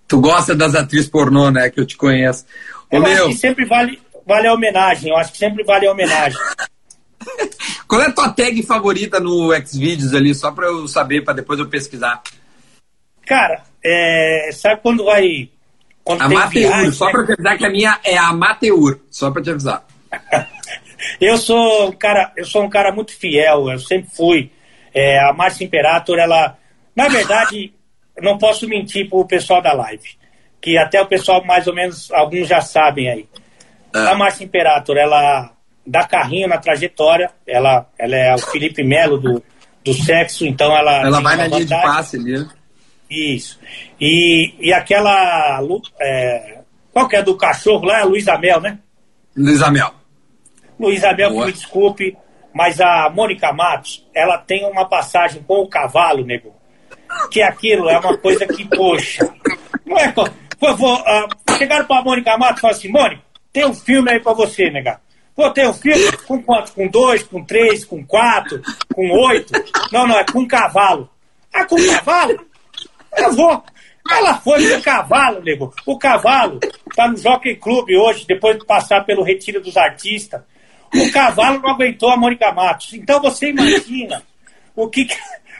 Tu 0.06 0.20
gosta 0.20 0.54
das 0.54 0.76
atrizes 0.76 1.10
pornô, 1.10 1.50
né, 1.50 1.70
que 1.70 1.80
eu 1.80 1.86
te 1.86 1.96
conheço. 1.96 2.46
Eu 2.92 3.02
Ô, 3.02 3.06
acho 3.06 3.16
meu... 3.16 3.28
que 3.30 3.36
sempre 3.36 3.64
vale, 3.64 4.00
vale 4.26 4.48
a 4.48 4.54
homenagem, 4.54 5.12
eu 5.12 5.18
acho 5.18 5.32
que 5.32 5.38
sempre 5.38 5.64
vale 5.64 5.88
a 5.88 5.92
homenagem. 5.92 6.38
Qual 7.88 8.02
é 8.02 8.08
a 8.08 8.12
tua 8.12 8.30
tag 8.30 8.62
favorita 8.64 9.20
no 9.20 9.50
Xvideos 9.66 10.14
ali, 10.14 10.34
só 10.36 10.52
pra 10.52 10.68
eu 10.68 10.88
saber, 10.88 11.24
pra 11.24 11.34
depois 11.34 11.60
eu 11.60 11.68
pesquisar? 11.68 12.22
Cara, 13.26 13.64
é, 13.84 14.50
sabe 14.54 14.82
quando 14.82 15.06
vai. 15.06 15.50
Quando 16.04 16.22
Amateur, 16.22 16.70
viagem, 16.70 16.92
só 16.92 17.06
né? 17.06 17.12
pra 17.12 17.26
te 17.26 17.34
avisar 17.34 17.58
que 17.58 17.66
a 17.66 17.70
minha 17.70 18.00
é 18.04 18.18
Amateur, 18.18 19.00
só 19.10 19.32
pra 19.32 19.42
te 19.42 19.50
avisar. 19.50 19.86
eu 21.20 21.38
sou 21.38 21.90
um 21.90 21.92
cara, 21.92 22.32
eu 22.38 22.46
sou 22.46 22.64
um 22.64 22.70
cara 22.70 22.92
muito 22.94 23.14
fiel, 23.14 23.70
eu 23.70 23.80
sempre 23.80 24.10
fui. 24.16 24.52
É, 24.94 25.20
a 25.20 25.34
Márcia 25.34 25.66
Imperator, 25.66 26.18
ela. 26.18 26.58
Na 26.96 27.08
verdade, 27.08 27.74
não 28.22 28.38
posso 28.38 28.68
mentir 28.68 29.10
pro 29.10 29.28
pessoal 29.28 29.62
da 29.62 29.74
live. 29.74 30.18
Que 30.62 30.78
até 30.78 31.02
o 31.02 31.06
pessoal, 31.06 31.44
mais 31.46 31.68
ou 31.68 31.76
menos, 31.76 32.12
alguns 32.12 32.48
já 32.48 32.62
sabem 32.62 33.10
aí. 33.10 33.30
Ah. 33.94 34.12
A 34.12 34.16
Márcia 34.16 34.46
Imperator, 34.46 34.98
ela 34.98 35.57
dá 35.88 36.06
carrinho 36.06 36.48
na 36.48 36.58
trajetória. 36.58 37.32
Ela, 37.48 37.88
ela 37.98 38.16
é 38.16 38.36
o 38.36 38.40
Felipe 38.40 38.84
Melo 38.84 39.18
do, 39.18 39.44
do 39.84 39.94
sexo, 39.94 40.46
então 40.46 40.76
ela. 40.76 41.08
Ela 41.08 41.22
vai 41.22 41.38
na 41.38 41.48
linha 41.48 41.66
de 41.66 41.74
passe 41.74 42.18
ali. 42.18 42.38
Né? 42.38 42.48
Isso. 43.10 43.60
E, 44.00 44.54
e 44.60 44.74
aquela. 44.74 45.62
É, 46.00 46.60
qual 46.92 47.08
que 47.08 47.16
é 47.16 47.24
do 47.24 47.38
cachorro 47.38 47.86
lá? 47.86 48.00
É 48.00 48.02
a 48.02 48.06
Luísa 48.06 48.38
Mel, 48.38 48.60
né? 48.60 48.78
Luísa 49.36 49.72
Mel. 49.72 49.94
Luísa 50.80 51.14
Mel, 51.14 51.32
me 51.32 51.52
desculpe, 51.52 52.18
mas 52.54 52.82
a 52.82 53.10
Mônica 53.10 53.52
Matos, 53.54 54.06
ela 54.14 54.38
tem 54.38 54.66
uma 54.66 54.86
passagem 54.88 55.42
com 55.44 55.62
o 55.62 55.68
cavalo, 55.68 56.26
nego. 56.26 56.54
Que 57.32 57.42
aquilo 57.42 57.90
é 57.90 57.98
uma 57.98 58.18
coisa 58.18 58.46
que, 58.46 58.66
poxa. 58.66 59.28
Não 59.86 59.98
é. 59.98 60.12
Por 60.12 60.30
favor, 60.60 61.00
uh, 61.02 61.56
chegaram 61.58 61.86
pra 61.86 62.02
Mônica 62.02 62.38
Matos 62.38 62.58
e 62.58 62.62
falaram 62.62 62.78
assim: 62.78 62.90
Mônica, 62.90 63.22
tem 63.54 63.66
um 63.66 63.74
filme 63.74 64.12
aí 64.12 64.20
pra 64.20 64.34
você, 64.34 64.70
nega. 64.70 65.00
Pô, 65.38 65.52
tem 65.52 65.68
um 65.68 65.74
filho 65.74 66.18
com 66.24 66.42
quanto? 66.42 66.72
Com 66.72 66.88
dois, 66.88 67.22
com 67.22 67.46
três, 67.46 67.86
com 67.86 68.04
quatro, 68.04 68.60
com 68.92 69.08
oito? 69.28 69.54
Não, 69.92 70.08
não, 70.08 70.18
é 70.18 70.24
com 70.24 70.48
cavalo. 70.48 71.08
Ah, 71.54 71.64
com 71.64 71.76
cavalo? 71.76 72.44
Eu 73.16 73.34
vou. 73.34 73.64
Ela 74.10 74.40
foi 74.40 74.68
com 74.68 74.82
cavalo, 74.82 75.44
nego. 75.44 75.72
O 75.86 75.96
cavalo 75.96 76.60
tá 76.96 77.08
no 77.08 77.16
Jockey 77.16 77.56
Club 77.56 77.88
hoje, 77.92 78.26
depois 78.28 78.58
de 78.58 78.66
passar 78.66 79.06
pelo 79.06 79.22
Retiro 79.22 79.62
dos 79.62 79.78
Artistas. 79.78 80.42
O 80.92 81.12
cavalo 81.12 81.60
não 81.60 81.70
aguentou 81.70 82.10
a 82.10 82.18
Mônica 82.18 82.52
Matos. 82.52 82.94
Então 82.94 83.22
você 83.22 83.50
imagina 83.50 84.24
o 84.76 84.90
que, 84.90 85.08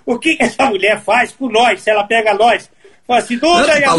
o 0.04 0.18
que 0.18 0.38
essa 0.40 0.66
mulher 0.66 1.00
faz 1.02 1.32
por 1.32 1.52
nós, 1.52 1.84
se 1.84 1.92
ela 1.92 2.04
pega 2.04 2.34
nós. 2.34 2.68
Fala 3.06 3.20
assim, 3.20 3.38
Duda 3.38 3.80
e 3.80 3.84
a 3.84 3.94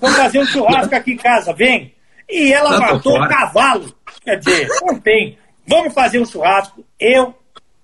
vamos 0.00 0.16
fazer 0.16 0.40
um 0.40 0.46
churrasco 0.46 0.96
aqui 0.96 1.12
em 1.12 1.16
casa, 1.16 1.52
vem. 1.52 1.94
E 2.28 2.52
ela 2.52 2.80
matou 2.80 3.16
o 3.16 3.28
cavalo. 3.28 3.94
Quer 4.24 4.38
dizer, 4.38 4.68
não 4.82 4.98
tem. 4.98 5.38
Vamos 5.66 5.92
fazer 5.92 6.18
um 6.18 6.26
churrasco. 6.26 6.84
Eu, 6.98 7.34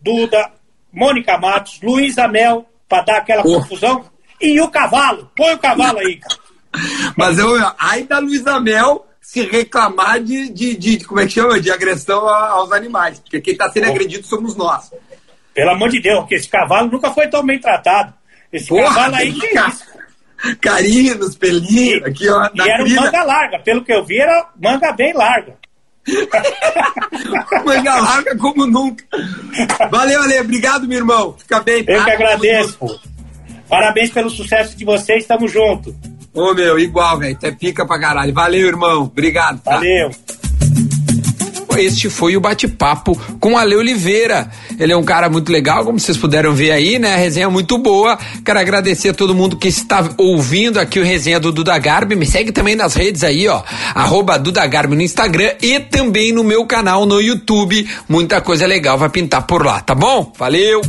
Duda, 0.00 0.50
Mônica 0.92 1.38
Matos, 1.38 1.80
Luiz 1.82 2.18
Amel, 2.18 2.66
para 2.88 3.04
dar 3.04 3.16
aquela 3.18 3.42
oh. 3.42 3.54
confusão. 3.54 4.04
E 4.40 4.60
o 4.60 4.68
cavalo. 4.68 5.30
Põe 5.36 5.54
o 5.54 5.58
cavalo 5.58 5.98
aí, 5.98 6.16
cara. 6.16 6.40
Mas 7.16 7.38
eu, 7.38 7.48
ai 7.78 8.04
da 8.04 8.18
Luísa 8.18 8.60
Mel 8.60 9.06
se 9.20 9.42
reclamar 9.42 10.20
de, 10.20 10.48
de, 10.48 10.76
de, 10.76 11.04
como 11.04 11.20
é 11.20 11.26
que 11.26 11.32
chama? 11.32 11.60
De 11.60 11.70
agressão 11.70 12.26
aos 12.26 12.72
animais. 12.72 13.20
Porque 13.20 13.40
quem 13.40 13.52
está 13.52 13.70
sendo 13.70 13.88
oh. 13.88 13.90
agredido 13.90 14.26
somos 14.26 14.56
nós. 14.56 14.90
Pelo 15.52 15.70
amor 15.70 15.90
de 15.90 16.00
Deus, 16.00 16.20
porque 16.20 16.36
esse 16.36 16.48
cavalo 16.48 16.90
nunca 16.90 17.10
foi 17.10 17.28
tão 17.28 17.44
bem 17.44 17.58
tratado. 17.58 18.14
Esse 18.52 18.68
Porra, 18.68 18.84
cavalo 18.84 19.16
aí 19.16 19.32
que 19.32 19.46
é 19.46 19.68
isso? 19.68 19.84
Carinho 20.60 21.18
nos 21.18 21.36
pelinhos, 21.36 22.02
aqui, 22.02 22.28
ó. 22.28 22.48
E 22.54 22.60
era 22.60 22.82
um 22.82 22.88
manga 22.88 23.22
larga, 23.22 23.58
pelo 23.58 23.84
que 23.84 23.92
eu 23.92 24.04
vi, 24.04 24.18
era 24.18 24.48
manga 24.60 24.90
bem 24.92 25.12
larga. 25.12 25.58
manga 27.64 28.00
larga 28.00 28.36
como 28.36 28.66
nunca. 28.66 29.04
Valeu, 29.90 30.22
Ale. 30.22 30.40
Obrigado, 30.40 30.88
meu 30.88 30.98
irmão. 30.98 31.36
Fica 31.38 31.60
bem. 31.60 31.84
Tá? 31.84 31.92
Eu 31.92 32.04
que 32.04 32.10
agradeço. 32.10 33.00
Parabéns 33.68 34.10
pelo 34.10 34.30
sucesso 34.30 34.76
de 34.76 34.84
vocês. 34.84 35.26
Tamo 35.26 35.46
junto. 35.46 35.94
Ô, 36.32 36.54
meu, 36.54 36.78
igual, 36.78 37.18
velho. 37.18 37.36
Até 37.36 37.52
pica 37.52 37.86
pra 37.86 38.00
caralho. 38.00 38.32
Valeu, 38.32 38.66
irmão. 38.66 39.02
Obrigado. 39.02 39.60
Tá? 39.60 39.72
Valeu 39.72 40.10
este 41.78 42.08
foi 42.10 42.36
o 42.36 42.40
bate-papo 42.40 43.18
com 43.38 43.56
Ale 43.56 43.76
Oliveira. 43.76 44.50
Ele 44.78 44.92
é 44.92 44.96
um 44.96 45.04
cara 45.04 45.28
muito 45.28 45.50
legal, 45.50 45.84
como 45.84 45.98
vocês 45.98 46.16
puderam 46.16 46.54
ver 46.54 46.72
aí, 46.72 46.98
né? 46.98 47.14
A 47.14 47.16
resenha 47.16 47.46
é 47.46 47.48
muito 47.48 47.78
boa. 47.78 48.18
Quero 48.44 48.58
agradecer 48.58 49.10
a 49.10 49.14
todo 49.14 49.34
mundo 49.34 49.56
que 49.56 49.68
está 49.68 50.08
ouvindo 50.16 50.78
aqui 50.78 50.98
o 50.98 51.04
resenha 51.04 51.40
do 51.40 51.52
Duda 51.52 51.78
Garbi. 51.78 52.16
Me 52.16 52.26
segue 52.26 52.52
também 52.52 52.74
nas 52.74 52.94
redes 52.94 53.22
aí, 53.24 53.46
ó. 53.48 53.62
Arroba 53.94 54.38
Duda 54.38 54.66
Garbi 54.66 54.96
no 54.96 55.02
Instagram 55.02 55.52
e 55.62 55.80
também 55.80 56.32
no 56.32 56.42
meu 56.42 56.64
canal 56.66 57.06
no 57.06 57.20
YouTube. 57.20 57.88
Muita 58.08 58.40
coisa 58.40 58.66
legal 58.66 58.98
vai 58.98 59.08
pintar 59.08 59.46
por 59.46 59.64
lá, 59.64 59.80
tá 59.80 59.94
bom? 59.94 60.32
Valeu! 60.38 60.80